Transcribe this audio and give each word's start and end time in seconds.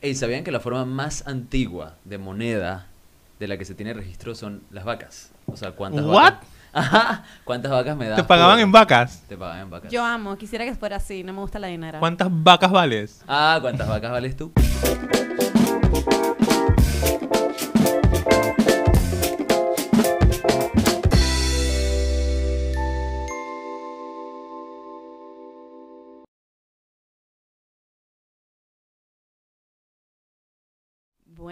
Ey, 0.00 0.14
¿sabían 0.14 0.44
que 0.44 0.52
la 0.52 0.60
forma 0.60 0.84
más 0.84 1.26
antigua 1.26 1.94
de 2.04 2.18
moneda 2.18 2.86
de 3.40 3.48
la 3.48 3.58
que 3.58 3.64
se 3.64 3.74
tiene 3.74 3.92
registro 3.94 4.34
son 4.34 4.62
las 4.70 4.84
vacas? 4.84 5.32
O 5.46 5.56
sea, 5.56 5.72
¿cuántas 5.72 6.04
What? 6.04 6.14
vacas? 6.34 6.48
Ajá, 6.72 7.24
¿cuántas 7.44 7.72
vacas 7.72 7.96
me 7.96 8.06
das? 8.08 8.16
¿Te 8.16 8.24
pagaban 8.24 8.56
por- 8.56 8.62
en 8.62 8.72
vacas? 8.72 9.22
Te 9.28 9.36
pagaban 9.36 9.62
en 9.62 9.70
vacas. 9.70 9.90
Yo 9.90 10.04
amo, 10.04 10.36
quisiera 10.36 10.64
que 10.64 10.74
fuera 10.74 10.96
así, 10.96 11.24
no 11.24 11.32
me 11.32 11.40
gusta 11.40 11.58
la 11.58 11.66
dinero. 11.66 11.98
¿Cuántas 11.98 12.28
vacas 12.30 12.70
vales? 12.70 13.22
Ah, 13.26 13.58
¿cuántas 13.60 13.88
vacas 13.88 14.12
vales 14.12 14.36
tú? 14.36 14.52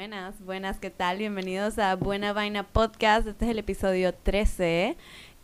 Buenas, 0.06 0.40
buenas, 0.40 0.78
¿qué 0.78 0.90
tal? 0.90 1.18
Bienvenidos 1.18 1.80
a 1.80 1.96
Buena 1.96 2.32
Vaina 2.32 2.62
Podcast. 2.62 3.26
Este 3.26 3.44
es 3.44 3.50
el 3.50 3.58
episodio 3.58 4.14
13. 4.14 4.96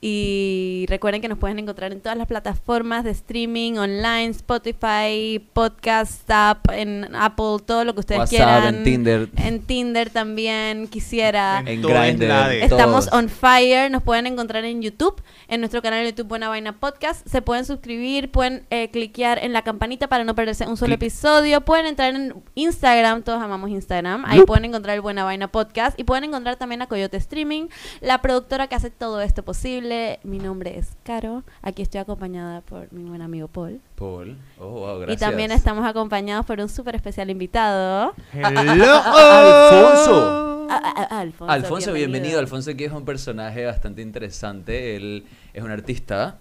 Y 0.04 0.84
recuerden 0.88 1.22
que 1.22 1.28
nos 1.28 1.38
pueden 1.38 1.60
encontrar 1.60 1.92
en 1.92 2.00
todas 2.00 2.18
las 2.18 2.26
plataformas 2.26 3.04
de 3.04 3.12
streaming, 3.12 3.74
online, 3.74 4.30
Spotify, 4.30 5.38
Podcast 5.52 6.28
App, 6.28 6.72
en 6.72 7.14
Apple, 7.14 7.58
todo 7.64 7.84
lo 7.84 7.94
que 7.94 8.00
ustedes 8.00 8.18
WhatsApp, 8.18 8.36
quieran. 8.36 8.74
en 8.74 8.82
Tinder. 8.82 9.28
En 9.36 9.62
Tinder 9.62 10.10
también, 10.10 10.88
quisiera. 10.88 11.62
En 11.64 11.82
Grindr. 11.82 12.32
Estamos 12.50 13.06
todos. 13.06 13.16
on 13.16 13.28
fire, 13.28 13.92
nos 13.92 14.02
pueden 14.02 14.26
encontrar 14.26 14.64
en 14.64 14.82
YouTube, 14.82 15.22
en 15.46 15.60
nuestro 15.60 15.80
canal 15.82 16.02
de 16.02 16.10
YouTube 16.10 16.26
Buena 16.26 16.48
Vaina 16.48 16.80
Podcast, 16.80 17.24
se 17.24 17.40
pueden 17.40 17.64
suscribir, 17.64 18.32
pueden 18.32 18.66
eh, 18.70 18.90
cliquear 18.90 19.38
en 19.38 19.52
la 19.52 19.62
campanita 19.62 20.08
para 20.08 20.24
no 20.24 20.34
perderse 20.34 20.66
un 20.66 20.76
solo 20.76 20.96
Clic. 20.96 21.02
episodio, 21.02 21.60
pueden 21.60 21.86
entrar 21.86 22.12
en 22.12 22.34
Instagram, 22.56 23.22
todos 23.22 23.40
amamos 23.40 23.70
Instagram, 23.70 24.24
ahí 24.26 24.40
pueden 24.40 24.64
encontrar 24.64 24.96
el 24.96 25.00
Buena 25.00 25.22
Vaina 25.22 25.46
Podcast 25.46 25.96
y 25.96 26.02
pueden 26.02 26.24
encontrar 26.24 26.56
también 26.56 26.82
a 26.82 26.88
Coyote 26.88 27.18
Streaming, 27.18 27.68
la 28.00 28.20
productora 28.20 28.66
que 28.66 28.74
hace 28.74 28.90
todo 28.90 29.20
esto 29.20 29.44
posible. 29.44 29.91
Mi 30.24 30.38
nombre 30.38 30.78
es 30.78 30.90
Caro, 31.02 31.42
aquí 31.60 31.82
estoy 31.82 32.00
acompañada 32.00 32.60
por 32.62 32.90
mi 32.92 33.02
buen 33.04 33.20
amigo 33.20 33.48
Paul 33.48 33.80
Paul. 33.96 34.38
Oh, 34.58 34.68
wow, 34.70 34.96
y 34.96 35.00
gracias. 35.02 35.20
también 35.20 35.52
estamos 35.52 35.84
acompañados 35.86 36.46
por 36.46 36.60
un 36.60 36.68
súper 36.68 36.94
especial 36.96 37.28
invitado, 37.30 38.14
¡Hello! 38.32 39.02
Alfonso. 39.04 40.66
a- 40.70 40.76
a- 40.76 41.02
a- 41.16 41.20
Alfonso. 41.20 41.52
Alfonso, 41.52 41.92
bienvenido. 41.92 42.38
Alfonso 42.38 42.74
que 42.76 42.86
es 42.86 42.92
un 42.92 43.04
personaje 43.04 43.64
bastante 43.66 44.00
interesante. 44.02 44.96
Él 44.96 45.24
es 45.52 45.62
un 45.62 45.70
artista. 45.70 46.38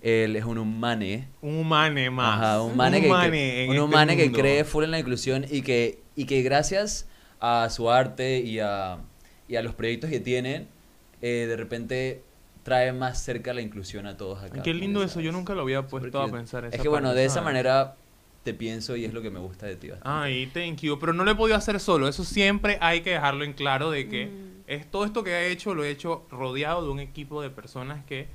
Él 0.00 0.36
es 0.36 0.44
un 0.44 0.58
humane. 0.58 1.28
Un 1.42 1.56
humane 1.58 2.08
más. 2.10 2.38
Ajá, 2.40 2.62
un 2.62 2.72
humane, 2.72 3.00
que, 3.00 3.08
humane 3.08 3.30
que- 3.30 3.64
un 3.68 3.74
este 3.74 3.80
humane 3.82 4.16
que 4.16 4.24
mundo. 4.24 4.38
cree 4.38 4.64
full 4.64 4.84
en 4.84 4.90
la 4.92 4.98
inclusión 4.98 5.44
y 5.50 5.62
que, 5.62 6.00
y 6.14 6.24
que 6.26 6.42
gracias 6.42 7.08
a 7.40 7.68
su 7.70 7.90
arte 7.90 8.38
y 8.40 8.60
a, 8.60 8.98
y 9.48 9.56
a 9.56 9.62
los 9.62 9.74
proyectos 9.74 10.08
que 10.10 10.20
tiene, 10.20 10.66
eh, 11.22 11.46
de 11.48 11.56
repente 11.56 12.22
trae 12.66 12.92
más 12.92 13.22
cerca 13.22 13.54
la 13.54 13.60
inclusión 13.62 14.06
a 14.06 14.16
todos 14.16 14.42
acá. 14.42 14.60
Qué 14.60 14.74
lindo 14.74 15.00
eso, 15.04 15.20
yo 15.20 15.30
nunca 15.30 15.54
lo 15.54 15.62
había 15.62 15.86
puesto 15.86 16.20
a 16.20 16.28
pensar 16.28 16.64
Es 16.64 16.74
esa 16.74 16.82
que 16.82 16.88
bueno, 16.88 17.14
de 17.14 17.24
esa 17.24 17.40
manera 17.40 17.94
te 18.42 18.54
pienso 18.54 18.96
y 18.96 19.04
es 19.04 19.14
lo 19.14 19.22
que 19.22 19.30
me 19.30 19.38
gusta 19.38 19.66
de 19.66 19.76
ti. 19.76 19.88
bastante. 19.90 20.08
Ay, 20.10 20.46
thank 20.52 20.78
you. 20.80 20.98
Pero 20.98 21.12
no 21.12 21.24
lo 21.24 21.30
he 21.30 21.34
podido 21.36 21.56
hacer 21.56 21.78
solo. 21.78 22.08
Eso 22.08 22.24
siempre 22.24 22.76
hay 22.80 23.02
que 23.02 23.10
dejarlo 23.10 23.44
en 23.44 23.52
claro 23.52 23.92
de 23.92 24.08
que 24.08 24.26
Mm. 24.26 24.62
es 24.66 24.90
todo 24.90 25.04
esto 25.04 25.22
que 25.22 25.30
he 25.30 25.52
hecho 25.52 25.76
lo 25.76 25.84
he 25.84 25.90
hecho 25.90 26.26
rodeado 26.28 26.82
de 26.84 26.90
un 26.90 26.98
equipo 26.98 27.40
de 27.40 27.50
personas 27.50 28.04
que 28.04 28.26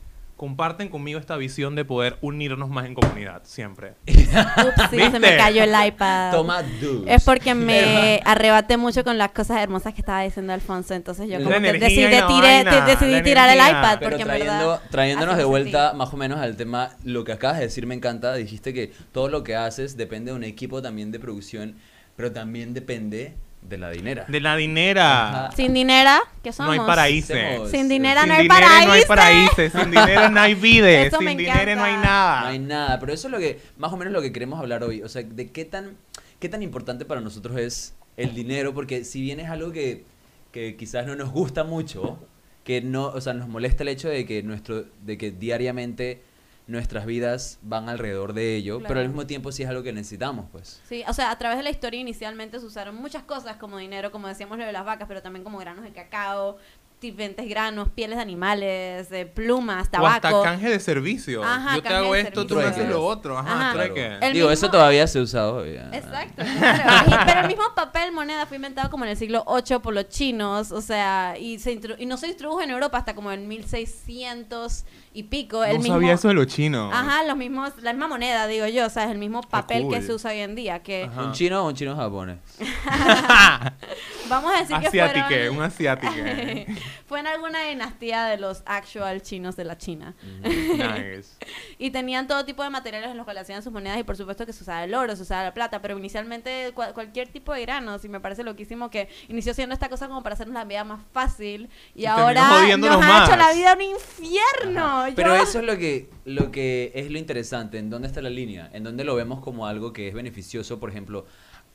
comparten 0.42 0.90
conmigo 0.90 1.20
esta 1.20 1.38
visión 1.38 1.76
de 1.76 1.86
poder 1.86 2.18
unirnos 2.20 2.68
más 2.68 2.88
en 2.88 2.96
comunidad, 2.96 3.44
siempre. 3.46 3.94
Ups, 4.08 4.90
sí, 4.90 4.98
se 4.98 5.20
me 5.20 5.38
cayó 5.38 5.64
el 5.64 5.70
iPad. 5.88 6.32
Toma 6.32 6.64
dos. 6.82 7.04
Es 7.06 7.24
porque 7.24 7.54
me 7.54 8.20
arrebaté 8.26 8.76
mucho 8.76 9.04
con 9.04 9.20
las 9.20 9.34
cosas 9.34 9.62
hermosas 9.62 9.94
que 9.94 10.02
estaba 10.02 10.24
diciendo 10.24 10.52
Alfonso, 10.52 10.96
entonces 10.96 11.30
yo 11.30 11.38
La 11.38 11.44
como 11.44 11.62
que 11.62 11.74
decidí, 11.74 12.06
tiré- 12.08 12.22
vaina, 12.24 12.86
decidí 12.88 13.22
tirar 13.22 13.50
el 13.52 13.60
iPad 13.60 14.00
Pero 14.00 14.10
porque 14.10 14.22
en 14.24 14.28
trayendo, 14.30 14.52
verdad 14.70 14.82
trayéndonos 14.90 15.38
de 15.38 15.44
vuelta 15.44 15.84
sentí. 15.90 15.98
más 16.00 16.12
o 16.12 16.18
menos 16.18 16.40
al 16.40 16.56
tema, 16.58 16.90
lo 17.04 17.24
que 17.24 17.34
acabas 17.34 17.58
de 17.60 17.66
decir 17.66 17.86
me 17.86 17.94
encanta, 17.94 18.34
dijiste 18.34 18.74
que 18.74 18.92
todo 19.12 19.30
lo 19.30 19.44
que 19.44 19.56
haces 19.56 19.96
depende 19.96 20.32
de 20.32 20.38
un 20.38 20.44
equipo 20.44 20.82
también 20.82 21.12
de 21.12 21.20
producción, 21.20 21.76
pero 22.16 22.32
también 22.32 22.74
depende 22.74 23.36
de 23.62 23.78
la 23.78 23.90
dinera. 23.92 24.26
De 24.28 24.40
la 24.42 24.56
dinera. 24.56 25.30
Ajá. 25.46 25.56
Sin 25.56 25.74
dinera, 25.74 26.20
¿qué 26.44 26.50
No 26.50 26.54
somos? 26.54 26.74
hay 26.74 26.80
paraíso. 26.80 27.34
Somos- 27.34 27.72
Sin 27.72 27.88
dinero 27.88 28.20
Sin 28.22 28.30
no 28.30 28.36
hay 28.36 28.42
dinero 28.44 28.60
no 28.68 28.92
hay 28.92 29.04
paraíso. 29.06 29.08
paraíso. 29.56 29.80
Sin 29.80 29.92
dinero 29.92 30.30
no 30.30 30.42
hay 30.42 30.54
vida. 30.56 30.90
Eso 30.90 31.18
Sin 31.20 31.38
dinero 31.38 31.76
no 31.76 31.84
hay 31.84 31.94
nada. 31.94 32.42
No 32.42 32.48
hay 32.48 32.60
nada, 32.60 33.00
pero 33.00 33.14
eso 33.14 33.28
es 33.28 33.32
lo 33.32 33.40
que, 33.40 33.60
más 33.78 33.94
o 33.94 33.98
menos 33.98 34.12
lo 34.14 34.22
que 34.22 34.32
queremos 34.34 34.60
hablar 34.60 34.84
hoy, 34.84 35.02
o 35.04 35.08
sea, 35.10 35.24
de 35.24 35.52
qué 35.52 35.64
tan, 35.66 35.96
qué 36.40 36.50
tan 36.50 36.62
importante 36.64 37.06
para 37.06 37.22
nosotros 37.22 37.58
es 37.58 37.94
el 38.18 38.34
dinero, 38.36 38.74
porque 38.74 39.04
si 39.06 39.22
bien 39.22 39.40
es 39.40 39.50
algo 39.50 39.72
que, 39.72 40.04
que 40.52 40.76
quizás 40.76 41.06
no 41.08 41.16
nos 41.16 41.32
gusta 41.32 41.64
mucho, 41.64 42.20
que 42.66 42.82
no, 42.82 43.06
o 43.08 43.22
sea, 43.22 43.34
nos 43.34 43.48
molesta 43.48 43.84
el 43.84 43.90
hecho 43.90 44.10
de 44.10 44.26
que 44.26 44.44
nuestro, 44.44 44.86
de 45.04 45.18
que 45.18 45.32
diariamente 45.32 46.22
nuestras 46.68 47.06
vidas 47.06 47.60
van 47.62 47.90
alrededor 47.90 48.34
de 48.34 48.56
ello, 48.56 48.80
pero 48.88 49.00
al 49.00 49.08
mismo 49.08 49.28
tiempo 49.28 49.52
sí 49.52 49.64
es 49.64 49.70
algo 49.70 49.84
que 49.84 49.94
necesitamos, 49.94 50.46
pues. 50.52 50.82
Sí, 50.88 51.04
o 51.08 51.14
sea, 51.14 51.32
a 51.32 51.38
través 51.38 51.58
de 51.58 51.64
la 51.64 51.70
historia 51.70 52.00
inicialmente 52.00 52.60
se 52.60 52.66
usaron 52.66 52.96
muchas 52.96 53.24
cosas 53.24 53.58
como 53.58 53.78
dinero, 53.78 54.12
como 54.12 54.28
decíamos 54.28 54.58
lo 54.58 54.66
de 54.66 54.72
las 54.72 54.86
vacas, 54.86 55.08
pero 55.08 55.22
también 55.22 55.44
como 55.44 55.58
granos 55.58 55.84
de 55.84 55.92
cacao, 55.92 56.58
diferentes 57.02 57.50
granos, 57.50 57.90
pieles 57.90 58.16
de 58.18 58.22
animales, 58.22 59.12
eh, 59.12 59.26
plumas, 59.26 59.78
O 59.78 60.06
hasta 60.06 60.20
tabaco. 60.20 60.44
canje 60.44 60.70
de 60.70 60.80
servicio. 60.80 61.44
Ajá, 61.44 61.76
Yo 61.76 61.82
te 61.82 61.90
hago 61.90 62.14
de 62.14 62.22
esto, 62.22 62.46
tú 62.46 62.56
me 62.56 62.64
haces 62.64 62.88
lo 62.88 63.04
otro. 63.04 63.38
Ajá, 63.38 63.52
Ajá. 63.70 63.74
trueque. 63.74 63.94
Claro. 64.08 64.26
El 64.26 64.34
Digo, 64.34 64.48
mismo- 64.50 64.54
eso 64.66 64.72
todavía 64.72 65.08
se 65.08 65.20
usa 65.20 65.50
hoy. 65.52 65.78
ah. 65.78 65.90
Exacto, 65.92 66.44
claro. 66.44 67.24
Pero 67.26 67.40
el 67.42 67.48
mismo 67.48 67.64
papel 67.76 68.12
moneda 68.12 68.46
fue 68.46 68.58
inventado 68.58 68.90
como 68.92 69.04
en 69.06 69.12
el 69.12 69.18
siglo 69.18 69.44
VIII 69.48 69.80
por 69.80 69.94
los 69.94 70.08
chinos, 70.10 70.72
o 70.72 70.82
sea, 70.82 71.36
y 71.40 71.58
se 71.60 71.80
y 71.98 72.06
no 72.06 72.18
se 72.18 72.28
introdujo 72.28 72.62
en 72.62 72.70
Europa 72.70 73.00
hasta 73.00 73.16
como 73.16 73.32
en 73.32 73.48
1600 73.48 74.86
y 75.14 75.24
pico. 75.24 75.64
El 75.64 75.78
no 75.78 75.80
mismo, 75.80 75.96
sabía 75.96 76.14
eso 76.14 76.28
de 76.28 76.34
los 76.36 76.48
chinos. 76.48 76.94
Ajá, 76.94 77.24
los 77.24 77.36
mismos, 77.36 77.72
la 77.82 77.94
misma 77.94 78.08
moneda, 78.08 78.46
digo 78.48 78.68
yo, 78.68 78.86
o 78.86 78.90
sea, 78.90 79.06
es 79.06 79.12
el 79.12 79.18
mismo 79.18 79.42
papel 79.42 79.88
que 79.90 80.02
se 80.02 80.14
usa 80.14 80.32
hoy 80.32 80.40
en 80.40 80.56
día, 80.56 80.80
que 80.84 81.06
Ajá. 81.06 81.24
¿Un 81.24 81.32
chino 81.34 81.64
o 81.64 81.68
un 81.68 81.74
chino 81.76 81.96
japonés? 81.96 82.38
vamos 84.30 84.52
a 84.56 84.60
decir 84.60 84.78
que 84.80 84.88
asiátique, 84.88 85.26
fueron, 85.28 85.58
un 85.58 85.64
asiátique. 85.64 86.68
fue 87.08 87.20
en 87.20 87.28
alguna 87.28 87.64
dinastía 87.66 88.26
de 88.26 88.38
los 88.38 88.64
actual 88.66 89.22
chinos 89.22 89.56
de 89.56 89.64
la 89.66 89.78
China. 89.78 90.16
nice. 90.44 91.30
Y 91.78 91.92
tenían 91.92 92.28
todo 92.28 92.46
tipo 92.46 92.64
de 92.64 92.70
materiales 92.70 93.10
en 93.12 93.18
los 93.18 93.26
que 93.26 93.34
le 93.34 93.40
hacían 93.40 93.64
sus 93.64 93.72
monedas 93.72 94.00
y 94.00 94.04
por 94.04 94.16
supuesto 94.18 94.46
que 94.46 94.54
se 94.54 94.64
usaba 94.64 94.84
el 94.84 94.94
oro, 94.94 95.16
se 95.16 95.22
usaba 95.24 95.44
la 95.44 95.54
plata, 95.54 95.82
pero 95.82 95.98
inicialmente 95.98 96.74
cua- 96.76 96.94
cualquier 96.94 97.28
tipo 97.30 97.54
de 97.54 97.62
granos 97.62 98.04
y 98.06 98.10
me 98.10 98.20
parece 98.20 98.44
loquísimo 98.44 98.90
que 98.90 99.10
inició 99.28 99.54
siendo 99.54 99.74
esta 99.74 99.90
cosa 99.90 100.08
como 100.08 100.24
para 100.24 100.34
hacernos 100.34 100.54
la 100.56 100.66
vida 100.66 100.84
más 100.84 101.02
fácil 101.12 101.70
y, 101.96 102.06
ahora 102.06 102.48
nos 102.48 102.60
jodiéndonos 102.60 103.02
ha 103.04 103.24
hecho 103.24 103.32
más. 103.32 103.38
la 103.38 103.54
vida 103.54 103.74
un 103.74 103.82
infierno. 103.82 105.08
Yo- 105.10 105.16
Pero 105.16 105.36
eso 105.36 105.60
es 105.60 105.66
lo 105.66 105.78
que, 105.78 106.10
lo 106.26 106.52
que 106.52 106.92
es 106.96 107.12
lo 107.12 107.18
interesante, 107.18 107.78
en 107.78 107.90
dónde 107.90 108.08
está 108.08 108.22
la 108.22 108.30
línea, 108.30 108.70
en 108.74 108.84
dónde 108.84 109.04
lo 109.04 109.16
vemos 109.16 109.42
como 109.42 109.66
algo 109.68 109.94
que 109.94 110.08
es 110.08 110.14
beneficioso, 110.14 110.80
por 110.80 110.90
ejemplo, 110.90 111.26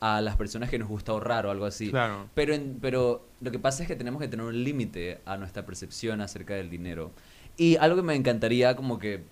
a 0.01 0.21
las 0.21 0.37
personas 0.37 0.69
que 0.71 0.79
nos 0.79 0.89
gusta 0.89 1.13
ahorrar 1.13 1.47
o 1.47 1.51
algo 1.51 1.65
así. 1.65 1.91
Claro. 1.91 2.29
Pero, 2.35 2.55
en- 2.55 2.79
pero 2.81 3.27
lo 3.41 3.51
que 3.51 3.59
pasa 3.59 3.83
es 3.83 3.89
que 3.89 3.97
tenemos 3.97 4.21
que 4.21 4.29
tener 4.29 4.45
un 4.45 4.63
límite 4.65 5.21
a 5.25 5.37
nuestra 5.37 5.65
percepción 5.65 6.21
acerca 6.21 6.55
del 6.55 6.69
dinero. 6.71 7.13
Y 7.57 7.77
algo 7.77 7.97
que 7.97 8.03
me 8.03 8.15
encantaría 8.15 8.77
como 8.77 8.99
que 8.99 9.23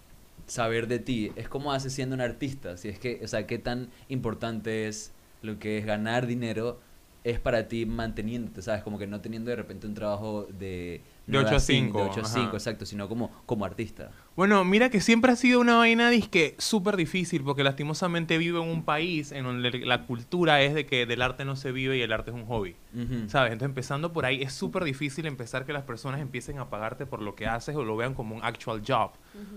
saber 0.46 0.88
de 0.88 0.98
ti 0.98 1.32
es 1.36 1.48
cómo 1.48 1.72
haces 1.72 1.92
siendo 1.92 2.14
un 2.14 2.20
artista, 2.20 2.76
si 2.76 2.88
es 2.88 2.98
que, 2.98 3.20
o 3.22 3.28
sea, 3.28 3.46
qué 3.46 3.58
tan 3.58 3.88
importante 4.08 4.88
es 4.88 5.12
lo 5.42 5.58
que 5.58 5.78
es 5.78 5.86
ganar 5.86 6.26
dinero 6.26 6.80
es 7.22 7.40
para 7.40 7.68
ti 7.68 7.86
manteniéndote, 7.86 8.60
¿sabes? 8.60 8.82
Como 8.82 8.98
que 8.98 9.06
no 9.06 9.20
teniendo 9.22 9.48
de 9.48 9.56
repente 9.56 9.86
un 9.86 9.94
trabajo 9.94 10.46
de... 10.58 11.00
De 11.26 11.32
9 11.38 11.46
8 11.48 11.56
a 11.56 11.60
cinco, 11.60 11.98
5, 12.00 12.04
De 12.04 12.10
8 12.10 12.20
a 12.20 12.24
5, 12.24 12.46
ajá. 12.48 12.56
exacto, 12.56 12.84
sino 12.84 13.08
como, 13.08 13.30
como 13.46 13.64
artista. 13.64 14.10
Bueno, 14.36 14.64
mira 14.64 14.90
que 14.90 15.00
siempre 15.00 15.30
ha 15.30 15.36
sido 15.36 15.60
una 15.60 15.76
vaina 15.76 16.10
disque 16.10 16.56
súper 16.58 16.96
difícil 16.96 17.44
porque 17.44 17.62
lastimosamente 17.62 18.36
vivo 18.36 18.64
en 18.64 18.68
un 18.68 18.84
país 18.84 19.30
en 19.30 19.44
donde 19.44 19.70
la 19.78 20.06
cultura 20.06 20.60
es 20.60 20.74
de 20.74 20.86
que 20.86 21.06
del 21.06 21.22
arte 21.22 21.44
no 21.44 21.54
se 21.54 21.70
vive 21.70 21.98
y 21.98 22.02
el 22.02 22.12
arte 22.12 22.32
es 22.32 22.36
un 22.36 22.44
hobby. 22.46 22.74
Ujú. 22.92 23.28
¿Sabes? 23.28 23.52
Entonces 23.52 23.70
empezando 23.70 24.12
por 24.12 24.26
ahí 24.26 24.42
es 24.42 24.52
súper 24.52 24.82
difícil 24.82 25.26
empezar 25.26 25.64
que 25.64 25.72
las 25.72 25.84
personas 25.84 26.20
empiecen 26.20 26.58
a 26.58 26.68
pagarte 26.68 27.06
por 27.06 27.22
lo 27.22 27.36
que 27.36 27.46
haces 27.46 27.76
o 27.76 27.84
lo 27.84 27.96
vean 27.96 28.14
como 28.14 28.34
un 28.34 28.42
actual 28.42 28.82
job. 28.84 29.12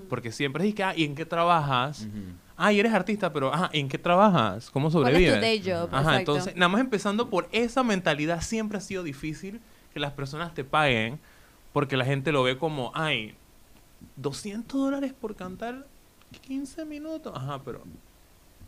Porque 0.10 0.32
siempre 0.32 0.68
es 0.68 0.76
que, 0.76 0.84
ah, 0.84 0.94
¿y 0.96 1.06
en 1.06 1.16
qué 1.16 1.26
trabajas? 1.26 2.02
Ujú. 2.02 2.36
Ah, 2.56 2.72
y 2.72 2.80
eres 2.80 2.94
artista, 2.94 3.34
pero, 3.34 3.52
ajá, 3.52 3.72
¿en 3.74 3.90
qué 3.90 3.98
trabajas? 3.98 4.70
¿Cómo 4.70 4.92
¿Cuál 4.92 5.08
es 5.08 5.14
tu 5.14 5.16
sobrevives? 5.16 5.42
day 5.42 5.60
job? 5.60 5.90
Ajá, 5.92 6.12
Exacto. 6.12 6.18
entonces, 6.34 6.56
nada 6.56 6.70
más 6.70 6.82
empezando 6.82 7.30
por 7.32 7.50
esa 7.52 7.82
mentalidad, 7.84 8.42
siempre 8.42 8.78
ha 8.78 8.82
sido 8.82 9.02
difícil 9.04 9.60
que 9.92 10.00
las 10.00 10.14
personas 10.14 10.54
te 10.54 10.64
paguen 10.64 11.20
porque 11.74 11.98
la 11.98 12.06
gente 12.06 12.32
lo 12.32 12.44
ve 12.44 12.58
como, 12.58 12.92
ay, 12.96 13.36
200 14.16 14.80
dólares 14.80 15.14
por 15.20 15.36
cantar 15.36 15.86
15 16.42 16.86
minutos. 16.86 17.34
Ajá, 17.36 17.62
pero 17.64 17.84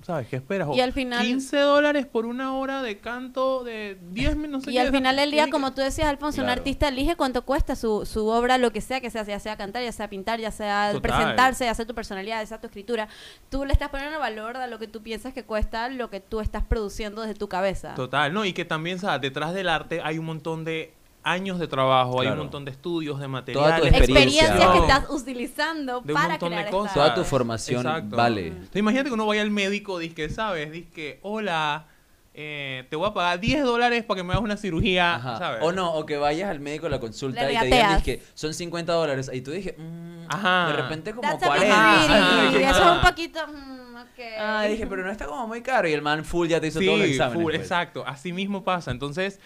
¿sabes? 0.01 0.27
¿Qué 0.29 0.37
esperas? 0.37 0.69
O 0.69 0.73
Y 0.75 0.79
al 0.79 0.93
final- 0.93 1.25
15 1.25 1.57
dólares 1.57 2.05
por 2.05 2.25
una 2.25 2.55
hora 2.55 2.81
de 2.81 2.99
canto 2.99 3.65
de 3.65 3.97
10 4.11 4.37
minutos. 4.37 4.71
Y 4.71 4.77
al 4.77 4.91
final 4.91 5.17
del 5.17 5.29
día, 5.29 5.45
que- 5.45 5.51
como 5.51 5.73
tú 5.73 5.81
decías, 5.81 6.07
Alfonso, 6.07 6.41
un 6.41 6.47
artista 6.49 6.87
elige 6.87 7.17
cuánto 7.17 7.43
cuesta 7.43 7.75
su, 7.75 8.05
su 8.05 8.27
obra, 8.27 8.57
lo 8.57 8.71
que 8.71 8.79
sea 8.79 9.01
que 9.01 9.09
sea, 9.09 9.23
ya 9.23 9.39
sea 9.41 9.57
cantar, 9.57 9.83
ya 9.83 9.91
sea 9.91 10.09
pintar, 10.09 10.39
ya 10.39 10.51
sea 10.51 10.93
Total. 10.93 11.01
presentarse, 11.01 11.65
ya 11.65 11.73
sea 11.75 11.85
tu 11.85 11.93
personalidad, 11.93 12.39
ya 12.39 12.45
sea 12.45 12.61
tu 12.61 12.67
escritura. 12.67 13.09
Tú 13.49 13.65
le 13.65 13.73
estás 13.73 13.89
poniendo 13.89 14.19
valor 14.19 14.55
a 14.55 14.67
lo 14.67 14.79
que 14.79 14.87
tú 14.87 15.01
piensas 15.01 15.33
que 15.33 15.43
cuesta 15.43 15.89
lo 15.89 16.09
que 16.09 16.21
tú 16.21 16.39
estás 16.39 16.63
produciendo 16.63 17.21
desde 17.23 17.35
tu 17.35 17.49
cabeza. 17.49 17.93
Total, 17.95 18.33
¿no? 18.33 18.45
Y 18.45 18.53
que 18.53 18.63
también, 18.63 18.99
¿sabes? 18.99 19.19
Detrás 19.21 19.53
del 19.53 19.67
arte 19.67 19.99
hay 20.01 20.17
un 20.17 20.25
montón 20.25 20.63
de 20.63 20.93
años 21.23 21.59
de 21.59 21.67
trabajo, 21.67 22.13
hay 22.21 22.27
un 22.27 22.33
Claro. 22.33 22.43
montón 22.43 22.65
de 22.65 22.71
estudios, 22.71 23.19
de 23.19 23.25
Toda 23.25 23.43
tu 23.43 23.59
materiales. 23.59 23.81
de 23.91 23.97
experiencia. 23.97 24.41
Experiencias 24.47 24.71
que 24.71 24.79
estás 24.79 25.09
utilizando 25.09 26.01
De 26.01 26.13
un 26.13 26.19
para 26.19 26.29
montón 26.29 26.49
de 26.51 26.55
crear 26.57 26.71
cosas. 26.71 26.93
Toda 26.93 27.13
tu 27.15 27.23
formación 27.23 27.85
Exacto. 27.85 28.15
vale. 28.15 28.47
Entonces, 28.47 28.75
imagínate 28.75 29.09
que 29.09 29.13
uno 29.13 29.25
vaya 29.25 29.41
al 29.41 29.51
médico, 29.51 29.99
dice 29.99 30.15
que, 30.15 30.29
¿sabes? 30.29 30.71
Dice 30.71 30.89
que, 30.89 31.19
hola, 31.21 31.85
eh, 32.33 32.85
te 32.89 32.95
voy 32.95 33.09
a 33.09 33.13
pagar 33.13 33.39
10 33.39 33.63
dólares 33.63 34.03
para 34.05 34.19
que 34.19 34.23
me 34.23 34.31
hagas 34.31 34.43
una 34.43 34.55
cirugía, 34.55 35.15
Ajá. 35.15 35.37
¿sabes? 35.37 35.59
O 35.61 35.71
no, 35.73 35.93
o 35.93 36.05
que 36.05 36.15
vayas 36.17 36.49
al 36.49 36.59
médico 36.61 36.85
a 36.85 36.89
la 36.89 36.99
consulta 36.99 37.43
Le 37.43 37.53
y 37.53 37.57
te 37.59 37.65
digan 37.65 38.01
que 38.01 38.23
son 38.33 38.53
50 38.53 38.93
dólares. 38.93 39.29
Y 39.33 39.41
tú 39.41 39.51
dije, 39.51 39.75
mm, 39.77 40.25
Ajá. 40.29 40.67
de 40.67 40.73
repente 40.73 41.11
como 41.13 41.27
That's 41.29 41.43
a 41.43 41.49
bit 41.53 41.63
40. 41.67 42.05
greedy. 42.49 42.63
Ajá. 42.63 42.71
Eso 42.71 42.89
es 42.91 42.95
un 42.95 43.01
poquito... 43.01 43.39
mm, 43.47 43.95
ok. 43.97 44.25
Ah, 44.39 44.63
dije, 44.69 44.87
pero 44.87 45.03
no 45.03 45.11
está 45.11 45.25
como 45.25 45.47
muy 45.47 45.61
caro. 45.61 45.89
Y 45.89 45.93
el 45.93 46.01
man 46.01 46.23
full 46.23 46.47
ya 46.47 46.61
te 46.61 46.67
hizo 46.67 46.79
Sí, 46.79 46.85
todos 46.85 46.99
los 46.99 47.07
exámenes. 47.09 47.35
full, 47.43 47.51
pues. 47.51 47.61
exacto. 47.61 48.03
Así 48.07 48.31
mismo 48.31 48.63
pasa. 48.63 48.91
Entonces, 48.91 49.39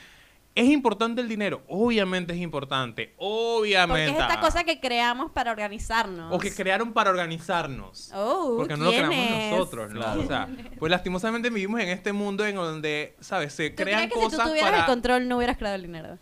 ¿es 0.55 0.65
importante 0.69 1.21
el 1.21 1.27
dinero? 1.29 1.61
Obviamente 1.67 2.33
es 2.33 2.39
importante. 2.39 3.13
Obviamente. 3.17 4.11
Porque 4.11 4.23
es 4.25 4.29
esta 4.29 4.39
cosa 4.41 4.63
que 4.63 4.79
creamos 4.79 5.31
para 5.31 5.51
organizarnos. 5.51 6.31
O 6.33 6.39
que 6.39 6.53
crearon 6.53 6.94
para 6.94 7.09
organizarnos. 7.09 8.11
Oh, 8.13 8.55
Porque 8.57 8.77
no 8.77 8.85
lo 8.85 8.91
¿quién 8.91 9.05
creamos 9.07 9.31
es? 9.31 9.51
nosotros, 9.51 9.91
¿no? 9.91 10.00
Claro. 10.01 10.21
O 10.21 10.25
sea, 10.27 10.47
pues 10.79 10.89
lastimosamente 10.91 11.50
vivimos 11.50 11.79
en 11.81 11.89
este 11.89 12.13
mundo 12.13 12.45
en 12.45 12.55
donde, 12.55 13.15
¿sabes? 13.19 13.53
Se 13.53 13.69
¿Tú 13.71 13.83
crean 13.83 14.07
crees 14.09 14.13
que 14.13 14.19
si 14.19 14.25
tú 14.25 14.31
cosas 14.31 14.47
tuvieras 14.47 14.69
para... 14.71 14.83
el 14.83 14.85
control 14.88 15.27
no 15.27 15.38
hubieras 15.38 15.57
creado 15.57 15.75
el 15.75 15.81
dinero? 15.83 16.17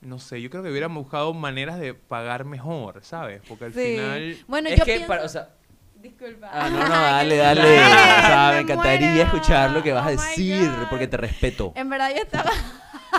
No 0.00 0.18
sé, 0.18 0.40
yo 0.42 0.50
creo 0.50 0.62
que 0.62 0.70
hubiéramos 0.70 1.02
buscado 1.02 1.32
maneras 1.34 1.78
de 1.80 1.94
pagar 1.94 2.44
mejor, 2.44 3.00
¿sabes? 3.02 3.40
Porque 3.48 3.64
al 3.66 3.72
Sí. 3.74 3.80
final... 3.80 4.36
Bueno, 4.46 4.68
Es 4.68 4.78
yo 4.78 4.84
que, 4.84 4.92
pienso... 4.92 5.08
para, 5.08 5.24
o 5.24 5.28
sea, 5.28 5.50
Disculpa. 5.96 6.48
ah, 6.52 6.68
no, 6.70 6.78
no, 6.78 6.88
dale, 6.88 7.36
dale. 7.36 7.60
O 7.62 7.64
sea, 7.64 8.48
me 8.50 8.54
me 8.56 8.60
encantaría 8.60 9.08
muero. 9.10 9.24
escuchar 9.24 9.70
lo 9.72 9.82
que 9.82 9.92
vas 9.92 10.04
a 10.04 10.08
Oh 10.08 10.10
decir, 10.12 10.70
porque 10.90 11.08
te 11.08 11.16
respeto. 11.16 11.72
En 11.74 11.88
verdad 11.88 12.10
yo 12.14 12.22
estaba... 12.22 12.50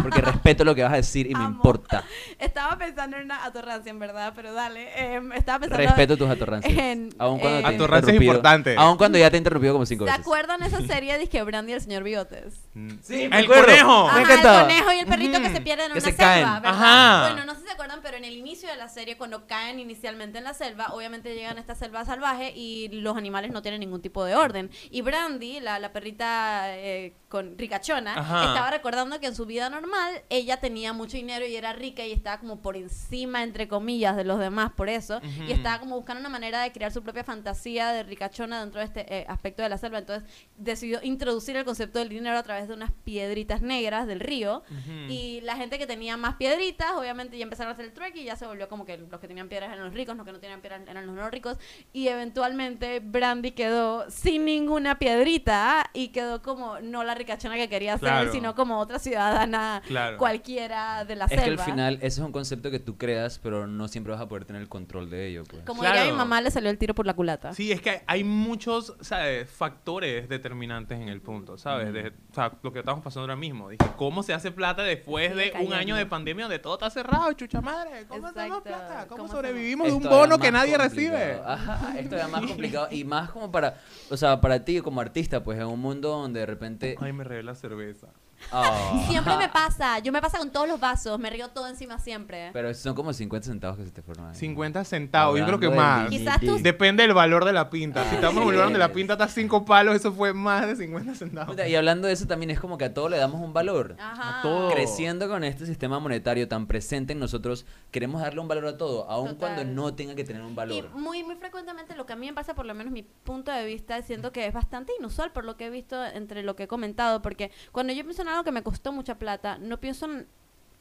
Porque 0.01 0.21
respeto 0.21 0.63
lo 0.63 0.75
que 0.75 0.83
vas 0.83 0.94
a 0.94 0.97
decir 0.97 1.27
y 1.27 1.33
me 1.35 1.44
Amo. 1.44 1.55
importa. 1.55 2.03
Estaba 2.39 2.77
pensando 2.77 3.17
en 3.17 3.23
una 3.25 3.44
atorrancia, 3.45 3.89
en 3.89 3.99
verdad, 3.99 4.33
pero 4.35 4.53
dale. 4.53 4.89
em, 5.15 5.31
estaba 5.33 5.59
pensando... 5.59 5.83
Respeto 5.85 6.17
tus 6.17 6.29
atorrancias. 6.29 6.77
en- 6.77 7.09
Aun 7.19 7.39
cuando 7.39 7.59
te 7.61 7.75
Atorrancia 7.75 8.13
es 8.13 8.21
importante. 8.21 8.75
Aun 8.77 8.97
cuando 8.97 9.17
ya 9.17 9.29
te 9.29 9.38
he 9.38 9.39
interrumpido 9.39 9.73
como 9.73 9.85
cinco 9.85 10.05
¿Se 10.05 10.11
veces. 10.11 10.21
acuerdan 10.25 10.61
esa 10.63 10.81
serie 10.81 11.17
de 11.17 11.27
que 11.27 11.41
Brandy 11.44 11.71
y 11.71 11.75
el 11.75 11.81
señor 11.81 12.03
Bigotes? 12.03 12.55
mm, 12.73 12.89
Sí, 13.01 13.27
me 13.27 13.39
¡El 13.39 13.45
acuerdo. 13.45 13.65
conejo! 13.65 14.07
Ajá, 14.09 14.33
el 14.33 14.61
conejo 14.63 14.94
y 14.94 14.99
el 14.99 15.05
perrito 15.07 15.41
que 15.41 15.49
se 15.49 15.61
pierden 15.61 15.88
en 15.88 15.94
Que 15.94 15.99
una 15.99 16.05
se 16.11 16.13
selva, 16.15 16.25
caen. 16.25 16.61
¿verdad? 16.61 16.71
Ajá. 16.73 17.33
Bueno, 17.33 17.45
no 17.45 17.53
sé 17.55 17.61
si 17.61 17.67
se 17.67 17.73
acuerdan, 17.73 17.99
pero 18.03 18.17
en 18.17 18.25
el 18.25 18.35
inicio 18.38 18.69
de 18.69 18.75
la 18.77 18.88
serie, 18.89 19.17
cuando 19.17 19.47
caen 19.47 19.79
inicialmente 19.79 20.38
en 20.38 20.44
la 20.44 20.53
selva, 20.53 20.88
obviamente 20.94 21.33
llegan 21.35 21.57
a 21.57 21.61
esta 21.61 21.75
selva 21.75 22.05
salvaje 22.05 22.51
y 22.55 22.88
los 22.89 23.17
animales 23.17 23.51
no 23.51 23.61
tienen 23.61 23.79
ningún 23.79 24.01
tipo 24.01 24.23
de 24.25 24.35
orden. 24.35 24.69
Y 24.91 25.01
Brandy, 25.01 25.59
la, 25.59 25.79
la 25.79 25.91
perrita 25.94 26.75
eh, 26.77 27.13
con 27.29 27.57
ricachona, 27.57 28.18
Ajá. 28.18 28.45
estaba 28.47 28.71
recordando 28.71 29.19
que 29.19 29.27
en 29.27 29.35
su 29.35 29.45
vida 29.45 29.69
normal 29.69 30.21
ella 30.29 30.57
tenía 30.57 30.94
mucho 30.94 31.18
dinero 31.18 31.45
y 31.45 31.56
era 31.56 31.74
rica 31.74 32.06
y 32.06 32.13
estaba 32.13 32.39
como 32.39 32.62
por 32.62 32.77
encima, 32.77 33.44
entre 33.44 33.68
comillas, 33.68 34.15
de 34.15 34.24
los 34.24 34.39
demás 34.39 34.71
por 34.71 34.88
eso. 34.88 35.18
Ujú. 35.18 35.44
Y 35.44 35.51
estaba 35.51 35.79
como 35.79 35.95
buscando 35.97 36.21
una 36.21 36.29
manera 36.29 36.62
de 36.62 36.71
crear 36.71 36.91
su 36.91 37.03
propia 37.03 37.25
fantasía 37.25 37.91
de 37.91 38.03
ricachona 38.03 38.62
dentro 38.62 38.79
de 38.79 38.85
este 38.85 39.13
eh, 39.13 39.25
aspecto 39.27 39.62
de 39.62 39.69
la 39.69 39.77
selva. 39.77 39.97
Entonces 40.00 40.29
decidió 40.56 41.00
introducir 41.03 41.57
el 41.57 41.65
concepto 41.65 42.00
del 42.00 42.09
dinero 42.09 42.38
a 42.38 42.44
través 42.44 42.69
de 42.69 42.74
unas 42.74 42.91
piedritas 43.03 43.62
negras 43.62 44.07
del 44.07 44.21
río. 44.21 44.63
Ujú. 44.69 44.91
Y 45.09 45.41
la 45.41 45.57
gente 45.57 45.77
que 45.77 45.85
tenía 45.85 46.15
más 46.15 46.35
piedritas, 46.35 46.94
obviamente 46.95 47.38
ya 47.38 47.44
empezaron 47.44 47.71
a 47.71 47.73
hacer 47.73 47.85
el 47.85 47.94
trek 47.94 48.15
y 48.15 48.23
ya 48.23 48.38
se 48.38 48.45
volvió 48.45 48.69
como 48.69 48.85
que 48.85 48.97
los 48.97 49.19
que 49.19 49.27
tenían 49.27 49.50
piedras 49.50 49.71
eran 49.73 49.83
los 49.83 49.94
ricos, 49.94 50.15
los 50.15 50.25
que 50.25 50.31
no 50.31 50.39
tenían 50.39 50.62
piedras 50.62 50.81
eran 50.88 51.06
los 51.06 51.15
no 51.15 51.30
ricos. 51.30 51.57
Y 51.91 52.07
eventualmente 52.07 53.01
Brandy 53.01 53.51
quedó 53.51 54.09
sin 54.09 54.45
ninguna 54.45 54.97
piedrita 54.97 55.89
y 55.94 56.09
quedó 56.09 56.41
como 56.41 56.80
no 56.80 57.03
la 57.03 57.17
ricachona 57.18 57.56
que 57.56 57.69
quería 57.69 57.94
ser, 57.94 58.08
Claro. 58.10 58.31
sino 58.31 58.56
como 58.56 58.80
otra 58.80 59.00
ciudadana 59.00 59.81
Claro. 59.88 60.18
cualquiera 60.18 61.06
de 61.06 61.16
la 61.16 61.25
Es 61.25 61.31
selva. 61.31 61.44
que 61.46 61.52
al 61.52 61.60
final 61.60 61.96
ese 61.96 62.08
es 62.08 62.19
un 62.19 62.31
concepto 62.31 62.72
que 62.72 62.80
tú 62.80 62.98
creas, 62.98 63.40
pero 63.42 63.68
no 63.68 63.88
siempre 63.88 64.14
vas 64.14 64.22
a 64.22 64.28
poder 64.28 64.46
tener 64.46 64.62
el 64.62 64.69
control 64.69 65.10
de 65.10 65.28
ello. 65.28 65.44
Pues. 65.50 65.64
Como 65.66 65.81
Claro. 65.81 65.98
diría 65.98 66.12
mi 66.12 66.18
mamá, 66.18 66.42
le 66.42 66.52
salió 66.52 66.69
el 66.69 66.78
tiro 66.78 66.94
por 66.96 67.06
la 67.06 67.14
culata. 67.14 67.54
Sí, 67.54 67.72
es 67.72 67.81
que 67.81 68.04
hay- 68.08 68.24
muchos, 68.24 68.94
¿sabes? 69.02 69.50
Factores 69.50 70.28
determinantes 70.30 71.00
en 71.00 71.10
el 71.10 71.22
punto, 71.22 71.58
¿sabes? 71.58 71.92
De, 71.94 72.10
o 72.31 72.34
sea, 72.34 72.52
lo 72.62 72.72
que 72.74 72.80
estamos 72.80 73.04
pasando 73.04 73.22
ahora 73.22 73.36
mismo. 73.36 73.69
Dije, 73.69 73.84
¿cómo 73.96 74.22
se 74.24 74.34
hace 74.34 74.52
plata 74.52 74.84
después 74.84 75.36
de 75.36 75.54
un 75.62 75.74
año 75.74 75.96
de 75.96 76.06
pandemia 76.06 76.46
donde 76.46 76.60
todo 76.60 76.74
está 76.75 76.90
cerrado, 76.90 77.31
chucha 77.34 77.62
madre? 77.62 78.06
¿Cómo 78.08 78.28
hacemos 78.28 78.58
Exacto. 78.60 78.64
plata? 78.64 79.06
¿Cómo, 79.08 79.24
¿Cómo 79.24 79.31
sobrevivimos 79.34 79.88
de 79.88 79.94
un 79.94 80.04
Es 80.04 80.10
bono 80.10 80.38
que 80.40 80.52
nadie 80.52 80.78
complicado. 80.78 80.90
recibe? 81.18 81.42
Ajá, 81.46 82.00
es 82.00 82.30
más 82.31 82.42
complicado. 82.46 82.88
Y 82.92 83.04
más 83.04 83.30
como 83.31 83.52
para, 83.52 83.78
o 84.10 84.18
sea, 84.18 84.40
para 84.42 84.64
ti 84.64 84.81
como 84.81 85.02
artista, 85.02 85.44
pues 85.44 85.58
en 85.60 85.66
un 85.66 85.80
mundo 85.80 86.10
donde 86.10 86.40
de 86.42 86.46
repente... 86.46 86.96
Ay, 87.07 87.13
me 87.13 87.24
regué 87.24 87.42
la 87.44 87.56
cerveza. 87.56 88.13
Siempre 89.10 89.36
me 89.38 89.50
pasa, 89.50 90.00
yo 90.00 90.12
me 90.12 90.22
pasa 90.22 90.38
con 90.38 90.51
todos 90.51 90.68
los 90.68 90.80
vasos, 90.80 91.19
me 91.19 91.30
río 91.30 91.50
todo 91.50 91.68
encima 91.68 92.00
siempre. 92.00 92.50
Pero 92.54 92.74
son 92.74 92.95
como 92.95 93.13
50 93.13 93.45
centavos 93.48 93.78
que 93.78 93.86
se 93.86 93.92
te 93.92 94.01
ahí. 94.01 94.36
50 94.36 94.84
centavos, 94.84 95.39
yo 95.39 95.45
creo 95.45 95.60
que 95.60 95.66
Hablando 95.68 95.84
más. 96.04 96.10
mil 96.10 96.19
Quizás 96.19 96.39
tú- 96.39 96.57
Depende 96.62 97.04
del 97.04 97.13
valor 97.13 97.45
de 97.45 97.54
la 97.54 97.69
pinta. 97.69 98.07
Si 98.10 98.16
estamos 98.16 98.38
en 98.38 98.44
sí. 98.44 98.50
el 98.50 98.57
valor 98.57 98.74
de 98.74 98.80
la 98.80 98.92
pinta 98.94 99.13
está 99.13 99.28
5 99.28 99.66
palos, 99.66 99.95
eso 99.95 100.12
fue 100.13 100.34
más 100.34 100.66
de 100.68 100.75
50 100.75 101.16
centavos. 101.16 101.51
Puta, 101.56 101.68
Y 101.68 101.75
hablando 101.75 102.07
de 102.07 102.13
eso 102.13 102.25
también 102.28 102.50
es 102.51 102.60
como 102.60 102.78
que 102.78 102.86
a 102.86 102.94
todo 102.94 103.10
le 103.10 103.18
damos 103.18 103.42
un 103.42 103.54
valor. 103.54 103.95
Ajá. 104.00 104.40
A 104.40 104.42
todo. 104.42 104.72
Creciendo 104.72 105.28
con 105.28 105.44
este 105.44 105.66
sistema 105.66 106.00
monetario 106.00 106.48
tan 106.48 106.68
presente 106.68 107.13
en 107.13 107.19
nosotros, 107.19 107.66
queremos 107.92 108.22
darle 108.22 108.40
un 108.40 108.48
valor 108.48 108.66
a 108.68 108.78
todo, 108.78 109.10
aun 109.10 109.30
Total. 109.30 109.38
cuando 109.56 109.74
no 109.74 109.94
tenga 109.95 110.16
que 110.16 110.24
tener 110.24 110.42
un 110.42 110.51
Y 110.51 110.56
valor. 110.56 110.90
muy, 110.94 111.24
muy 111.24 111.36
frecuentemente 111.36 111.95
lo 111.95 112.06
que 112.06 112.13
a 112.13 112.16
mí 112.16 112.28
me 112.28 112.33
pasa, 112.33 112.56
por 112.56 112.66
lo 112.66 112.74
menos 112.74 112.92
mi 112.94 113.04
punto 113.04 113.51
de 113.51 113.66
vista, 113.66 114.01
siento 114.01 114.31
que 114.31 114.45
es 114.48 114.54
bastante 114.54 114.94
inusual 115.00 115.31
por 115.31 115.44
lo 115.45 115.57
que 115.57 115.66
he 115.66 115.69
visto 115.69 116.04
entre 116.06 116.44
lo 116.44 116.56
que 116.56 116.63
he 116.63 116.68
comentado, 116.68 117.22
porque 117.22 117.51
cuando 117.72 117.94
yo 117.94 118.04
pienso 118.04 118.22
en 118.22 118.26
algo 118.27 118.44
que 118.44 118.51
me 118.51 118.63
costó 118.63 118.91
mucha 118.91 119.15
plata, 119.15 119.57
no 119.59 119.79
pienso 119.79 120.06
en 120.06 120.27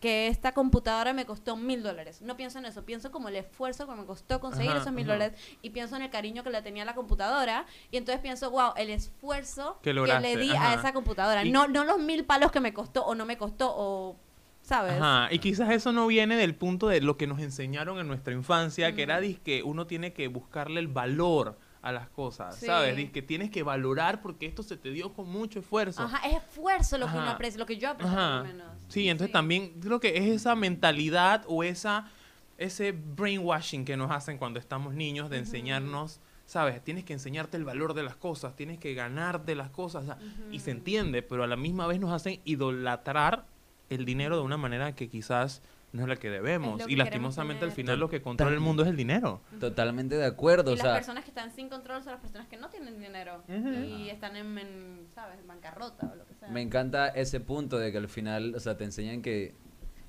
que 0.01 0.29
esta 0.29 0.53
computadora 0.53 1.15
me 1.15 1.25
costó 1.25 1.57
mil 1.57 1.83
dólares. 1.83 2.21
No 2.21 2.37
pienso 2.37 2.59
en 2.59 2.67
eso, 2.67 2.85
pienso 2.85 3.11
como 3.11 3.29
el 3.29 3.37
esfuerzo 3.37 3.87
que 3.89 3.95
me 3.95 4.05
costó 4.05 4.41
conseguir 4.41 4.73
Ajá, 4.73 4.81
esos 4.81 4.93
mil 4.93 5.07
dólares 5.07 5.39
y 5.63 5.71
pienso 5.71 5.97
en 5.97 6.03
el 6.03 6.11
cariño 6.11 6.45
que 6.45 6.51
le 6.51 6.61
tenía 6.61 6.83
a 6.83 6.87
la 6.87 6.95
computadora 6.95 7.65
y 7.91 7.97
entonces 7.97 8.21
pienso, 8.21 8.51
wow, 8.51 8.73
el 8.77 8.91
esfuerzo 8.91 9.79
Que 9.83 9.91
que, 9.91 9.95
lograste, 9.95 10.37
le 10.37 10.41
di 10.43 10.51
ajá. 10.51 10.73
a 10.73 10.75
esa 10.75 10.93
computadora. 10.93 11.45
Y- 11.45 11.51
No, 11.51 11.67
no 11.67 11.85
los 11.85 11.99
mil 11.99 12.25
palos 12.27 12.53
que 12.53 12.61
me 12.61 12.75
costó 12.75 13.07
o 13.07 13.15
no 13.15 13.25
me 13.25 13.39
costó 13.39 13.73
o, 13.75 14.17
¿sabes? 14.61 15.01
Ajá, 15.01 15.29
y 15.33 15.39
quizás 15.39 15.71
eso 15.71 15.93
no 15.93 16.07
viene 16.07 16.37
del 16.37 16.55
punto 16.55 16.89
de 16.89 17.01
lo 17.01 17.17
que 17.17 17.27
nos 17.27 17.41
enseñaron 17.41 17.99
en 17.99 18.07
nuestra 18.07 18.35
infancia, 18.35 18.95
que 18.95 19.03
era 19.03 19.19
que 19.43 19.63
uno 19.63 19.87
tiene 19.87 20.13
que 20.13 20.29
buscarle 20.29 20.79
el 20.81 20.89
valor 20.89 21.57
a 21.87 21.93
las 21.93 22.09
cosas, 22.09 22.57
Sí. 22.57 22.67
¿sabes? 22.67 23.11
que 23.11 23.23
tienes 23.23 23.51
que 23.51 23.63
valorar 23.63 24.21
porque 24.21 24.47
esto 24.47 24.63
se 24.63 24.77
te 24.77 24.91
dio 24.91 25.13
con 25.13 25.29
mucho 25.29 25.61
esfuerzo. 25.61 26.03
Ajá, 26.03 26.27
es 26.27 26.37
esfuerzo 26.37 26.99
lo 26.99 27.07
que 27.07 27.13
uno 27.17 27.31
aprecia, 27.31 27.59
lo 27.59 27.67
que 27.67 27.77
yo 27.79 27.91
aprecio 27.91 28.13
Ajá. 28.19 28.39
por 28.43 28.49
menos. 28.49 28.67
Sí, 28.89 29.09
entonces 29.09 29.33
también 29.33 29.81
creo 29.81 30.01
que 30.01 30.17
es 30.17 30.25
esa 30.27 30.55
mentalidad 30.57 31.45
o 31.47 31.63
esa 31.63 32.11
ese 32.59 32.93
brainwashing 32.93 33.85
que 33.85 33.97
nos 33.99 34.11
hacen 34.11 34.39
cuando 34.39 34.59
estamos 34.59 34.95
niños 34.95 35.29
de 35.29 35.37
enseñarnos, 35.37 36.21
¿sabes? 36.47 36.83
Tienes 36.83 37.05
que 37.05 37.13
enseñarte 37.13 37.59
el 37.59 37.65
valor 37.67 37.93
de 37.93 38.03
las 38.03 38.17
cosas, 38.17 38.57
tienes 38.57 38.79
que 38.79 38.95
ganarte 38.95 39.55
las 39.55 39.69
cosas, 39.69 40.05
o 40.05 40.07
sea, 40.07 40.19
y 40.51 40.61
se 40.61 40.71
entiende, 40.71 41.21
pero 41.23 41.45
a 41.45 41.47
la 41.47 41.57
misma 41.57 41.87
vez 41.87 42.01
nos 42.01 42.13
hacen 42.13 42.41
idolatrar 42.47 43.45
el 43.91 44.05
dinero 44.07 44.37
de 44.37 44.43
una 44.43 44.57
manera 44.57 44.95
que 44.95 45.09
quizás 45.11 45.61
no 45.97 46.03
es 46.03 46.09
la 46.09 46.17
que 46.17 46.31
debemos. 46.31 46.83
Y 46.83 46.87
que 46.87 46.97
lastimosamente 46.97 47.65
al 47.65 47.73
final 47.73 47.99
lo 47.99 48.09
que 48.09 48.23
controla 48.23 48.55
el 48.55 48.61
mundo 48.61 48.83
es 48.83 48.89
el 48.89 48.97
dinero. 48.97 49.41
Totalmente 49.59 50.17
de 50.17 50.25
acuerdo, 50.27 50.71
Y 50.71 50.75
o 50.75 50.77
las 50.77 50.85
sea, 50.85 50.95
personas 50.95 51.25
que 51.25 51.31
están 51.31 51.51
sin 51.55 51.69
control 51.69 52.03
son 52.03 52.13
las 52.13 52.21
personas 52.21 52.47
que 52.49 52.57
no 52.57 52.69
tienen 52.69 53.01
dinero 53.01 53.43
y 53.49 54.09
están 54.11 54.37
en, 54.37 54.59
en, 54.59 55.07
¿sabes? 55.15 55.45
bancarrota 55.47 56.11
o 56.13 56.15
lo 56.15 56.27
que 56.27 56.35
sea. 56.35 56.49
me 56.49 56.61
encanta 56.63 57.09
ese 57.09 57.41
punto 57.41 57.79
de 57.79 57.91
que 57.91 57.99
al 57.99 58.09
final, 58.09 58.55
o 58.55 58.61
sea, 58.61 58.77
te 58.77 58.85
enseñan 58.85 59.23
que 59.23 59.55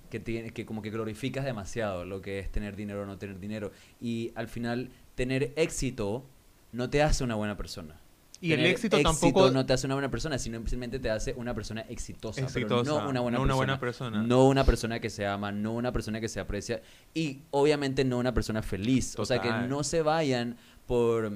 que 0.10 0.20
tiene, 0.20 0.52
que 0.52 0.66
como 0.66 0.82
que 0.82 0.90
glorificas 0.90 1.44
demasiado 1.44 2.06
lo 2.06 2.22
que 2.22 2.40
es 2.40 2.50
tener 2.50 2.76
dinero 2.78 3.02
o 3.02 3.06
no 3.06 3.18
tener 3.18 3.40
dinero 3.40 3.72
y 4.00 4.32
al 4.36 4.48
final 4.48 4.90
tener 5.16 5.52
éxito 5.58 6.26
no 6.72 6.90
te 6.90 7.04
hace 7.04 7.24
una 7.24 7.36
buena 7.36 7.58
persona. 7.58 8.00
Y 8.40 8.52
el 8.52 8.60
Tener 8.60 8.72
éxito 8.72 9.02
tampoco... 9.02 9.50
no 9.50 9.66
te 9.66 9.74
hace 9.74 9.88
una 9.88 9.96
buena 9.96 10.12
persona, 10.12 10.38
sino 10.38 10.58
simplemente 10.60 11.00
te 11.00 11.10
hace 11.10 11.34
una 11.34 11.54
persona 11.54 11.82
exitosa, 11.90 12.42
Exitosa, 12.42 12.84
pero 12.84 13.02
no 13.04 13.10
una 13.10 13.20
buena 13.22 13.38
no 13.40 13.44
una 13.44 13.54
persona. 13.54 13.56
buena 13.56 13.80
persona. 13.80 14.24
No 14.24 14.48
una 14.48 14.64
persona 14.64 15.00
que 15.00 15.10
se 15.10 15.26
ama, 15.26 15.52
no 15.52 15.74
una 15.74 15.92
persona 15.92 16.20
que 16.22 16.30
se 16.30 16.40
aprecia 16.40 16.82
y 17.14 17.42
obviamente 17.52 18.06
no 18.06 18.18
una 18.20 18.34
persona 18.34 18.62
feliz. 18.62 19.18
O 19.18 19.26
sea, 19.26 19.42
que 19.42 19.52
no 19.52 19.84
se 19.84 20.02
vayan 20.02 20.58
por 20.86 21.32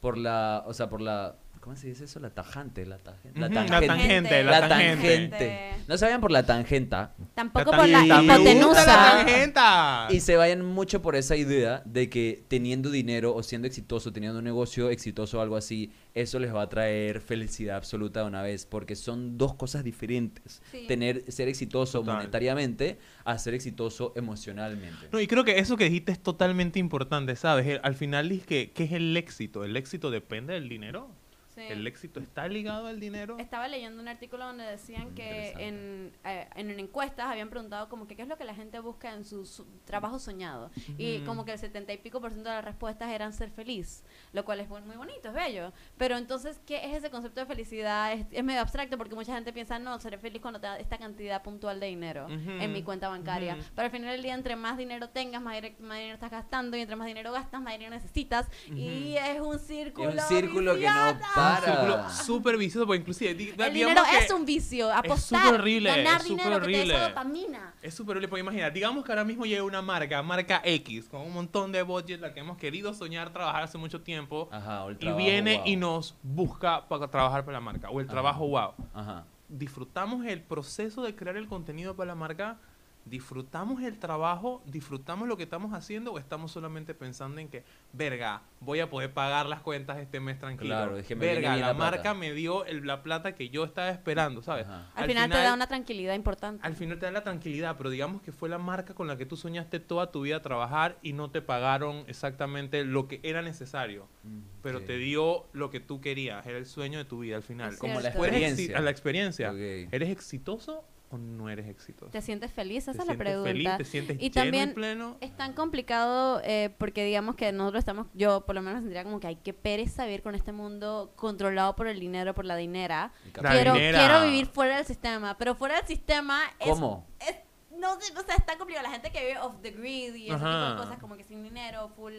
por 0.00 0.18
la, 0.18 0.62
o 0.66 0.74
sea, 0.74 0.90
por 0.90 1.00
la 1.00 1.36
¿Cómo 1.64 1.76
se 1.76 1.86
dice 1.88 2.04
eso? 2.04 2.20
La 2.20 2.28
tajante, 2.28 2.84
la 2.84 2.98
tangente. 2.98 3.40
Ujú, 3.40 3.40
la 3.40 3.80
tangente, 3.80 4.44
La, 4.44 4.60
la 4.60 4.68
tangente. 4.68 5.28
tangente. 5.30 5.70
No 5.88 5.96
se 5.96 6.04
vayan 6.04 6.20
por 6.20 6.30
la 6.30 6.44
tangenta 6.44 7.14
Tampoco 7.34 7.70
La 7.72 7.76
por 7.78 7.88
la 7.88 8.04
hipotenusa. 8.22 8.86
la 8.86 9.24
tangenta. 9.24 10.08
y 10.10 10.20
se 10.20 10.36
vayan 10.36 10.62
mucho 10.62 11.00
por 11.00 11.16
esa 11.16 11.36
idea 11.36 11.80
de 11.86 12.10
que 12.10 12.44
teniendo 12.48 12.90
dinero 12.90 13.34
o 13.34 13.42
siendo 13.42 13.66
exitoso, 13.66 14.12
teniendo 14.12 14.38
un 14.40 14.44
negocio 14.44 14.90
exitoso 14.90 15.38
o 15.38 15.40
algo 15.40 15.56
así, 15.56 15.90
eso 16.14 16.38
les 16.38 16.54
va 16.54 16.60
a 16.60 16.68
traer 16.68 17.22
felicidad 17.22 17.76
absoluta 17.76 18.20
de 18.20 18.26
una 18.26 18.42
vez, 18.42 18.66
porque 18.66 18.94
son 18.94 19.38
dos 19.38 19.54
cosas 19.54 19.82
diferentes. 19.84 20.60
Sí. 20.70 20.84
Tener 20.86 21.24
ser 21.32 21.48
exitoso 21.48 22.00
Total. 22.00 22.16
monetariamente 22.16 22.98
a 23.24 23.38
ser 23.38 23.54
exitoso 23.54 24.12
emocionalmente. 24.16 25.08
No, 25.12 25.18
y 25.18 25.26
creo 25.26 25.44
que 25.44 25.58
eso 25.58 25.78
que 25.78 25.84
dijiste 25.84 26.12
es 26.12 26.20
totalmente 26.22 26.78
importante, 26.78 27.36
¿sabes? 27.36 27.66
El- 27.66 27.80
Al 27.82 27.94
final 27.94 28.28
dices 28.28 28.46
que, 28.46 28.70
¿qué 28.72 28.84
es 28.84 28.92
el 28.92 29.16
éxito? 29.16 29.64
¿El 29.64 29.76
éxito 29.78 30.10
depende 30.10 30.52
del 30.52 30.68
dinero? 30.68 31.08
Sí. 31.54 31.62
¿El 31.68 31.86
éxito 31.86 32.20
está 32.20 32.48
ligado 32.48 32.86
al 32.86 32.98
dinero? 32.98 33.38
Estaba 33.38 33.68
leyendo 33.68 34.02
un 34.02 34.08
artículo 34.08 34.44
donde 34.44 34.64
decían 34.64 35.14
que 35.14 35.52
en, 35.58 36.12
eh, 36.24 36.48
en 36.56 36.70
encuestas 36.78 37.26
habían 37.26 37.48
preguntado 37.48 37.88
como 37.88 38.06
que 38.06 38.16
qué 38.16 38.22
es 38.22 38.28
lo 38.28 38.36
que 38.36 38.44
la 38.44 38.54
gente 38.54 38.80
busca 38.80 39.12
en 39.12 39.24
su, 39.24 39.46
su 39.46 39.64
trabajo 39.84 40.18
soñado. 40.18 40.70
Y 40.98 41.20
como 41.20 41.44
que 41.44 41.52
el 41.52 41.58
70 41.58 41.92
y 41.92 41.98
pico 41.98 42.20
por 42.20 42.32
ciento 42.32 42.48
de 42.48 42.56
las 42.56 42.64
respuestas 42.64 43.10
eran 43.10 43.32
ser 43.32 43.50
feliz, 43.50 44.02
lo 44.32 44.44
cual 44.44 44.60
es 44.60 44.68
muy, 44.68 44.96
bonito, 44.96 45.28
es 45.28 45.34
bello. 45.34 45.72
Pero 45.96 46.16
entonces, 46.16 46.60
¿qué 46.66 46.84
es 46.84 46.96
ese 46.96 47.10
concepto 47.10 47.40
de 47.40 47.46
felicidad? 47.46 48.12
Es, 48.12 48.26
es 48.30 48.44
medio 48.44 48.60
abstracto 48.60 48.98
porque 48.98 49.14
mucha 49.14 49.34
gente 49.34 49.52
piensa, 49.52 49.78
no, 49.78 49.98
seré 50.00 50.18
feliz 50.18 50.42
cuando 50.42 50.60
tenga 50.60 50.78
esta 50.78 50.98
cantidad 50.98 51.42
puntual 51.42 51.80
de 51.80 51.86
dinero 51.86 52.26
en 52.28 52.72
mi 52.72 52.82
cuenta 52.82 53.08
bancaria. 53.08 53.54
ujú. 53.54 53.64
Pero 53.74 53.86
al 53.86 53.90
final 53.90 54.10
del 54.10 54.22
día, 54.22 54.34
entre 54.34 54.56
más 54.56 54.76
dinero 54.76 55.08
tengas, 55.08 55.40
más, 55.40 55.54
más 55.78 55.98
dinero 55.98 56.14
estás 56.14 56.30
gastando 56.30 56.76
y 56.76 56.80
entre 56.80 56.96
más 56.96 57.06
dinero 57.06 57.32
gastas, 57.32 57.60
más 57.60 57.74
dinero 57.74 57.90
necesitas. 57.90 58.48
Y 58.74 59.14
es 59.16 59.40
un 59.40 59.58
círculo. 59.58 60.10
Es 60.10 60.22
un 60.22 60.28
círculo 60.28 60.74
que 60.74 60.86
no 60.86 61.18
para. 61.44 61.56
Un 61.56 61.64
círculo 61.64 62.10
súper 62.10 62.56
vicioso, 62.56 62.86
porque 62.86 63.00
inclusive... 63.00 63.30
El 63.30 63.72
dinero 63.72 64.02
que 64.10 64.18
es 64.18 64.30
un 64.30 64.44
vicio. 64.44 64.92
Apostar, 64.92 65.42
súper 65.42 65.60
horrible, 65.60 65.90
ganar 65.90 66.20
es 66.20 66.28
dinero, 66.28 66.54
súper 66.54 66.66
que 66.66 66.72
te 66.72 66.78
horrible. 66.80 67.00
dopamina. 67.00 67.74
Es 67.82 67.94
súper 67.94 68.10
horrible, 68.12 68.28
porque 68.28 68.40
imagina, 68.40 68.70
digamos 68.70 69.04
que 69.04 69.12
ahora 69.12 69.24
mismo 69.24 69.44
llega 69.44 69.62
una 69.62 69.82
marca, 69.82 70.22
marca 70.22 70.60
X, 70.64 71.08
con 71.08 71.22
un 71.22 71.32
montón 71.32 71.72
de 71.72 71.82
budget, 71.82 72.20
la 72.20 72.32
que 72.32 72.40
hemos 72.40 72.56
querido 72.56 72.94
soñar 72.94 73.32
trabajar 73.32 73.62
hace 73.62 73.78
mucho 73.78 74.00
tiempo, 74.00 74.48
Ajá, 74.52 74.84
o 74.84 74.90
el 74.90 74.96
y 74.96 74.98
trabajo, 74.98 75.18
viene 75.18 75.56
wow. 75.58 75.66
y 75.66 75.76
nos 75.76 76.14
busca 76.22 76.88
para 76.88 77.08
trabajar 77.08 77.44
para 77.44 77.58
la 77.58 77.60
marca, 77.60 77.90
o 77.90 78.00
el 78.00 78.06
Ajá. 78.06 78.12
trabajo 78.12 78.48
wow. 78.48 78.72
Ajá. 78.92 79.24
Disfrutamos 79.48 80.24
el 80.26 80.40
proceso 80.42 81.02
de 81.02 81.14
crear 81.14 81.36
el 81.36 81.46
contenido 81.46 81.94
para 81.94 82.08
la 82.08 82.14
marca, 82.14 82.58
disfrutamos 83.06 83.82
el 83.82 83.98
trabajo, 83.98 84.62
disfrutamos 84.66 85.28
lo 85.28 85.36
que 85.36 85.42
estamos 85.42 85.72
haciendo, 85.74 86.12
o 86.12 86.18
estamos 86.18 86.52
solamente 86.52 86.94
pensando 86.94 87.40
en 87.40 87.48
que, 87.48 87.62
verga, 87.92 88.42
voy 88.60 88.80
a 88.80 88.88
poder 88.88 89.12
pagar 89.12 89.46
las 89.46 89.60
cuentas 89.60 89.98
este 89.98 90.20
mes 90.20 90.38
tranquilo. 90.38 90.74
Claro, 90.74 90.96
es 90.96 91.06
que 91.06 91.14
me 91.14 91.26
verga, 91.26 91.56
la, 91.56 91.74
marca 91.74 92.14
me 92.14 92.32
dio 92.32 92.64
el- 92.64 92.86
la 92.86 93.02
plata 93.02 93.34
que 93.34 93.50
yo 93.50 93.64
estaba 93.64 93.90
esperando, 93.90 94.42
¿sabes? 94.42 94.66
Al, 94.94 95.06
final, 95.06 95.30
te 95.30 95.36
da 95.36 95.52
una 95.54 95.66
tranquilidad 95.66 96.14
importante. 96.14 96.66
Al 96.66 96.74
final 96.76 96.98
te 96.98 97.06
da 97.06 97.12
la 97.12 97.22
tranquilidad, 97.22 97.76
pero 97.76 97.90
digamos 97.90 98.22
que 98.22 98.32
fue 98.32 98.48
la 98.48 98.58
marca 98.58 98.94
con 98.94 99.06
la 99.06 99.16
que 99.18 99.26
tú 99.26 99.36
soñaste 99.36 99.80
toda 99.80 100.10
tu 100.10 100.22
vida 100.22 100.40
trabajar 100.40 100.98
y 101.02 101.12
no 101.12 101.30
te 101.30 101.42
pagaron 101.42 102.04
exactamente 102.06 102.84
lo 102.84 103.06
que 103.08 103.20
era 103.22 103.42
necesario, 103.42 104.08
Mm, 104.24 104.38
pero 104.62 104.80
te 104.80 104.96
dio 104.96 105.44
lo 105.52 105.70
que 105.70 105.80
tú 105.80 106.00
querías, 106.00 106.46
era 106.46 106.56
el 106.56 106.64
sueño 106.66 106.98
de 106.98 107.04
tu 107.04 107.18
vida 107.20 107.36
al 107.36 107.42
final. 107.42 107.72
Es 107.74 107.78
Como 107.78 107.94
la 107.94 108.00
cierto. 108.00 108.18
¿Tú 108.18 108.24
eres 108.24 108.40
exi- 108.40 108.44
experiencia. 108.48 108.78
a 108.78 108.80
la 108.80 108.90
experiencia. 108.90 109.52
¿Eres 109.92 110.08
exitoso 110.08 110.82
o 111.14 111.18
no 111.18 111.48
eres 111.48 111.66
exitoso? 111.68 112.10
¿Te 112.10 112.20
sientes 112.22 112.52
feliz? 112.52 112.84
Esa 112.88 112.92
¿Te 112.92 112.98
es 112.98 112.98
la 112.98 113.04
sientes 113.14 113.24
pregunta. 113.26 113.50
feliz? 113.50 113.76
¿Te 113.78 113.84
sientes 113.84 114.16
Y 114.18 114.30
lleno 114.30 114.34
también 114.34 114.70
y 114.70 114.72
pleno? 114.74 115.16
Es 115.20 115.36
tan 115.36 115.52
complicado 115.52 116.40
eh, 116.44 116.74
porque 116.78 117.04
digamos 117.04 117.34
que 117.36 117.50
nosotros 117.52 117.80
estamos, 117.80 118.06
yo 118.14 118.44
por 118.44 118.54
lo 118.54 118.62
menos 118.62 118.80
sentiría 118.80 119.04
como 119.04 119.20
que 119.20 119.26
hay 119.28 119.36
que 119.36 119.52
pereza 119.54 120.04
vivir 120.04 120.22
con 120.22 120.34
este 120.34 120.52
mundo 120.52 121.12
controlado 121.16 121.74
por 121.76 121.86
el 121.86 121.98
dinero, 122.00 122.34
por 122.34 122.44
la 122.44 122.56
dinera. 122.56 123.12
La 123.40 123.50
Quiero, 123.52 123.74
dinera. 123.74 123.98
quiero 123.98 124.24
vivir 124.24 124.46
fuera 124.46 124.76
del 124.76 124.86
sistema, 124.86 125.36
pero 125.38 125.54
fuera 125.54 125.76
del 125.76 125.86
sistema 125.86 126.40
es, 126.60 126.68
¿Cómo? 126.68 127.06
es 127.20 127.36
no 127.78 128.00
sé, 128.00 128.12
o 128.16 128.22
sea, 128.22 128.36
es 128.36 128.46
tan 128.46 128.56
complicado. 128.56 128.86
La 128.86 128.92
gente 128.92 129.10
que 129.10 129.20
vive 129.20 129.38
off 129.40 129.56
the 129.60 129.70
grid 129.72 130.14
y 130.14 130.26
ese 130.28 130.36
tipo 130.36 130.46
Ajá. 130.46 130.70
de 130.70 130.76
cosas 130.76 130.98
como 130.98 131.16
que 131.16 131.24
sin 131.24 131.42
dinero, 131.42 131.88
full, 131.96 132.12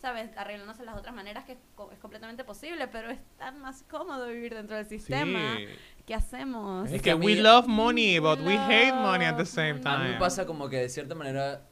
¿sabes? 0.00 0.30
Arreglándose 0.36 0.84
las 0.84 0.96
otras 0.96 1.14
maneras 1.14 1.44
que 1.44 1.52
es, 1.52 1.58
co- 1.74 1.90
es 1.92 1.98
completamente 1.98 2.44
posible, 2.44 2.86
pero 2.88 3.10
es 3.10 3.18
tan 3.36 3.60
más 3.60 3.82
cómodo 3.90 4.28
vivir 4.28 4.54
dentro 4.54 4.76
del 4.76 4.86
sistema. 4.86 5.56
Sí. 5.56 5.66
¿Qué 6.10 6.16
hacemos? 6.16 6.90
Es 6.90 7.00
que 7.02 7.14
we 7.14 7.36
mí- 7.36 7.40
love 7.40 7.68
money, 7.68 8.18
but 8.18 8.40
we 8.40 8.56
hate 8.58 8.92
money 8.92 9.26
at 9.26 9.36
the 9.36 9.46
same 9.46 9.74
money. 9.74 9.86
A 9.86 9.98
mí 9.98 10.02
time. 10.06 10.12
me 10.14 10.18
pasa 10.18 10.44
como 10.44 10.68
que 10.68 10.78
de 10.78 10.88
cierta 10.88 11.14
manera 11.14 11.62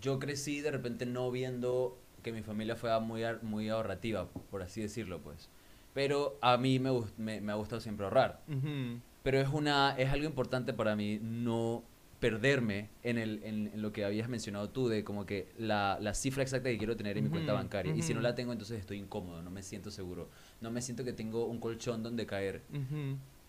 yo 0.00 0.20
crecí 0.20 0.60
de 0.60 0.70
repente 0.70 1.04
no 1.04 1.28
viendo 1.32 1.98
que 2.22 2.30
mi 2.32 2.42
familia 2.42 2.76
fuera 2.76 3.00
muy, 3.00 3.22
muy 3.42 3.70
ahorrativa, 3.70 4.28
por 4.52 4.62
así 4.62 4.82
decirlo, 4.82 5.18
pues. 5.18 5.48
Pero 5.94 6.38
a 6.40 6.58
mí 6.58 6.78
me, 6.78 6.92
me, 7.16 7.40
me 7.40 7.50
ha 7.50 7.56
gustado 7.56 7.80
siempre 7.80 8.04
ahorrar. 8.06 8.40
Ujú. 8.46 9.00
Pero 9.24 9.40
es, 9.40 9.48
una, 9.48 9.96
es 9.98 10.12
algo 10.12 10.24
importante 10.24 10.72
para 10.72 10.94
mí 10.94 11.18
no 11.20 11.82
perderme 12.20 12.90
en, 13.02 13.16
el, 13.18 13.40
en, 13.44 13.68
en 13.68 13.82
lo 13.82 13.92
que 13.92 14.04
habías 14.04 14.28
mencionado 14.28 14.70
tú, 14.70 14.88
de 14.88 15.04
como 15.04 15.24
que 15.24 15.48
la, 15.58 15.98
la 16.00 16.14
cifra 16.14 16.42
exacta 16.42 16.68
que 16.68 16.76
quiero 16.78 16.96
tener 16.96 17.16
en 17.16 17.24
mi 17.24 17.30
cuenta 17.30 17.52
bancaria. 17.52 17.94
Y 17.94 18.02
si 18.02 18.12
no 18.14 18.20
la 18.20 18.34
tengo, 18.34 18.52
entonces 18.52 18.78
estoy 18.80 18.98
incómodo, 18.98 19.42
no 19.42 19.50
me 19.50 19.62
siento 19.62 19.90
seguro. 19.90 20.28
No 20.60 20.70
me 20.70 20.82
siento 20.82 21.04
que 21.04 21.12
tengo 21.12 21.46
un 21.46 21.60
colchón 21.60 22.02
donde 22.02 22.26
caer. 22.26 22.62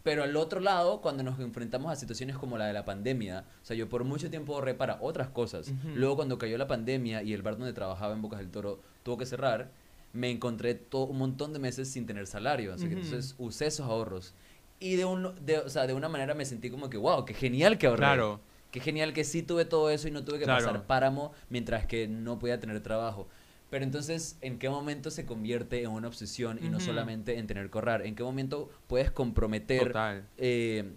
Pero 0.03 0.23
al 0.23 0.35
otro 0.37 0.59
lado, 0.59 1.01
cuando 1.01 1.23
nos 1.23 1.39
enfrentamos 1.39 1.91
a 1.91 1.95
situaciones 1.95 2.37
como 2.37 2.57
la 2.57 2.67
de 2.67 2.73
la 2.73 2.85
pandemia, 2.85 3.45
o 3.61 3.65
sea, 3.65 3.75
yo 3.75 3.89
por 3.89 4.03
mucho 4.05 4.29
tiempo 4.29 4.53
ahorré 4.55 4.73
para 4.73 4.97
otras 5.01 5.29
cosas. 5.29 5.73
Luego 5.95 6.15
cuando 6.15 6.37
cayó 6.37 6.57
la 6.57 6.67
pandemia 6.67 7.21
y 7.23 7.33
el 7.33 7.41
bar 7.41 7.57
donde 7.57 7.73
trabajaba 7.73 8.13
en 8.13 8.21
Bocas 8.21 8.39
del 8.39 8.49
Toro 8.49 8.79
tuvo 9.03 9.17
que 9.17 9.25
cerrar, 9.25 9.71
me 10.13 10.29
encontré 10.31 10.73
to- 10.75 11.03
un 11.05 11.17
montón 11.17 11.53
de 11.53 11.59
meses 11.59 11.89
sin 11.89 12.05
tener 12.05 12.27
salario. 12.27 12.73
Así 12.73 12.87
que 12.87 12.95
Ujú. 12.95 13.03
entonces 13.03 13.35
usé 13.37 13.67
esos 13.67 13.85
ahorros. 13.87 14.33
Y 14.79 14.95
de, 14.95 15.03
un, 15.05 15.35
de, 15.45 15.57
o 15.59 15.69
sea, 15.69 15.85
de 15.85 15.93
una 15.93 16.07
manera 16.07 16.33
me 16.33 16.45
sentí 16.45 16.69
como 16.69 16.89
que, 16.89 16.97
wow, 16.97 17.25
qué 17.25 17.33
genial 17.33 17.77
que 17.77 17.87
ahorré. 17.87 17.99
Claro. 17.99 18.39
Qué 18.71 18.79
genial 18.79 19.13
que 19.13 19.23
sí 19.23 19.41
tuve 19.43 19.65
todo 19.65 19.89
eso 19.89 20.07
y 20.07 20.11
no 20.11 20.23
tuve 20.23 20.39
que 20.39 20.45
Claro. 20.45 20.65
pasar 20.65 20.85
páramo 20.85 21.31
mientras 21.49 21.85
que 21.85 22.07
no 22.07 22.37
podía 22.39 22.59
tener 22.59 22.79
trabajo. 22.81 23.27
Pero 23.69 23.83
entonces, 23.83 24.37
¿en 24.41 24.57
qué 24.57 24.69
momento 24.69 25.11
se 25.11 25.25
convierte 25.25 25.83
en 25.83 25.91
una 25.91 26.07
obsesión 26.07 26.59
y 26.63 26.69
no 26.69 26.79
solamente 26.79 27.37
en 27.37 27.45
tener 27.47 27.69
que 27.69 27.77
ahorrar? 27.77 28.05
¿En 28.05 28.15
qué 28.15 28.23
momento 28.23 28.69
puedes 28.87 29.11
comprometer 29.11 29.93
eh, 30.37 30.91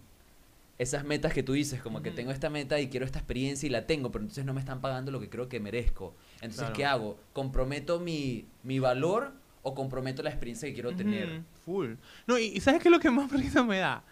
esas 0.78 1.04
metas 1.04 1.32
que 1.34 1.42
tú 1.42 1.52
dices, 1.52 1.80
como 1.82 2.02
que 2.02 2.10
tengo 2.10 2.30
esta 2.32 2.48
meta 2.50 2.80
y 2.80 2.88
quiero 2.88 3.04
esta 3.06 3.18
experiencia 3.18 3.66
y 3.66 3.70
la 3.70 3.86
tengo, 3.86 4.10
pero 4.10 4.22
entonces 4.22 4.44
no 4.44 4.54
me 4.54 4.60
están 4.60 4.80
pagando 4.80 5.10
lo 5.12 5.20
que 5.20 5.28
creo 5.28 5.48
que 5.48 5.60
merezco. 5.60 6.14
Entonces, 6.36 6.60
Claro. 6.60 6.74
¿qué 6.74 6.84
hago? 6.86 7.20
¿Comprometo 7.34 8.00
mi, 8.00 8.46
mi 8.62 8.78
valor 8.78 9.32
o 9.62 9.74
comprometo 9.74 10.22
la 10.22 10.30
experiencia 10.30 10.66
que 10.66 10.74
quiero 10.74 10.94
tener? 10.96 11.42
Full. 11.64 11.92
No, 12.26 12.38
y, 12.38 12.44
y 12.46 12.60
¿sabes 12.60 12.82
qué 12.82 12.88
es 12.88 12.92
lo 12.92 13.00
que 13.00 13.10
más 13.10 13.30
risa 13.32 13.62
me 13.62 13.78
da? 13.78 14.02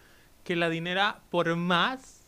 Que 0.44 0.54
la 0.54 0.68
dinera, 0.68 1.22
por 1.30 1.56
más 1.56 2.19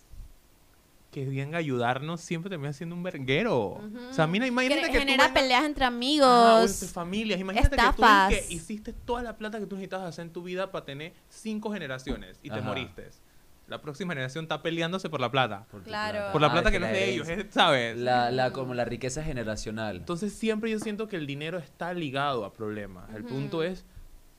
que 1.12 1.26
venga 1.26 1.59
a 1.59 1.61
ayudarnos, 1.61 2.21
siempre 2.23 2.49
termina 2.50 2.73
siendo 2.73 2.97
un 2.97 3.02
verguero. 3.04 3.75
Ujú. 3.75 3.99
O 4.11 4.12
sea, 4.14 4.26
mira, 4.26 4.47
imagínate 4.47 4.81
Que 4.87 4.90
que, 4.92 4.99
genera 4.99 5.28
tú 5.28 5.35
peleas 5.35 5.64
entre 5.64 5.85
Ah, 5.85 5.88
amigos. 5.88 6.26
o 6.26 6.62
entre 6.66 6.88
familias. 6.88 7.38
Imagínate 7.38 7.76
estafas. 7.76 8.31
que 8.31 8.37
tú 8.40 8.49
que 8.49 8.54
hiciste 8.54 8.92
toda 8.95 9.23
la 9.23 9.37
plata 9.37 9.61
que 9.61 9.66
tú 9.66 9.76
necesitabas 9.76 10.09
hacer 10.09 10.25
en 10.25 10.33
tu 10.33 10.42
vida 10.42 10.73
para 10.73 10.85
tener 10.87 11.12
cinco 11.28 11.71
generaciones 11.71 12.40
y 12.42 12.50
te 12.50 12.61
moriste. 12.62 13.11
La 13.69 13.81
próxima 13.81 14.12
generación 14.14 14.47
está 14.47 14.61
peleándose 14.62 15.09
por 15.09 15.21
la 15.21 15.31
plata. 15.31 15.66
Por 15.71 15.83
Claro. 15.83 16.12
plata. 16.19 16.33
Por 16.33 16.40
la 16.40 16.47
Ah, 16.49 16.52
plata 16.52 16.71
que 16.71 16.81
no 16.81 16.87
es 16.87 16.92
de 16.92 17.11
ellos, 17.11 17.28
es- 17.28 17.47
¿sabes? 17.50 17.97
La, 17.97 18.31
la, 18.31 18.50
como 18.50 18.75
la 18.75 18.85
riqueza 18.85 19.23
generacional. 19.23 19.97
Entonces 19.99 20.33
siempre 20.33 20.71
yo 20.71 20.78
siento 20.81 21.09
que 21.09 21.16
el 21.16 21.26
dinero 21.26 21.59
está 21.59 21.95
ligado 21.95 22.45
a 22.45 22.52
problemas. 22.52 23.14
El 23.14 23.25
punto 23.25 23.62
es 23.62 23.85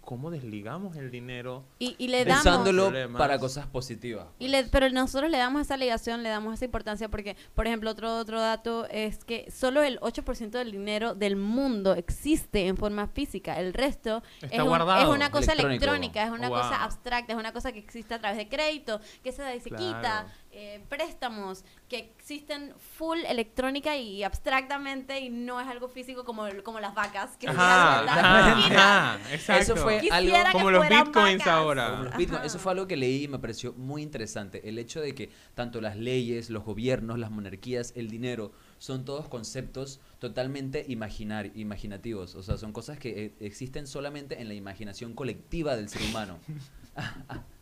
cómo 0.04 0.30
desligamos 0.32 0.96
el 0.98 1.10
dinero. 1.12 1.64
Y, 1.80 1.96
y 1.98 2.08
le 2.10 2.26
damos... 2.26 2.46
Usándolo 2.46 2.84
Problemas. 2.88 3.20
para 3.20 3.40
cosas 3.40 3.68
positivas. 3.68 4.28
Y 4.40 4.50
le- 4.50 4.66
pero 4.66 4.90
nosotros 4.90 5.32
le 5.32 5.38
damos 5.38 5.62
esa 5.62 5.78
ligación, 5.78 6.24
le 6.24 6.30
damos 6.30 6.54
esa 6.56 6.66
importancia 6.66 7.10
porque, 7.10 7.36
por 7.56 7.68
ejemplo, 7.68 7.90
otro 7.92 8.18
otro 8.18 8.40
dato 8.42 8.86
es 8.90 9.24
que 9.24 9.50
solo 9.50 9.82
el 9.82 10.00
8% 10.02 10.50
del 10.52 10.72
dinero 10.72 11.16
del 11.16 11.36
mundo 11.36 11.94
existe 11.96 12.68
en 12.68 12.76
forma 12.78 13.08
física. 13.08 13.60
El 13.60 13.74
resto 13.74 14.22
Está 14.42 14.56
es, 14.58 14.62
un- 14.62 14.68
guardado. 14.68 15.02
es 15.02 15.08
una 15.16 15.32
cosa 15.32 15.54
Electrónico. 15.54 15.84
electrónica, 15.86 16.24
es 16.26 16.32
una 16.32 16.50
wow. 16.50 16.58
cosa 16.58 16.84
abstracta, 16.84 17.34
es 17.34 17.40
una 17.40 17.54
cosa 17.54 17.72
que 17.72 17.80
existe 17.80 18.14
a 18.14 18.20
través 18.20 18.38
de 18.38 18.50
crédito, 18.50 19.00
que 19.24 19.32
se 19.32 19.42
da 19.42 19.56
y 19.56 19.60
se 19.62 19.70
Claro. 19.70 19.86
quita, 19.86 20.26
eh, 20.54 20.84
préstamos, 20.88 21.66
que 21.90 21.98
existen 21.98 22.74
full 22.96 23.20
electrónica 23.28 23.98
y 23.98 24.24
abstractamente 24.24 25.20
y 25.20 25.30
no 25.30 25.60
es 25.60 25.68
algo 25.68 25.90
físico 25.90 26.24
como, 26.24 26.46
como 26.64 26.80
las 26.80 26.94
vacas. 26.94 27.38
Que 27.38 27.48
Ajá. 27.48 29.18
Eso 29.32 29.76
fue 29.76 30.00
Quisiera 30.00 30.18
algo 30.18 30.52
que 30.52 30.52
como 30.52 30.72
los 30.72 30.88
bitcoins 30.88 31.40
vacas. 31.40 31.48
ahora. 31.48 32.14
Los. 32.18 32.46
Eso 32.46 32.60
fue 32.60 32.72
algo 32.74 32.88
que 32.88 32.98
leí 32.98 33.24
y 33.24 33.28
me 33.28 33.40
pareció 33.40 33.74
muy 33.74 34.02
interesante. 34.02 34.68
El 34.68 34.78
hecho 34.78 35.02
de 35.02 35.16
que 35.16 35.32
tanto 35.56 35.82
las 35.82 35.98
leyes, 35.98 36.50
los 36.50 36.64
gobiernos, 36.64 37.18
las 37.20 37.32
monarquías, 37.32 37.94
el 37.96 38.10
dinero, 38.10 38.52
son 38.78 39.06
todos 39.06 39.28
conceptos 39.30 40.00
totalmente 40.20 40.86
imaginar, 40.88 41.52
imaginativos. 41.56 42.36
O 42.36 42.44
sea, 42.44 42.58
son 42.58 42.74
cosas 42.74 42.98
que 43.00 43.26
eh, 43.26 43.34
existen 43.40 43.88
solamente 43.88 44.42
en 44.42 44.48
la 44.48 44.54
imaginación 44.54 45.14
colectiva 45.14 45.76
del 45.76 45.90
ser 45.90 46.02
humano. 46.04 46.40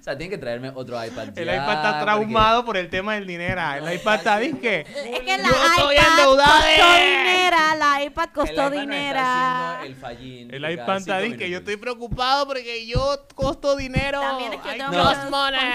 O 0.00 0.02
sea, 0.02 0.16
tienen 0.16 0.30
que 0.30 0.38
traerme 0.38 0.70
otro 0.74 1.02
iPad. 1.04 1.28
El 1.36 1.46
ya, 1.46 1.54
iPad 1.56 1.72
está 1.74 1.82
porque- 1.92 2.04
traumado 2.04 2.64
por 2.64 2.76
el 2.76 2.88
tema 2.88 3.14
del 3.14 3.26
dinero. 3.26 3.60
El 3.76 3.84
No, 3.84 3.92
iPad 3.92 4.14
está, 4.14 4.38
¿viste? 4.38 4.80
Es 4.80 5.20
que 5.20 5.36
la 5.38 5.48
Yo 5.48 5.54
estoy 5.54 5.96
iPad 5.96 6.06
dinero, 7.04 7.58
la 7.75 7.75
iPad 8.30 8.34
costó 8.34 8.70
dinero. 8.70 9.18
el 9.84 9.94
fallín 9.94 10.54
El 10.54 10.70
iPad 10.70 10.96
está, 10.98 11.36
que 11.36 11.50
yo 11.50 11.58
estoy 11.58 11.76
preocupado 11.76 12.46
porque 12.46 12.86
yo 12.86 13.26
costo 13.34 13.76
dinero. 13.76 14.20
También 14.20 14.52
es 14.52 14.60
que 14.60 14.78
yo 14.78 14.90
tengo 14.90 15.04
no. 15.04 15.14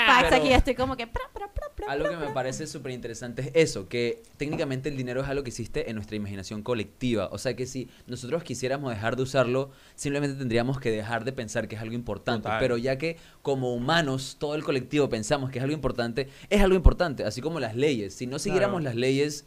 facts 0.06 0.34
aquí, 0.34 0.54
estoy 0.54 0.76
como 0.76 0.96
que... 0.96 1.08
pra, 1.08 1.24
pra, 1.34 1.48
pra, 1.52 1.68
pra, 1.76 1.92
Algo 1.92 2.04
pra, 2.06 2.12
que 2.14 2.18
me 2.18 2.26
pra. 2.26 2.34
parece 2.34 2.68
súper 2.68 2.92
interesante 2.92 3.42
es 3.42 3.52
eso, 3.70 3.88
que 3.88 4.22
técnicamente 4.38 4.90
el 4.90 4.98
dinero 4.98 5.22
es 5.22 5.28
algo 5.28 5.44
que 5.44 5.50
existe 5.50 5.90
en 5.90 5.96
nuestra 5.96 6.16
imaginación 6.16 6.64
colectiva. 6.64 7.30
O 7.32 7.38
sea 7.38 7.56
que 7.56 7.66
si 7.66 7.90
nosotros 8.08 8.44
quisiéramos 8.44 8.92
dejar 8.94 9.16
de 9.16 9.24
usarlo, 9.24 9.72
simplemente 9.96 10.38
tendríamos 10.38 10.80
que 10.80 10.92
dejar 10.92 11.24
de 11.26 11.32
pensar 11.34 11.68
que 11.68 11.76
es 11.76 11.82
algo 11.82 11.96
importante. 11.96 12.44
Total. 12.44 12.60
Pero 12.60 12.78
ya 12.78 12.98
que 12.98 13.18
como 13.42 13.74
humanos, 13.74 14.38
todo 14.40 14.56
el 14.56 14.64
colectivo 14.64 15.10
pensamos 15.10 15.50
que 15.50 15.60
es 15.60 15.64
algo 15.64 15.74
importante, 15.76 16.30
es 16.50 16.62
algo 16.62 16.76
importante. 16.76 17.24
Así 17.24 17.42
como 17.42 17.60
las 17.60 17.76
leyes. 17.76 18.14
Si 18.14 18.28
no 18.28 18.40
siguiéramos 18.40 18.82
Claro. 18.82 18.84
las 18.92 18.96
leyes, 18.96 19.46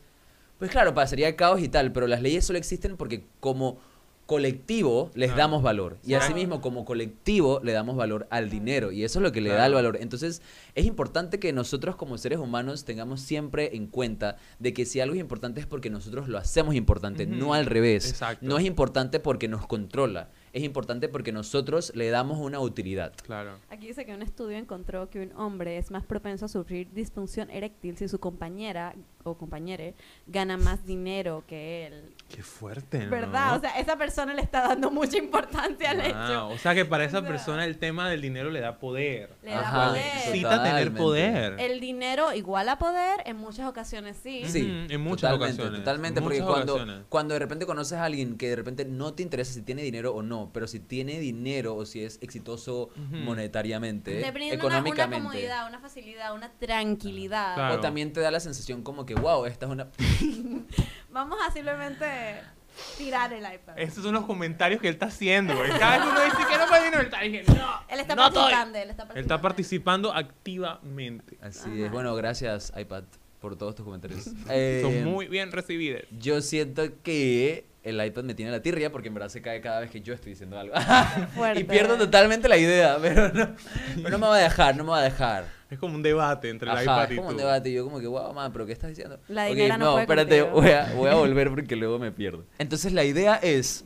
pues 0.58 0.70
claro, 0.70 0.94
pasaría 0.94 1.36
caos 1.36 1.60
y 1.60 1.68
tal. 1.68 1.92
Pero 1.92 2.06
las 2.06 2.22
leyes 2.22 2.44
solo 2.44 2.58
existen 2.58 2.96
porque 2.96 3.24
como 3.40 3.78
colectivo 4.26 5.10
les 5.14 5.28
Claro. 5.28 5.38
damos 5.42 5.62
valor. 5.62 5.98
Y 6.02 6.08
Claro. 6.08 6.24
asimismo, 6.24 6.60
como 6.62 6.86
colectivo 6.86 7.60
le 7.62 7.72
damos 7.72 7.94
valor 7.94 8.26
al 8.30 8.48
dinero. 8.48 8.90
Y 8.90 9.04
eso 9.04 9.18
es 9.18 9.22
lo 9.22 9.32
que 9.32 9.42
le 9.42 9.50
da 9.50 9.66
el 9.66 9.74
valor. 9.74 9.98
Entonces, 10.00 10.40
es 10.74 10.86
importante 10.86 11.38
que 11.38 11.52
nosotros 11.52 11.94
como 11.96 12.16
seres 12.16 12.38
humanos 12.38 12.86
tengamos 12.86 13.20
siempre 13.20 13.76
en 13.76 13.86
cuenta 13.86 14.36
de 14.58 14.72
que 14.72 14.86
si 14.86 14.98
algo 15.00 15.14
es 15.14 15.20
importante 15.20 15.60
es 15.60 15.66
porque 15.66 15.90
nosotros 15.90 16.28
lo 16.28 16.38
hacemos 16.38 16.74
importante, 16.74 17.26
no 17.26 17.52
al 17.52 17.66
revés. 17.66 18.08
Exacto. 18.08 18.46
No 18.46 18.56
es 18.58 18.64
importante 18.64 19.20
porque 19.20 19.46
nos 19.46 19.66
controla. 19.66 20.30
Es 20.54 20.62
importante 20.62 21.08
porque 21.10 21.30
nosotros 21.32 21.92
le 21.94 22.08
damos 22.08 22.38
una 22.38 22.60
utilidad. 22.60 23.12
Claro. 23.26 23.58
Aquí 23.68 23.88
dice 23.88 24.06
que 24.06 24.14
un 24.14 24.22
estudio 24.22 24.56
encontró 24.56 25.10
que 25.10 25.20
un 25.20 25.32
hombre 25.36 25.76
es 25.76 25.90
más 25.90 26.04
propenso 26.04 26.46
a 26.46 26.48
sufrir 26.48 26.90
disfunción 26.94 27.50
eréctil 27.50 27.98
si 27.98 28.08
su 28.08 28.18
compañera 28.20 28.94
o 29.24 29.36
compañere 29.36 29.94
gana 30.26 30.56
más 30.56 30.86
dinero 30.86 31.44
que 31.46 31.86
él. 31.86 32.14
Qué 32.28 32.42
fuerte, 32.42 32.98
¿no? 33.04 33.10
¿Verdad? 33.10 33.56
O 33.56 33.60
sea, 33.60 33.78
esa 33.78 33.96
persona 33.96 34.34
le 34.34 34.42
está 34.42 34.68
dando 34.68 34.90
mucha 34.90 35.16
importancia 35.18 35.90
al 35.90 35.98
Wow, 35.98 36.06
hecho. 36.06 36.48
O 36.48 36.58
sea 36.58 36.74
que 36.74 36.84
para 36.84 37.04
esa 37.04 37.18
O 37.18 37.20
sea, 37.22 37.30
persona 37.30 37.64
el 37.64 37.78
tema 37.78 38.08
del 38.08 38.20
dinero 38.20 38.50
le 38.50 38.60
da 38.60 38.78
poder. 38.78 39.30
Le 39.42 39.50
da 39.52 39.60
Ajá, 39.60 39.88
poder. 39.88 40.04
Necesita 40.14 40.62
tener 40.62 40.92
poder. 40.92 41.56
El 41.58 41.80
dinero 41.80 42.32
igual 42.34 42.68
a 42.68 42.78
poder, 42.78 43.22
en 43.26 43.36
muchas 43.36 43.66
ocasiones 43.66 44.16
sí. 44.22 44.42
Sí, 44.46 44.60
en 44.88 45.00
muchas 45.00 45.30
totalmente, 45.32 45.62
ocasiones, 45.62 45.80
Totalmente, 45.80 46.18
en 46.20 46.24
porque 46.24 46.40
muchas 46.40 46.54
cuando, 46.54 46.74
ocasiones. 46.74 47.04
cuando 47.08 47.34
de 47.34 47.38
repente 47.40 47.66
conoces 47.66 47.98
a 47.98 48.04
alguien 48.04 48.36
que 48.36 48.48
de 48.50 48.56
repente 48.56 48.84
no 48.84 49.14
te 49.14 49.22
interesa 49.22 49.52
si 49.52 49.62
tiene 49.62 49.82
dinero 49.82 50.14
o 50.14 50.22
no, 50.22 50.50
pero 50.52 50.66
si 50.66 50.80
tiene 50.80 51.18
dinero 51.18 51.76
o 51.76 51.86
si 51.86 52.02
es 52.04 52.18
exitoso 52.22 52.90
monetariamente, 53.38 54.20
Te 54.20 54.30
brinda 54.30 54.54
una, 54.56 54.64
una 54.66 54.78
económicamente. 54.78 55.24
comodidad, 55.24 55.68
una 55.68 55.78
facilidad, 55.80 56.34
una 56.34 56.50
tranquilidad. 56.52 57.54
Claro. 57.54 57.74
O 57.76 57.80
también 57.80 58.12
te 58.12 58.20
da 58.20 58.30
la 58.30 58.40
sensación 58.40 58.82
como 58.82 59.04
que, 59.06 59.13
wow, 59.14 59.46
esta 59.46 59.66
es 59.66 59.72
una... 59.72 59.88
Vamos 61.10 61.38
a 61.46 61.52
simplemente 61.52 62.06
tirar 62.98 63.32
el 63.32 63.40
iPad. 63.44 63.78
Estos 63.78 64.02
son 64.02 64.14
los 64.14 64.24
comentarios 64.24 64.80
que 64.80 64.88
él 64.88 64.94
está 64.94 65.06
haciendo, 65.06 65.56
güey. 65.56 65.70
Cada 65.78 65.92
vez 65.98 66.02
que 66.06 66.10
uno 66.10 66.24
dice 66.24 66.36
que 66.50 66.58
no 66.58 66.66
puede 66.66 66.84
dinero, 66.84 67.00
él 67.00 67.06
está 67.06 67.20
diciendo, 67.20 67.54
no. 67.54 67.80
Él 67.88 68.00
está 68.00 68.14
no 68.16 68.26
estoy". 68.26 68.42
participando, 68.42 68.78
él 68.78 68.90
está 68.90 69.02
Él 69.02 69.08
participando. 69.08 69.20
está 69.34 69.40
participando 69.40 70.12
activamente. 70.12 71.38
Así 71.40 71.60
Ajá. 71.70 71.86
es. 71.86 71.92
Bueno, 71.92 72.14
gracias 72.16 72.72
iPad 72.76 73.04
por 73.40 73.56
todos 73.56 73.74
tus 73.74 73.84
comentarios. 73.84 74.26
Eh, 74.50 74.80
Son 74.82 75.04
muy 75.04 75.28
bien 75.28 75.52
recibidos. 75.52 76.02
Yo 76.18 76.40
siento 76.40 76.82
que 77.02 77.66
el 77.84 78.04
iPad 78.04 78.24
me 78.24 78.34
tiene 78.34 78.50
la 78.50 78.62
tirria 78.62 78.90
porque 78.90 79.08
en 79.08 79.14
verdad 79.14 79.28
se 79.28 79.42
cae 79.42 79.60
cada 79.60 79.80
vez 79.80 79.90
que 79.90 80.00
yo 80.00 80.14
estoy 80.14 80.30
diciendo 80.32 80.58
algo. 80.58 80.74
Y 81.54 81.64
pierdo 81.64 81.96
totalmente 81.96 82.48
la 82.48 82.56
idea, 82.56 82.96
pero 83.00 83.28
no, 83.32 83.54
pero 83.96 84.08
no 84.10 84.18
me 84.18 84.26
va 84.26 84.36
a 84.36 84.40
dejar, 84.40 84.74
no 84.76 84.84
me 84.84 84.90
va 84.90 84.98
a 84.98 85.02
dejar. 85.02 85.44
Es 85.74 85.78
como 85.80 85.94
un 85.94 86.02
debate 86.02 86.48
entre 86.50 86.70
el 86.70 86.76
Ajá, 86.76 86.82
iPad 86.82 87.04
es 87.04 87.10
y 87.12 87.16
como 87.16 87.28
un 87.28 87.34
tú. 87.34 87.40
debate. 87.40 87.68
Y 87.70 87.74
yo 87.74 87.84
como 87.84 88.00
que, 88.00 88.06
wow, 88.06 88.32
man, 88.32 88.52
pero 88.52 88.64
¿qué 88.66 88.72
estás 88.72 88.90
diciendo? 88.90 89.20
La 89.28 89.44
Ok, 89.46 89.50
dinera 89.50 89.76
no 89.76 89.84
no, 89.92 89.98
espérate, 90.00 90.42
voy 90.42 90.70
a, 90.70 90.92
voy 90.94 91.10
a 91.10 91.14
volver 91.16 91.50
porque 91.50 91.76
luego 91.76 91.98
me 91.98 92.12
pierdo. 92.12 92.44
Entonces 92.58 92.92
la 92.92 93.04
idea 93.04 93.36
es 93.36 93.84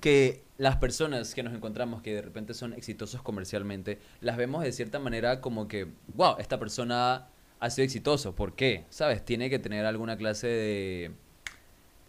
que 0.00 0.42
las 0.58 0.76
personas 0.76 1.34
que 1.34 1.42
nos 1.42 1.54
encontramos 1.54 2.02
que 2.02 2.14
de 2.14 2.22
repente 2.22 2.54
son 2.54 2.72
exitosos 2.72 3.22
comercialmente, 3.22 3.98
las 4.20 4.36
vemos 4.36 4.62
de 4.64 4.72
cierta 4.72 4.98
manera 4.98 5.40
como 5.40 5.68
que, 5.68 5.88
wow, 6.14 6.36
esta 6.38 6.58
persona 6.58 7.28
ha 7.60 7.70
sido 7.70 7.84
exitoso. 7.84 8.34
¿Por 8.34 8.54
qué? 8.54 8.84
¿Sabes? 8.90 9.24
Tiene 9.24 9.50
que 9.50 9.58
tener 9.58 9.84
alguna 9.86 10.16
clase 10.16 10.46
de... 10.46 11.12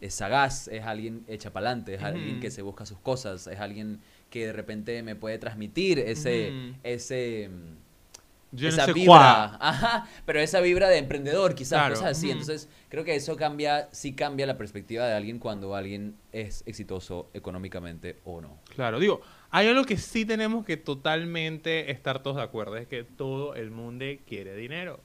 Es 0.02 0.16
sagaz, 0.16 0.68
es 0.68 0.84
alguien 0.84 1.24
echa 1.28 1.54
pa'lante, 1.54 1.94
es 1.94 2.04
alguien 2.04 2.42
que 2.42 2.52
se 2.52 2.62
busca 2.62 2.86
sus 2.86 3.00
cosas, 3.00 3.48
es 3.48 3.60
alguien 3.60 4.02
que 4.30 4.48
de 4.48 4.52
repente 4.54 5.02
me 5.02 5.16
puede 5.16 5.38
transmitir 5.38 5.98
ese, 6.00 6.52
ese, 6.84 7.50
Esa 8.62 8.92
vibra, 8.92 9.56
ajá, 9.60 10.08
pero 10.26 10.40
esa 10.40 10.60
vibra 10.62 10.90
de 10.90 10.98
emprendedor, 10.98 11.56
quizás, 11.56 11.80
Claro, 11.80 11.96
cosas 11.96 12.12
así. 12.18 12.30
Entonces, 12.30 12.70
creo 12.90 13.04
que 13.04 13.16
eso 13.16 13.36
cambia, 13.36 13.90
sí 13.92 14.14
cambia 14.14 14.46
la 14.46 14.58
perspectiva 14.58 15.08
de 15.08 15.14
alguien 15.14 15.40
cuando 15.40 15.76
alguien 15.76 16.16
es 16.32 16.64
exitoso 16.66 17.30
económicamente 17.34 18.20
o 18.24 18.42
no. 18.42 18.60
Claro, 18.76 19.00
digo, 19.00 19.22
hay 19.50 19.68
algo 19.68 19.84
que 19.86 19.98
sí 19.98 20.26
tenemos 20.26 20.66
que 20.66 20.78
totalmente 20.78 21.92
estar 21.92 22.22
todos 22.22 22.38
de 22.38 22.44
acuerdo, 22.44 22.78
es 22.78 22.88
que 22.88 23.04
todo 23.04 23.56
el 23.56 23.72
mundo 23.72 24.06
quiere 24.28 24.56
dinero. 24.56 25.00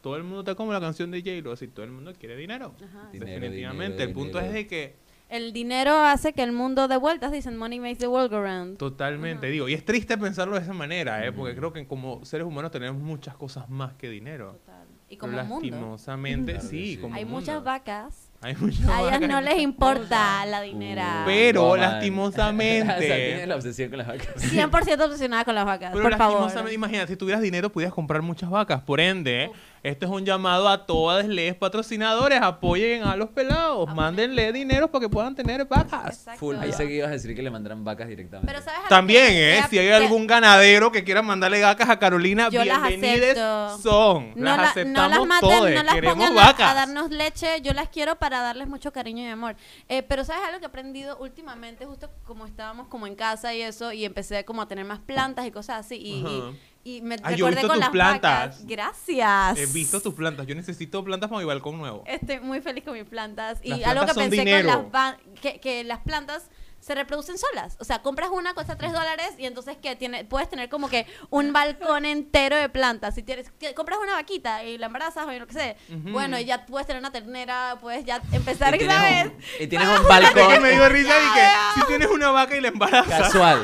Todo 0.00 0.16
el 0.16 0.24
mundo 0.24 0.40
está 0.40 0.54
como 0.54 0.72
la 0.72 0.80
canción 0.80 1.10
de 1.10 1.20
J-Lo, 1.20 1.52
así 1.52 1.68
todo 1.68 1.84
el 1.84 1.92
mundo 1.92 2.12
quiere 2.18 2.36
dinero. 2.36 2.74
Ajá. 2.76 3.08
Dinero, 3.12 3.40
Definitivamente. 3.40 3.92
dinero, 3.92 4.08
el 4.08 4.12
punto 4.12 4.38
dinero. 4.38 4.46
es 4.46 4.54
de 4.54 4.66
que 4.66 4.96
El 5.32 5.52
dinero 5.54 5.96
hace 6.04 6.32
que 6.34 6.42
el 6.42 6.52
mundo 6.52 6.88
dé 6.88 6.96
vueltas, 6.98 7.32
dicen 7.32 7.56
money 7.56 7.80
makes 7.80 7.96
the 7.98 8.06
world 8.06 8.30
go 8.30 8.42
round. 8.42 8.76
totalmente, 8.76 9.46
digo, 9.48 9.68
y 9.68 9.72
es 9.74 9.84
triste 9.84 10.18
pensarlo 10.18 10.56
de 10.56 10.60
esa 10.62 10.74
manera, 10.74 11.24
¿eh? 11.24 11.32
porque 11.32 11.56
creo 11.56 11.72
que 11.72 11.86
como 11.86 12.22
seres 12.24 12.46
humanos 12.46 12.70
tenemos 12.70 13.00
muchas 13.02 13.34
cosas 13.36 13.68
más 13.70 13.94
que 13.94 14.10
dinero. 14.10 14.52
Total. 14.64 14.86
Y 15.08 15.16
Pero 15.16 15.20
como 15.32 15.44
mundo. 15.44 15.54
lastimosamente, 15.70 16.52
Claro 16.52 16.68
que 16.68 16.70
sí, 16.70 16.96
como 16.98 17.14
Hay 17.14 17.24
mundo. 17.24 17.40
muchas 17.40 17.64
vacas. 17.64 18.28
Hay 18.40 18.56
muchas 18.56 18.80
A 18.88 19.00
ellas 19.02 19.12
vacas, 19.20 19.28
no 19.28 19.40
les 19.40 19.58
importa 19.60 20.02
cosas. 20.08 20.48
la 20.48 20.60
dinera. 20.62 21.22
Pero, 21.26 21.62
Woman. 21.64 21.80
lastimosamente- 21.80 22.82
o 22.96 22.98
sea, 22.98 23.16
tienes 23.16 23.48
la 23.48 23.56
obsesión 23.56 23.88
con 23.90 23.98
las 23.98 24.06
vacas. 24.08 24.28
100% 24.52 25.04
obsesionada 25.04 25.44
con 25.44 25.54
las 25.54 25.64
vacas, 25.64 25.90
Pero 25.92 26.02
por 26.02 26.16
favor. 26.16 26.34
lastimosamente, 26.40 26.74
imagínate, 26.74 27.12
si 27.12 27.16
tuvieras 27.16 27.42
dinero, 27.42 27.70
pudieras 27.70 27.94
comprar 27.94 28.20
muchas 28.22 28.50
vacas. 28.50 28.80
Por 28.82 29.00
ende, 29.00 29.50
este 29.82 30.04
es 30.04 30.10
un 30.10 30.24
llamado 30.24 30.68
a 30.68 30.86
todas 30.86 31.26
les 31.26 31.54
patrocinadores. 31.56 32.40
Apoyen 32.40 33.02
a 33.02 33.16
los 33.16 33.30
pelados. 33.30 33.92
Mándenle 33.94 34.52
dinero 34.52 34.90
para 34.90 35.02
que 35.02 35.08
puedan 35.08 35.34
tener 35.34 35.64
vacas. 35.66 36.06
Exacto. 36.18 36.38
Full. 36.38 36.56
Pensé 36.56 36.86
que 36.86 36.94
ibas 36.94 37.08
a 37.08 37.12
decir 37.12 37.34
que 37.34 37.42
le 37.42 37.50
mandaran 37.50 37.82
vacas 37.84 38.06
directamente. 38.08 38.50
Pero 38.52 38.64
¿sabes 38.64 38.88
También, 38.88 39.28
que- 39.28 39.58
¿eh? 39.58 39.62
Si 39.68 39.78
hay 39.78 39.88
algún 39.90 40.26
ganadero 40.26 40.92
que 40.92 41.02
quiera 41.04 41.20
mandarle 41.22 41.60
vacas 41.62 41.88
a 41.88 41.98
Carolina, 41.98 42.48
Yo 42.50 42.64
las 42.64 42.86
bienvenides 42.86 43.36
acepto. 43.38 43.78
son. 43.82 44.32
No, 44.36 44.44
las 44.44 44.56
la- 44.56 44.62
no 44.62 44.68
aceptamos 44.68 45.18
las 45.18 45.26
maten, 45.26 45.48
todos. 45.48 45.70
no 45.70 45.82
las 45.82 45.94
Queremos 45.94 46.16
pongan 46.16 46.32
a- 46.38 46.42
vacas. 46.46 46.70
A, 46.70 46.74
darnos 46.74 47.10
leche, 47.10 47.60
yo 47.62 47.72
las 47.72 47.88
quiero 47.88 48.16
para 48.16 48.40
darles 48.40 48.68
mucho 48.68 48.92
cariño 48.92 49.22
y 49.24 49.28
amor. 49.28 49.56
Eh, 49.88 50.02
pero 50.02 50.24
sabes 50.24 50.42
algo 50.46 50.58
que 50.60 50.64
he 50.66 50.68
aprendido 50.68 51.16
últimamente, 51.18 51.86
justo 51.86 52.08
como 52.24 52.46
estábamos 52.46 52.86
como 52.88 53.06
en 53.06 53.14
casa 53.16 53.52
y 53.54 53.62
eso, 53.62 53.92
y 53.92 54.04
empecé 54.04 54.44
como 54.44 54.62
a 54.62 54.68
tener 54.68 54.84
más 54.84 55.00
plantas 55.00 55.46
y 55.46 55.50
cosas 55.50 55.84
así, 55.84 55.96
y, 55.96 56.20
Ajá. 56.24 56.30
y, 56.30 56.42
y 56.84 57.00
me 57.02 57.16
Ay, 57.22 57.36
yo 57.36 57.46
he 57.46 57.50
visto 57.50 57.66
con 57.68 57.76
tus 57.76 57.80
las 57.80 57.90
plantas. 57.90 58.50
vacas. 58.60 58.66
Gracias. 58.66 59.58
He 59.58 59.66
visto 59.66 60.00
tus 60.00 60.14
plantas. 60.14 60.46
Yo 60.46 60.54
necesito 60.54 61.04
plantas 61.04 61.28
para 61.30 61.40
mi 61.40 61.46
balcón 61.46 61.78
nuevo. 61.78 62.02
Estoy 62.06 62.40
muy 62.40 62.60
feliz 62.60 62.84
con 62.84 62.94
mis 62.94 63.04
plantas. 63.04 63.58
Y 63.62 63.70
Las 63.70 63.84
algo 63.86 64.06
que 64.06 64.14
plantas 64.14 64.16
pensé 64.16 64.36
dinero. 64.38 64.68
con 64.82 64.92
las 64.92 64.94
va- 64.94 65.16
que, 65.40 65.60
que 65.60 65.84
las 65.84 66.00
plantas 66.00 66.50
se 66.80 66.96
reproducen 66.96 67.38
solas. 67.38 67.76
O 67.78 67.84
sea, 67.84 68.02
compras 68.02 68.30
una, 68.32 68.54
cuesta 68.54 68.76
3 68.76 68.92
dólares 68.92 69.34
y 69.38 69.46
entonces 69.46 69.76
que 69.76 69.94
tiene, 69.94 70.24
puedes 70.24 70.48
tener 70.50 70.68
como 70.68 70.88
que 70.88 71.06
un 71.30 71.52
balcón 71.52 72.04
entero 72.04 72.56
de 72.56 72.68
plantas. 72.68 73.14
Si 73.14 73.22
tienes, 73.22 73.52
que 73.52 73.72
compras 73.74 74.00
una 74.02 74.14
vaquita 74.14 74.64
y 74.64 74.78
la 74.78 74.86
embarazas 74.86 75.24
o 75.28 75.30
lo 75.30 75.46
que 75.46 75.52
sea, 75.52 75.76
Ujú. 75.88 76.10
bueno, 76.10 76.36
y 76.40 76.44
ya 76.44 76.66
puedes 76.66 76.88
tener 76.88 76.98
una 77.00 77.12
ternera, 77.12 77.78
puedes 77.80 78.04
ya 78.04 78.20
empezar, 78.32 78.74
y 78.74 78.78
tienes 78.78 78.96
¿sabes? 78.96 79.26
un, 79.26 79.32
y 79.60 79.66
tienes 79.68 79.86
un 79.90 79.94
Es 79.94 80.00
que 80.00 80.08
balcón 80.08 80.62
me 80.62 80.70
dio 80.72 80.88
risa 80.88 81.14
y 81.16 81.34
que 81.38 81.80
si 81.80 81.86
tienes 81.86 82.08
una 82.08 82.30
vaca 82.32 82.56
y 82.56 82.60
la 82.60 82.68
embarazas, 82.68 83.22
casual. 83.28 83.62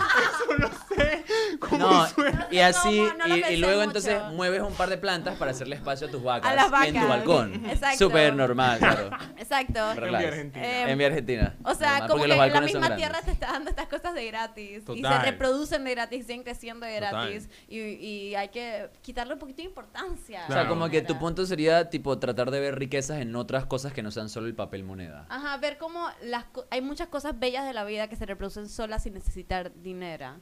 no 0.57 0.69
No, 1.79 2.07
suena. 2.09 2.49
y 2.51 2.59
así, 2.59 3.01
No, 3.01 3.15
no 3.15 3.27
lo 3.29 3.37
y- 3.51 3.57
luego 3.57 3.77
mucho. 3.85 3.99
entonces 3.99 4.23
mueves 4.33 4.63
un 4.63 4.73
par 4.75 4.89
de 4.89 4.99
plantas 4.99 5.37
para 5.37 5.51
hacerle 5.53 5.77
espacio 5.77 6.07
a 6.07 6.11
tus 6.11 6.23
vacas, 6.23 6.51
A 6.51 6.55
las 6.55 6.87
en 6.87 7.01
tu 7.01 7.07
balcón. 7.09 7.67
Exacto. 7.71 7.99
Súper 7.99 8.35
normal, 8.35 8.79
claro. 8.79 9.11
Exacto. 9.39 9.95
Relax. 9.95 10.25
En 10.25 10.31
Argentina. 10.33 10.65
Eh, 10.67 10.91
en 10.91 10.99
mi 10.99 11.05
Argentina. 11.05 11.55
O 11.65 11.75
sea, 11.75 11.91
normal, 12.01 12.09
como 12.09 12.23
que 12.23 12.29
los 12.29 12.39
la 12.39 12.61
misma 12.61 12.97
tierra 12.97 13.21
te 13.23 13.31
está 13.31 13.53
dando 13.53 13.71
estas 13.71 13.87
cosas 13.89 14.15
de 14.15 14.27
gratis. 14.27 14.83
Y 14.95 15.03
se 15.03 15.19
reproducen 15.21 15.85
de 15.85 15.91
gratis, 15.93 16.27
siguen 16.27 16.43
creciendo 16.43 16.87
de 16.87 16.95
gratis. 16.97 17.49
Y, 17.69 17.79
y 17.81 18.35
hay 18.35 18.49
que 18.49 18.91
quitarle 19.03 19.35
un 19.35 19.39
poquito 19.39 19.59
de 19.59 19.69
importancia. 19.69 20.45
O 20.49 20.53
sea, 20.53 20.67
como 20.69 20.89
que 20.89 21.03
tu 21.03 21.19
punto 21.19 21.47
sería 21.47 21.91
tipo 21.91 22.19
tratar 22.19 22.51
de 22.51 22.61
ver 22.61 22.79
riquezas 22.79 23.21
en 23.21 23.35
otras 23.37 23.67
cosas 23.67 23.93
que 23.93 24.03
no 24.03 24.11
sean 24.11 24.29
solo 24.29 24.47
el 24.47 24.55
papel 24.55 24.85
moneda. 24.85 25.27
Ajá, 25.29 25.57
ver 25.59 25.79
cómo 25.79 26.07
las 26.23 26.45
co- 26.45 26.67
hay 26.71 26.81
muchas 26.81 27.09
cosas 27.09 27.39
bellas 27.39 27.67
de 27.67 27.73
la 27.73 27.85
vida 27.85 28.09
que 28.09 28.17
se 28.17 28.27
reproducen 28.27 28.69
solas 28.69 29.03
sin 29.03 29.15
necesitar 29.15 29.73
dinero. 29.83 30.35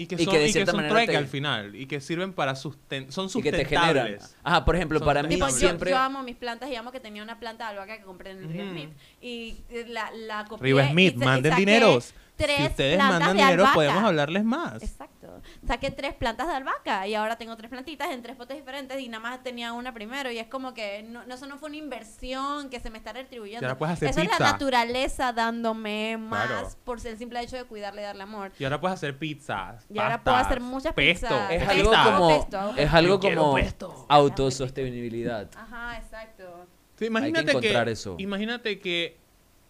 Y 0.00 0.06
que 0.06 0.14
Y 0.14 0.24
son, 0.24 0.32
que 0.32 0.38
de 0.38 0.44
y 0.44 0.46
que 0.46 0.52
cierta 0.52 0.70
son 0.70 0.80
manera 0.80 1.06
te- 1.06 1.16
al 1.16 1.26
final. 1.26 1.74
Y 1.74 1.86
que 1.86 2.00
sirven 2.00 2.32
para 2.32 2.54
susten 2.54 3.10
son 3.10 3.28
Y 3.34 3.42
que 3.42 3.50
te 3.50 3.64
generan. 3.64 3.86
sustentables. 4.06 4.36
Ajá, 4.44 4.64
por 4.64 4.76
ejemplo, 4.76 4.98
Son 5.00 5.06
para 5.06 5.24
mí 5.24 5.36
yo, 5.36 5.50
siempre... 5.50 5.90
yo 5.90 5.98
amo 5.98 6.22
mis 6.22 6.36
plantas 6.36 6.70
y 6.70 6.76
amo 6.76 6.92
que 6.92 7.00
tenía 7.00 7.20
una 7.22 7.40
planta 7.40 7.64
de 7.64 7.70
albahaca 7.72 7.98
que 7.98 8.04
compré 8.04 8.30
en 8.30 8.38
el 8.38 8.48
Río. 8.48 8.70
Smith. 8.70 8.90
Y 9.20 9.56
la, 9.88 10.10
la 10.12 10.44
copié 10.44 10.66
Riva 10.66 10.84
y 10.84 10.90
Smith, 10.92 11.14
y 11.14 11.18
manden 11.18 11.50
saqué 11.52 11.60
dineros. 11.66 12.14
Tres 12.38 12.56
Si 12.58 12.64
ustedes 12.66 12.96
plantas 12.96 13.18
mandan 13.20 13.36
de 13.36 13.42
dinero, 13.42 13.62
albahaca. 13.62 13.74
podemos 13.74 14.04
hablarles 14.04 14.44
más. 14.44 14.82
Exacto. 14.82 15.42
saqué 15.66 15.90
tres 15.90 16.14
plantas 16.14 16.46
de 16.48 16.54
albahaca 16.54 17.06
y 17.06 17.14
ahora 17.14 17.36
tengo 17.36 17.56
tres 17.56 17.68
plantitas 17.70 18.10
en 18.12 18.22
tres 18.22 18.36
potes 18.36 18.56
diferentes 18.56 18.98
y 19.00 19.08
nada 19.08 19.20
más 19.22 19.42
tenía 19.42 19.72
una 19.72 19.92
primero 19.92 20.30
y 20.30 20.38
es 20.38 20.46
como 20.46 20.72
que 20.72 21.02
no, 21.02 21.24
no, 21.26 21.34
eso 21.34 21.46
no 21.46 21.58
fue 21.58 21.68
una 21.68 21.76
inversión 21.78 22.70
que 22.70 22.80
se 22.80 22.90
me 22.90 22.98
está 22.98 23.12
retribuyendo. 23.12 23.62
Y 23.62 23.64
ahora 23.66 23.76
puedes 23.78 23.94
hacer 23.94 24.10
eso 24.10 24.20
es 24.20 24.28
la 24.30 24.38
naturaleza 24.52 25.32
dándome 25.32 26.16
más 26.16 26.46
Claro. 26.46 26.68
por 26.84 27.04
el 27.06 27.18
simple 27.18 27.40
hecho 27.40 27.56
de 27.56 27.64
cuidarle 27.64 28.02
y 28.02 28.04
darle 28.04 28.22
amor. 28.22 28.52
Y 28.58 28.64
ahora 28.64 28.80
puedes 28.80 28.94
hacer 28.94 29.18
pizzas. 29.18 29.84
Y 29.92 29.98
ahora 29.98 30.22
puedo 30.22 30.36
hacer 30.36 30.60
muchas 30.60 30.94
pesto. 30.94 31.26
pizzas. 31.26 31.50
Es 31.50 31.58
Pesto, 31.64 31.72
algo 31.72 31.94
hago 31.94 32.10
como, 32.18 32.28
pesto, 32.38 32.74
es 32.76 32.94
algo 32.94 33.20
como 33.20 33.54
pesto. 33.54 34.06
autosostenibilidad. 34.08 35.48
Ajá, 35.56 35.98
exacto. 35.98 36.66
Sí, 36.98 37.06
imagínate 37.06 37.50
encontrar 37.50 37.88
eso. 37.88 38.16
Imagínate 38.18 38.78
que 38.80 39.16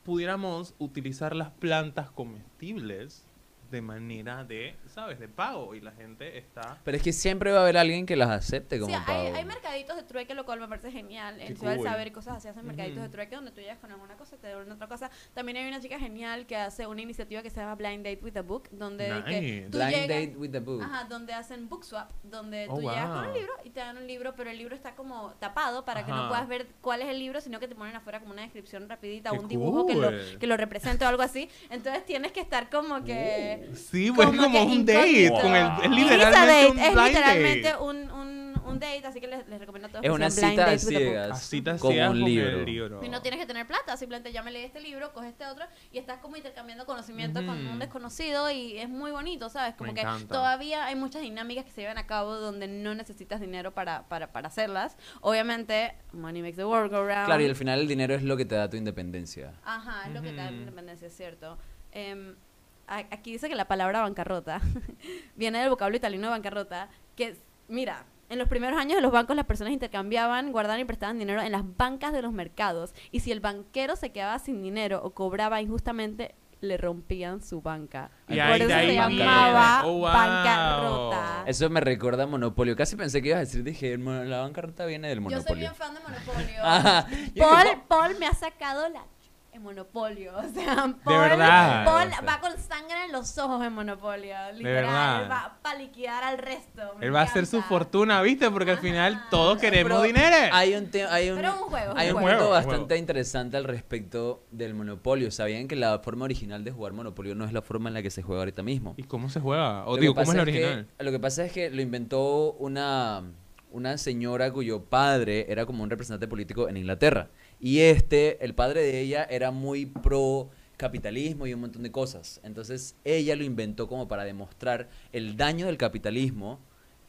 pudiéramos 0.09 0.75
utilizar 0.79 1.37
las 1.37 1.51
plantas 1.51 2.11
comestibles 2.11 3.27
de 3.71 3.83
manera 3.83 4.43
de, 4.43 4.75
¿sabes? 4.99 5.19
De 5.21 5.29
pago. 5.29 5.75
Y 5.75 5.81
la 5.81 5.93
gente 5.93 6.39
está... 6.39 6.79
Pero 6.85 6.97
es 6.97 7.03
que 7.03 7.13
siempre 7.13 7.53
va 7.53 7.59
a 7.61 7.63
haber 7.63 7.77
alguien 7.79 8.05
que 8.05 8.17
las 8.17 8.31
acepte 8.31 8.81
como 8.81 8.93
Sí, 8.93 9.01
hay, 9.07 9.25
pago. 9.27 9.37
hay 9.37 9.45
mercaditos 9.45 9.97
de 9.97 10.03
trueque, 10.03 10.35
lo 10.35 10.45
cual 10.45 10.59
me 10.61 10.67
parece 10.69 10.91
genial. 10.91 11.39
Del 11.39 11.57
cool. 11.57 11.83
Saber 11.83 12.09
y 12.09 12.11
cosas 12.11 12.37
así 12.39 12.49
hacen 12.49 12.67
mercaditos 12.67 13.03
de 13.03 13.09
trueque 13.09 13.37
donde 13.37 13.51
tú 13.53 13.61
llegas 13.61 13.79
con 13.79 13.93
alguna 13.93 14.17
cosa, 14.17 14.37
te 14.37 14.49
dan 14.49 14.71
otra 14.73 14.89
cosa. 14.89 15.11
También 15.35 15.57
hay 15.59 15.69
una 15.69 15.81
chica 15.81 15.99
genial 16.01 16.47
que 16.47 16.57
hace 16.57 16.87
una 16.87 17.01
iniciativa 17.03 17.43
que 17.43 17.51
se 17.51 17.61
llama 17.61 17.77
Blind 17.77 18.05
Date 18.05 18.21
with 18.23 18.37
a 18.37 18.43
Book, 18.43 18.69
donde 18.73 19.07
que 19.27 19.41
Nice. 19.41 19.69
tú 19.71 19.79
Blind 19.79 19.93
llegas- 19.95 20.09
date 20.09 20.37
with 20.37 20.51
the 20.51 20.59
book. 20.61 20.83
Ajá, 20.83 21.05
donde 21.05 21.33
hacen 21.33 21.69
book 21.69 21.85
swap, 21.85 22.11
donde 22.25 22.67
Oh, 22.69 22.75
tú 22.77 22.81
llegas 22.81 23.07
con 23.09 23.19
wow. 23.21 23.29
un 23.29 23.35
libro 23.35 23.53
y 23.65 23.71
te 23.71 23.81
dan 23.81 23.97
un 23.99 24.07
libro, 24.07 24.35
pero 24.35 24.51
el 24.51 24.59
libro 24.59 24.75
está 24.75 24.95
como 24.97 25.31
tapado 25.35 25.85
para 25.85 26.05
que 26.05 26.11
no 26.11 26.19
Ajá. 26.23 26.29
puedas 26.29 26.49
ver 26.49 26.67
cuál 26.81 27.03
es 27.03 27.09
el 27.09 27.19
libro, 27.19 27.41
sino 27.41 27.61
que 27.61 27.69
te 27.69 27.75
ponen 27.75 27.95
afuera 27.95 28.21
como 28.21 28.33
una 28.33 28.43
descripción 28.43 28.89
rapidita, 28.89 29.31
Qué 29.31 29.39
un 29.39 29.49
dibujo 29.49 29.87
que 29.87 29.95
lo, 29.95 30.09
cool. 30.09 30.39
que 30.41 30.47
lo 30.47 30.57
represente 30.57 31.05
o 31.05 31.09
algo 31.09 31.23
así. 31.23 31.49
Entonces 31.71 32.05
tienes 32.05 32.33
que 32.33 32.41
estar 32.41 32.69
como 32.69 33.05
que... 33.05 33.71
Sí, 33.75 34.11
pues 34.11 34.27
Como 34.29 34.43
como 34.43 34.53
que 34.59 34.63
un 34.65 34.73
date. 34.95 35.31
Con 35.43 35.55
el, 35.57 35.67
es 35.67 35.69
a 35.85 35.89
literalmente 35.89 36.53
date, 36.55 36.67
un 36.71 36.79
es 36.79 36.93
blind 36.95 37.09
literalmente 37.09 37.69
date. 37.69 37.83
un, 37.83 38.11
un, 38.11 38.39
un 38.69 38.79
date, 38.79 39.07
así 39.07 39.21
que 39.21 39.27
les, 39.29 39.49
les 39.49 39.59
recomiendo 39.61 39.89
a 39.89 39.91
todos 39.91 40.05
Es 40.05 40.11
que 40.11 40.15
una 40.15 40.31
sean 40.31 40.55
blind 40.55 40.59
cita 40.59 40.65
de 40.65 40.71
dates 40.71 40.87
with 40.87 40.97
a 40.97 40.99
book. 41.29 41.39
ciegas. 41.39 41.81
Como 41.81 41.95
un 42.01 42.07
con 42.09 42.25
libro. 42.25 42.49
el 42.59 42.65
libro. 42.67 43.05
Y 43.05 43.09
no 43.09 43.23
tienes 43.23 43.41
que 43.41 43.47
tener 43.47 43.67
plata, 43.67 43.97
simplemente 43.97 44.31
ya 44.33 44.43
me 44.43 44.51
leí 44.51 44.65
este 44.65 44.81
libro, 44.81 45.13
coges 45.13 45.31
este 45.31 45.47
otro 45.47 45.65
y 45.91 45.99
estás 45.99 46.19
como 46.19 46.37
intercambiando 46.37 46.85
conocimiento 46.87 47.45
con 47.47 47.65
Ujú. 47.65 47.73
un 47.73 47.79
desconocido 47.79 48.51
y 48.51 48.79
es 48.79 48.89
muy 48.89 49.11
bonito, 49.11 49.49
¿sabes? 49.49 49.75
Como 49.75 49.89
Me 49.89 49.95
que 49.95 50.01
encanta. 50.03 50.35
todavía 50.35 50.85
hay 50.87 50.95
muchas 50.97 51.23
dinámicas 51.23 51.65
que 51.65 51.71
se 51.71 51.81
llevan 51.81 51.99
a 51.99 52.07
cabo 52.07 52.35
donde 52.37 52.69
no 52.69 52.95
necesitas 52.95 53.41
dinero 53.41 53.73
para, 53.73 54.07
para, 54.09 54.33
para 54.33 54.49
hacerlas. 54.49 54.97
Obviamente, 55.23 55.95
money 56.13 56.43
makes 56.43 56.57
the 56.57 56.65
world 56.67 56.91
go 56.91 57.05
round. 57.07 57.27
Claro, 57.27 57.43
y 57.43 57.47
al 57.47 57.57
final 57.57 57.81
el 57.81 57.89
dinero 57.89 58.15
es 58.15 58.23
lo 58.23 58.37
que 58.37 58.45
te 58.45 58.55
da 58.55 58.69
tu 58.69 58.77
independencia. 58.77 59.53
Ajá, 59.65 60.03
es 60.09 60.15
lo 60.15 60.21
que 60.23 60.31
te 60.31 60.37
da 60.37 60.45
la 60.45 60.51
Ujú. 60.51 60.59
independencia, 60.61 61.07
es 61.09 61.17
cierto. 61.17 61.59
Em, 61.91 62.31
a- 62.33 62.48
aquí 62.89 63.33
dice 63.33 63.49
que 63.49 63.55
la 63.55 63.67
palabra 63.69 64.01
bancarrota 64.03 64.61
viene 65.37 65.61
del 65.61 65.71
vocablo 65.71 65.97
italiano 65.97 66.27
de 66.27 66.31
bancarrota, 66.31 66.89
que, 67.17 67.37
mira, 67.69 68.05
en 68.31 68.39
los 68.39 68.49
primeros 68.49 68.79
años 68.79 68.97
de 68.97 69.01
los 69.03 69.13
bancos 69.13 69.37
las 69.37 69.47
personas 69.47 69.73
intercambiaban, 69.73 70.53
guardaban 70.53 70.81
y 70.81 70.85
prestaban 70.85 71.19
dinero 71.19 71.41
en 71.41 71.53
las 71.53 71.63
bancas 71.77 72.13
de 72.13 72.23
los 72.23 72.33
mercados. 72.33 72.95
Y 73.11 73.21
si 73.21 73.33
el 73.33 73.41
banquero 73.41 73.97
se 73.97 74.11
quedaba 74.13 74.39
sin 74.39 74.63
dinero 74.63 75.01
o 75.03 75.11
cobraba 75.13 75.61
injustamente, 75.63 76.35
le 76.61 76.77
rompían 76.77 77.41
su 77.41 77.63
banca. 77.63 78.11
Y 78.27 78.33
Por 78.33 78.41
ahí- 78.41 78.61
eso 78.61 78.69
de 78.69 78.75
se 78.75 78.81
ahí 78.81 78.95
llamaba. 78.97 79.83
Oh, 79.87 79.93
wow. 79.93 80.03
bancarrota. 80.03 81.45
Eso 81.47 81.71
me 81.71 81.81
recuerda 81.81 82.25
a 82.25 82.27
Monopolio. 82.27 82.75
Casi 82.77 82.97
pensé 82.97 83.23
que 83.23 83.29
ibas 83.29 83.37
a 83.37 83.41
decir, 83.41 83.63
dije, 83.63 83.93
"El 83.93 84.01
mo- 84.01 84.13
la 84.25 84.41
bancarrota 84.41 84.85
viene 84.85 85.09
del 85.09 85.19
Yo 85.21 85.25
soy 85.25 85.31
Monopolio. 85.35 85.61
bien 85.61 85.75
fan 85.75 85.95
de 85.95 86.01
Monopolio. 86.01 86.61
Ajá. 86.65 87.07
Paul, 87.39 87.83
Paul 87.87 88.17
me 88.19 88.27
ha 88.27 88.35
sacado 88.35 88.89
la 88.89 89.05
en 89.53 89.63
Monopolio. 89.63 90.33
O 90.39 90.49
sea, 90.53 90.95
Paul, 91.05 91.19
verdad. 91.21 91.85
Paul 91.85 92.07
O 92.07 92.11
sea. 92.11 92.21
va 92.21 92.41
con 92.41 92.53
sangre 92.59 93.05
en 93.07 93.13
los 93.13 93.37
ojos 93.39 93.65
en 93.65 93.73
Monopolio. 93.73 94.35
Literal. 94.55 94.63
verdad. 94.85 95.23
Él 95.25 95.31
va 95.31 95.59
para 95.63 95.79
liquidar 95.79 96.23
al 96.25 96.39
resto. 96.39 96.83
Él 97.01 97.15
va 97.15 97.21
a 97.21 97.25
hacer 97.25 97.47
su 97.47 97.61
fortuna, 97.63 98.21
¿viste? 98.23 98.51
Porque 98.51 98.71
al 98.73 98.79
final 98.79 99.15
Ajá. 99.15 99.27
todos 99.31 99.59
queremos 99.59 99.89
Pero 99.91 100.03
dinero. 100.03 100.37
Hay 100.53 100.75
un, 100.75 100.91
hay 101.11 101.31
un, 101.31 101.37
Pero 101.37 101.53
un 101.55 101.59
juego, 101.69 101.93
hay 101.97 102.11
un 102.11 102.17
un 102.17 102.23
juego. 102.23 102.39
punto 102.39 102.47
Un 102.47 102.53
bastante 102.53 102.85
juego. 102.87 103.01
interesante 103.01 103.57
al 103.57 103.65
respecto 103.65 104.43
del 104.51 104.75
Monopolio. 104.75 105.31
¿Sabían 105.31 105.67
que 105.69 105.77
la 105.77 105.99
forma 106.01 106.25
original 106.27 106.63
de 106.65 106.71
jugar 106.71 106.93
Monopolio 106.93 107.35
no 107.35 107.45
es 107.45 107.53
la 107.53 107.63
forma 107.63 107.89
en 107.89 107.95
la 107.95 108.03
que 108.03 108.11
se 108.11 108.23
juega 108.23 108.43
ahorita 108.43 108.63
mismo? 108.63 108.95
¿Y 108.97 109.03
cómo 109.05 109.29
se 109.31 109.41
juega? 109.41 109.85
O 109.87 109.97
Lo 109.97 110.01
digo, 110.01 110.15
¿cómo 110.15 110.31
es 110.33 110.37
la 110.39 110.45
que- 110.45 110.51
original? 110.51 110.87
lo 110.99 111.11
que 111.11 111.19
pasa 111.19 111.45
es 111.45 111.53
que 111.53 111.71
lo 111.71 111.81
inventó 111.83 112.53
una, 112.59 113.23
una 113.71 113.99
señora 113.99 114.53
cuyo 114.53 114.85
padre 114.85 115.47
era 115.51 115.67
como 115.67 115.83
un 115.83 115.91
representante 115.91 116.29
político 116.29 116.69
en 116.69 116.77
Inglaterra. 116.77 117.29
Y 117.61 117.81
este, 117.81 118.45
el 118.45 118.55
padre 118.55 118.83
de 118.83 119.01
ella, 119.01 119.25
era 119.25 119.51
muy 119.51 119.87
pro 119.87 120.49
capitalismo 120.77 121.47
y 121.47 121.53
un 121.53 121.61
montón 121.61 121.83
de 121.83 121.91
cosas. 121.91 122.41
Entonces 122.43 122.95
ella 123.05 123.37
lo 123.37 123.45
inventó 123.45 123.89
como 123.89 124.09
para 124.09 124.25
demostrar 124.25 124.89
el 125.13 125.37
daño 125.37 125.67
del 125.67 125.77
capitalismo 125.77 126.61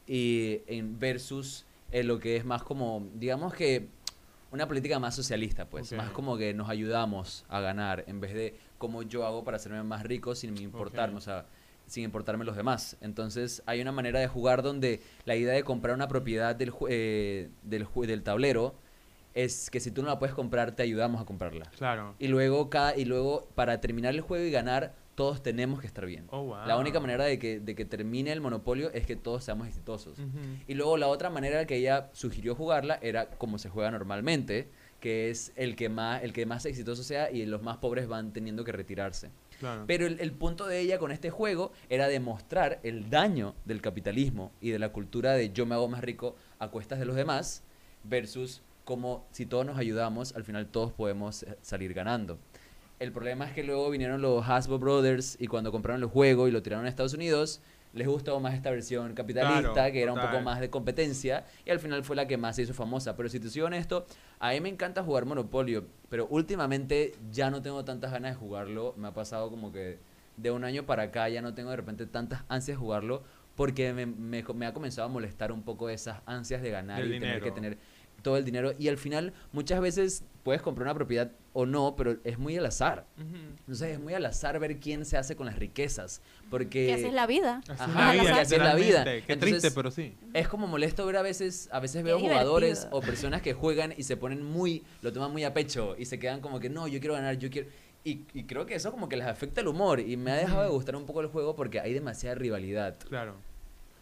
y 0.08 0.62
en 0.68 1.00
versus 1.00 1.66
eh, 1.92 2.04
lo 2.04 2.20
que 2.20 2.36
es 2.36 2.46
más 2.46 2.64
como, 2.64 3.08
digamos 3.16 3.54
que 3.54 3.88
una 4.52 4.68
política 4.68 4.98
más 4.98 5.16
socialista, 5.16 5.70
pues, 5.70 5.92
más 5.94 6.10
como 6.10 6.36
que 6.36 6.56
nos 6.56 6.70
ayudamos 6.70 7.46
a 7.50 7.60
ganar 7.60 8.04
en 8.08 8.20
vez 8.20 8.34
de 8.34 8.56
cómo 8.80 9.04
yo 9.04 9.26
hago 9.26 9.44
para 9.44 9.58
hacerme 9.58 9.84
más 9.84 10.04
rico 10.04 10.34
sin 10.34 10.58
importarme, 10.58 11.18
o 11.18 11.22
sea, 11.22 11.46
sin 11.86 12.04
importarme 12.04 12.46
los 12.46 12.56
demás. 12.56 12.98
Entonces 13.02 13.62
hay 13.68 13.82
una 13.82 13.92
manera 13.92 14.20
de 14.20 14.28
jugar 14.28 14.64
donde 14.64 15.02
la 15.26 15.36
idea 15.36 15.54
de 15.54 15.64
comprar 15.64 15.94
una 15.94 16.08
propiedad 16.08 16.56
del, 16.56 16.74
eh, 16.90 17.50
del, 17.62 17.88
del 18.08 18.24
tablero 18.24 18.74
es 19.34 19.70
que 19.70 19.80
si 19.80 19.92
tú 19.92 20.02
no 20.02 20.10
la 20.10 20.20
puedes 20.20 20.36
comprar, 20.36 20.76
te 20.76 20.84
ayudamos 20.84 21.22
a 21.22 21.26
comprarla. 21.26 21.65
Claro. 21.78 22.15
Y 22.20 22.28
luego, 22.28 22.70
cada, 22.70 22.98
y 22.98 23.06
luego 23.06 23.48
para 23.56 23.80
terminar 23.80 24.13
el 24.13 24.22
juego 24.22 24.46
y 24.46 24.52
ganar, 24.52 24.96
todos 25.15 25.44
tenemos 25.44 25.82
que 25.82 25.88
estar 25.88 26.06
bien. 26.06 26.28
Oh, 26.30 26.44
wow. 26.44 26.65
La 26.65 26.78
única 26.78 27.02
manera 27.02 27.26
de 27.26 27.38
que, 27.38 27.60
de 27.60 27.76
que 27.76 27.84
termine 27.84 28.32
el 28.32 28.39
monopolio 28.39 28.89
es 28.94 29.06
que 29.06 29.18
todos 29.18 29.44
seamos 29.44 29.68
exitosos. 29.68 30.18
Y 30.65 30.76
luego 30.76 30.96
la 30.96 31.08
otra 31.08 31.30
manera 31.30 31.65
que 31.65 31.76
ella 31.76 32.10
sugirió 32.13 32.56
jugarla 32.56 33.00
era 33.02 33.30
como 33.32 33.58
se 33.58 33.70
juega 33.70 33.92
normalmente, 33.92 34.70
que 35.02 35.30
es 35.30 35.52
el 35.58 35.76
que 35.76 35.89
más, 35.89 36.24
el 36.24 36.32
que 36.32 36.46
más 36.46 36.65
exitoso 36.65 37.04
sea 37.04 37.32
y 37.32 37.46
los 37.46 37.62
más 37.62 37.78
pobres 37.78 38.08
van 38.08 38.32
teniendo 38.32 38.63
que 38.63 38.72
retirarse. 38.72 39.30
Claro. 39.60 39.84
Pero 39.88 40.06
el, 40.06 40.22
el 40.22 40.32
punto 40.32 40.68
de 40.68 40.80
ella 40.80 41.00
con 41.00 41.12
este 41.12 41.30
juego 41.30 41.74
era 41.89 42.08
demostrar 42.08 42.80
el 42.84 43.10
daño 43.10 43.56
del 43.65 43.82
capitalismo 43.82 44.54
y 44.62 44.70
de 44.70 44.80
la 44.80 44.94
cultura 44.94 45.34
de 45.34 45.52
yo 45.52 45.65
me 45.65 45.76
hago 45.76 45.89
más 45.89 46.02
rico 46.02 46.38
a 46.60 46.70
cuestas 46.70 46.98
de 46.98 47.04
los 47.06 47.18
demás 47.18 47.63
versus 48.06 48.62
como 48.89 49.28
si 49.32 49.45
todos 49.45 49.67
nos 49.67 49.78
ayudamos, 49.78 50.36
al 50.36 50.43
final 50.43 50.65
todos 50.65 50.91
podemos 50.91 51.43
eh, 51.43 51.56
salir 51.62 51.93
ganando. 51.93 52.39
El 52.97 53.12
problema 53.12 53.45
es 53.45 53.54
que 53.54 53.63
luego 53.63 53.88
vinieron 53.91 54.19
los 54.19 54.49
Hasbro 54.49 54.80
Brothers 54.80 55.38
y 55.39 55.45
cuando 55.45 55.71
compraron 55.71 56.02
el 56.02 56.10
juego 56.10 56.47
y 56.47 56.52
lo 56.52 56.63
tiraron 56.63 56.88
a 56.88 56.89
Estados 56.89 57.13
Unidos, 57.13 57.62
les 57.93 58.08
gustó 58.08 58.39
más 58.39 58.56
esta 58.56 58.71
versión 58.71 59.13
capitalista, 59.13 59.73
Claro, 59.73 59.91
que 59.93 60.02
era 60.02 60.12
un 60.13 60.19
poco 60.19 60.41
más 60.41 60.60
de 60.60 60.71
competencia, 60.71 61.45
y 61.65 61.69
al 61.69 61.80
final 61.80 62.04
fue 62.04 62.15
la 62.15 62.25
que 62.28 62.38
más 62.38 62.56
se 62.56 62.63
hizo 62.63 62.73
famosa. 62.73 63.15
Pero 63.15 63.30
si 63.30 63.39
te 63.39 63.47
soy 63.49 63.62
honesto, 63.62 64.08
a 64.39 64.52
mí 64.52 64.60
me 64.60 64.69
encanta 64.69 65.04
jugar 65.04 65.25
Monopolio, 65.25 65.86
pero 66.10 66.25
últimamente 66.32 67.13
ya 67.32 67.52
no 67.52 67.62
tengo 67.62 67.86
tantas 67.86 68.12
ganas 68.12 68.32
de 68.34 68.39
jugarlo. 68.39 68.95
Me 68.97 69.08
ha 69.08 69.13
pasado 69.13 69.49
como 69.52 69.71
que 69.71 69.99
de 70.38 70.49
un 70.52 70.63
año 70.63 70.86
para 70.88 71.04
acá 71.04 71.30
ya 71.30 71.41
no 71.43 71.54
tengo 71.54 71.69
de 71.69 71.75
repente 71.78 72.08
tantas 72.08 72.43
ansias 72.49 72.75
de 72.78 72.82
jugarlo, 72.82 73.21
porque 73.56 73.91
me, 73.93 74.06
me- 74.06 74.43
me 74.56 74.65
ha 74.65 74.73
comenzado 74.73 75.06
a 75.08 75.12
molestar 75.12 75.52
un 75.52 75.63
poco 75.63 75.89
esas 75.89 76.21
ansias 76.25 76.62
de 76.62 76.69
ganar 76.71 77.02
Del 77.04 77.15
y 77.15 77.19
tener 77.19 77.41
que 77.41 77.52
tener 77.52 77.78
todo 78.22 78.38
el 78.38 78.46
dinero. 78.46 78.74
Y 78.78 78.88
al 78.88 78.98
final, 78.98 79.34
muchas 79.52 79.82
veces 79.82 80.24
puedes 80.44 80.62
comprar 80.62 80.88
una 80.88 80.96
propiedad 80.96 81.32
o 81.54 81.66
no, 81.66 81.96
pero 81.96 82.18
es 82.24 82.38
muy 82.38 82.58
al 82.58 82.66
azar. 82.66 83.06
Entonces 83.18 83.90
es 83.90 84.00
muy 84.00 84.14
al 84.14 84.26
azar 84.26 84.60
ver 84.60 84.80
quién 84.80 85.06
se 85.06 85.18
hace 85.18 85.36
con 85.36 85.46
las 85.46 85.58
riquezas, 85.58 86.22
porque... 86.50 86.88
Que 86.88 86.94
así 86.94 87.06
es 87.06 87.14
la 87.14 87.28
vida. 87.28 87.62
Ajá, 87.68 88.16
es 88.16 88.24
la 88.24 88.42
es 88.42 88.58
la 88.58 88.76
vida. 88.76 89.04
Qué 89.04 89.24
Entonces, 89.28 89.62
triste, 89.62 89.72
pero 89.72 89.92
sí. 89.92 90.16
Es 90.34 90.48
como 90.48 90.68
molesto 90.68 91.06
ver 91.06 91.18
a 91.18 91.22
veces, 91.22 91.70
a 91.72 91.80
veces 91.80 91.98
Qué 91.98 92.04
veo 92.04 92.20
jugadores 92.20 92.88
o 92.92 93.02
personas 93.02 93.42
que 93.42 93.54
juegan 93.54 93.94
y 93.98 94.04
se 94.04 94.18
ponen 94.18 94.44
muy, 94.44 94.84
lo 95.02 95.12
toman 95.12 95.32
muy 95.32 95.44
a 95.44 95.54
pecho 95.54 95.96
y 95.98 96.06
se 96.06 96.20
quedan 96.20 96.42
como 96.42 96.60
que 96.60 96.70
no, 96.70 96.88
yo 96.88 97.00
quiero 97.00 97.16
ganar, 97.16 97.38
yo 97.38 97.50
quiero... 97.50 97.68
Y, 98.06 98.22
y 98.34 98.46
creo 98.46 98.66
que 98.66 98.76
eso 98.76 98.92
como 98.92 99.10
que 99.10 99.18
les 99.18 99.28
afecta 99.28 99.60
el 99.60 99.68
humor 99.68 100.00
y 100.00 100.16
me 100.16 100.32
ha 100.32 100.36
dejado 100.36 100.64
de 100.64 100.70
gustar 100.70 100.96
un 100.96 101.06
poco 101.06 101.20
el 101.20 101.28
juego 101.28 101.56
porque 101.56 101.82
hay 101.82 101.94
demasiada 101.94 102.36
rivalidad 102.36 102.96
Claro. 103.10 103.36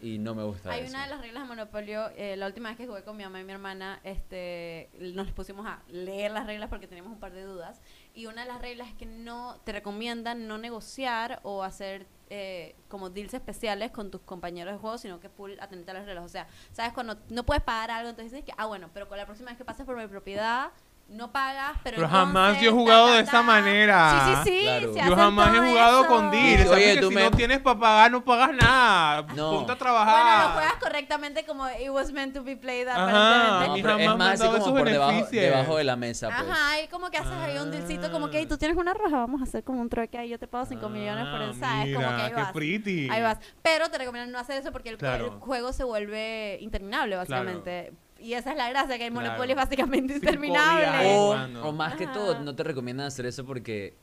Y 0.00 0.18
no 0.18 0.34
me 0.34 0.44
gusta 0.44 0.70
Hay 0.70 0.82
eso. 0.82 0.90
una 0.90 1.04
de 1.04 1.10
las 1.10 1.20
reglas 1.20 1.42
de 1.42 1.48
Monopolio, 1.48 2.10
eh, 2.16 2.36
la 2.36 2.46
última 2.46 2.68
vez 2.68 2.78
que 2.78 2.86
jugué 2.86 3.02
con 3.02 3.16
mi 3.16 3.24
mamá 3.24 3.40
y 3.40 3.44
mi 3.44 3.52
hermana, 3.52 4.00
este, 4.04 4.90
nos 4.98 5.30
pusimos 5.32 5.66
a 5.66 5.82
leer 5.88 6.30
las 6.30 6.46
reglas 6.46 6.68
porque 6.68 6.86
teníamos 6.86 7.12
un 7.12 7.20
par 7.20 7.32
de 7.32 7.42
dudas. 7.42 7.80
Y 8.14 8.26
una 8.26 8.42
de 8.42 8.48
las 8.48 8.60
reglas 8.60 8.88
es 8.88 8.94
que 8.94 9.06
no 9.06 9.60
te 9.64 9.72
recomiendan 9.72 10.46
no 10.46 10.58
negociar 10.58 11.40
o 11.42 11.62
hacer 11.62 12.06
eh, 12.30 12.76
como 12.88 13.10
deals 13.10 13.32
especiales 13.34 13.90
con 13.90 14.10
tus 14.10 14.20
compañeros 14.20 14.74
de 14.74 14.78
juego, 14.78 14.98
sino 14.98 15.18
que 15.18 15.28
full 15.28 15.52
atender 15.60 15.96
a 15.96 16.00
las 16.00 16.06
reglas. 16.06 16.24
O 16.24 16.28
sea, 16.28 16.46
sabes 16.72 16.92
cuando 16.92 17.18
no 17.30 17.44
puedes 17.44 17.62
pagar 17.62 17.90
algo, 17.90 18.10
entonces 18.10 18.32
dices 18.32 18.44
que, 18.44 18.52
ah, 18.56 18.66
bueno, 18.66 18.90
pero 18.92 19.08
con 19.08 19.16
la 19.16 19.24
próxima 19.26 19.50
vez 19.50 19.58
que 19.58 19.64
pases 19.64 19.86
por 19.86 19.96
mi 19.96 20.06
propiedad, 20.06 20.70
no 21.08 21.32
pagas, 21.32 21.72
pero 21.82 21.96
Pero 21.96 22.08
jamás 22.08 22.60
yo 22.60 22.68
he 22.68 22.72
jugado 22.72 23.06
ta, 23.06 23.10
ta, 23.12 23.16
de 23.16 23.22
esa 23.22 23.42
manera. 23.42 24.10
Sí, 24.10 24.50
sí, 24.50 24.50
sí. 24.58 24.62
Claro. 24.64 24.92
se 24.92 25.00
Yo 25.08 25.16
jamás 25.16 25.54
he 25.54 25.58
jugado 25.58 26.00
eso. 26.02 26.08
con 26.08 26.30
deal. 26.30 26.44
Oye, 26.60 26.64
¿Sabes 26.66 26.94
que 26.94 27.00
tú 27.00 27.08
si 27.08 27.14
me- 27.14 27.22
no 27.22 27.30
tienes 27.30 27.58
para 27.60 27.78
pagar, 27.80 28.10
no 28.10 28.24
pagas 28.24 28.50
nada. 28.54 29.22
No. 29.34 29.50
Ponte 29.52 29.72
a 29.72 29.74
Bueno, 29.74 29.76
trabajar. 29.76 30.46
lo 30.48 30.52
juegas 30.52 30.74
correctamente 30.74 31.46
como 31.46 31.66
it 31.68 31.88
was 31.90 32.12
meant 32.12 32.34
to 32.34 32.44
be 32.44 32.56
played 32.56 32.86
Ajá. 32.88 33.04
aparentemente. 33.04 33.66
No, 33.68 33.74
pero 33.74 33.98
jamás 34.10 34.34
es 34.34 34.40
más 34.40 34.50
así 34.52 34.60
como 34.60 34.76
por 34.78 34.90
debajo, 34.90 35.26
debajo 35.30 35.76
de 35.78 35.84
la 35.84 35.96
mesa, 35.96 36.28
pues. 36.28 36.50
Ajá, 36.50 36.80
y 36.82 36.88
como 36.88 37.10
que 37.10 37.16
haces 37.16 37.32
ahí 37.32 37.58
un 37.58 37.70
dealcito 37.70 38.12
como 38.12 38.28
que 38.28 38.38
"Ey, 38.40 38.46
tú 38.46 38.58
tienes 38.58 38.76
una 38.76 38.92
roja, 38.92 39.16
vamos 39.16 39.40
a 39.40 39.44
hacer 39.44 39.64
como 39.64 39.80
un 39.80 39.88
trueque 39.88 40.18
ahí, 40.18 40.28
yo 40.28 40.38
te 40.38 40.46
pago 40.46 40.66
5 40.66 40.88
millones 40.90 41.24
por 41.28 41.40
Ah, 41.40 41.44
eso, 41.50 41.58
¿sabes? 41.58 41.94
Como 41.94 42.06
que 42.06 42.12
mira, 42.12 42.24
ahí 42.26 42.30
qué 42.32 42.40
vas. 42.42 42.52
pretty. 42.52 43.08
Ahí 43.10 43.22
vas. 43.22 43.38
Pero 43.62 43.88
te 43.88 43.96
recomiendo 43.96 44.30
no 44.30 44.38
hacer 44.38 44.58
eso 44.58 44.72
porque 44.72 44.90
el, 44.90 45.02
el 45.02 45.30
juego 45.40 45.72
se 45.72 45.84
vuelve 45.84 46.58
interminable, 46.60 47.16
básicamente. 47.16 47.92
Y 48.20 48.32
esa 48.34 48.50
es 48.52 48.56
la 48.56 48.68
gracia, 48.70 48.98
que 48.98 49.06
el 49.06 49.12
Claro. 49.12 49.42
Es 49.44 49.54
básicamente 49.56 50.14
interminable. 50.14 51.16
O, 51.62 51.72
más 51.72 51.94
que 51.96 52.04
Ajá. 52.04 52.12
todo, 52.12 52.40
no 52.40 52.54
te 52.54 52.64
recomiendan 52.64 53.06
hacer 53.06 53.26
eso 53.26 53.44
porque 53.46 53.94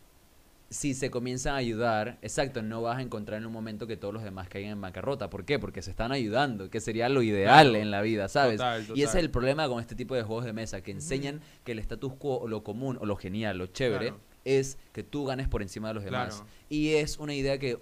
si 0.69 0.93
se 0.93 1.11
comienzan 1.11 1.53
a 1.53 1.57
ayudar, 1.57 2.17
exacto, 2.21 2.61
no 2.61 2.81
vas 2.81 2.97
a 2.97 3.01
encontrar 3.01 3.39
en 3.39 3.45
un 3.45 3.53
momento 3.53 3.85
que 3.87 3.97
todos 3.97 4.13
los 4.13 4.23
demás 4.23 4.47
caigan 4.49 4.71
en 4.71 4.81
bancarrota. 4.81 5.29
¿Por 5.29 5.45
qué? 5.45 5.59
Porque 5.59 5.81
se 5.81 5.91
están 5.91 6.11
ayudando, 6.11 6.69
que 6.69 6.79
sería 6.81 7.07
lo 7.07 7.21
ideal 7.21 7.69
Claro. 7.69 7.75
en 7.83 7.91
la 7.91 8.01
vida, 8.01 8.27
¿sabes? 8.29 8.57
Total, 8.57 8.83
Y 8.95 9.03
ese 9.03 9.17
es 9.19 9.23
el 9.23 9.29
problema 9.29 9.67
con 9.67 9.79
este 9.79 9.95
tipo 9.95 10.15
de 10.15 10.23
juegos 10.23 10.45
de 10.45 10.53
mesa, 10.53 10.81
que 10.81 10.91
enseñan 10.91 11.41
que 11.63 11.73
el 11.73 11.79
status 11.79 12.13
quo 12.15 12.39
o 12.39 12.47
lo 12.47 12.63
común 12.63 12.97
o 12.99 13.05
lo 13.05 13.15
genial, 13.15 13.57
lo 13.57 13.67
chévere, 13.67 14.07
Claro. 14.07 14.21
es 14.43 14.77
que 14.91 15.03
tú 15.03 15.25
ganes 15.25 15.47
por 15.47 15.61
encima 15.61 15.89
de 15.89 15.93
los 15.95 16.03
demás. 16.03 16.35
Claro. 16.37 16.49
Y 16.69 16.93
es 16.93 17.19
una 17.19 17.33
idea 17.35 17.59
que, 17.59 17.77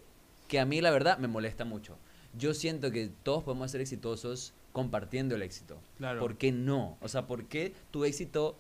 que 0.48 0.60
a 0.60 0.66
mí 0.66 0.82
la 0.82 0.92
verdad 0.92 1.18
me 1.20 1.28
molesta 1.28 1.64
mucho. 1.66 1.98
Yo 2.38 2.54
siento 2.54 2.92
que 2.92 3.10
todos 3.24 3.44
podemos 3.44 3.72
ser 3.72 3.80
exitosos 3.82 4.54
compartiendo 4.74 5.36
el 5.36 5.42
éxito. 5.44 5.80
Claro. 5.98 6.20
¿Por 6.20 6.38
qué 6.38 6.52
no? 6.52 6.98
O 7.00 7.08
sea, 7.08 7.26
¿por 7.26 7.46
qué 7.46 7.74
tu 7.92 8.04
éxito, 8.04 8.58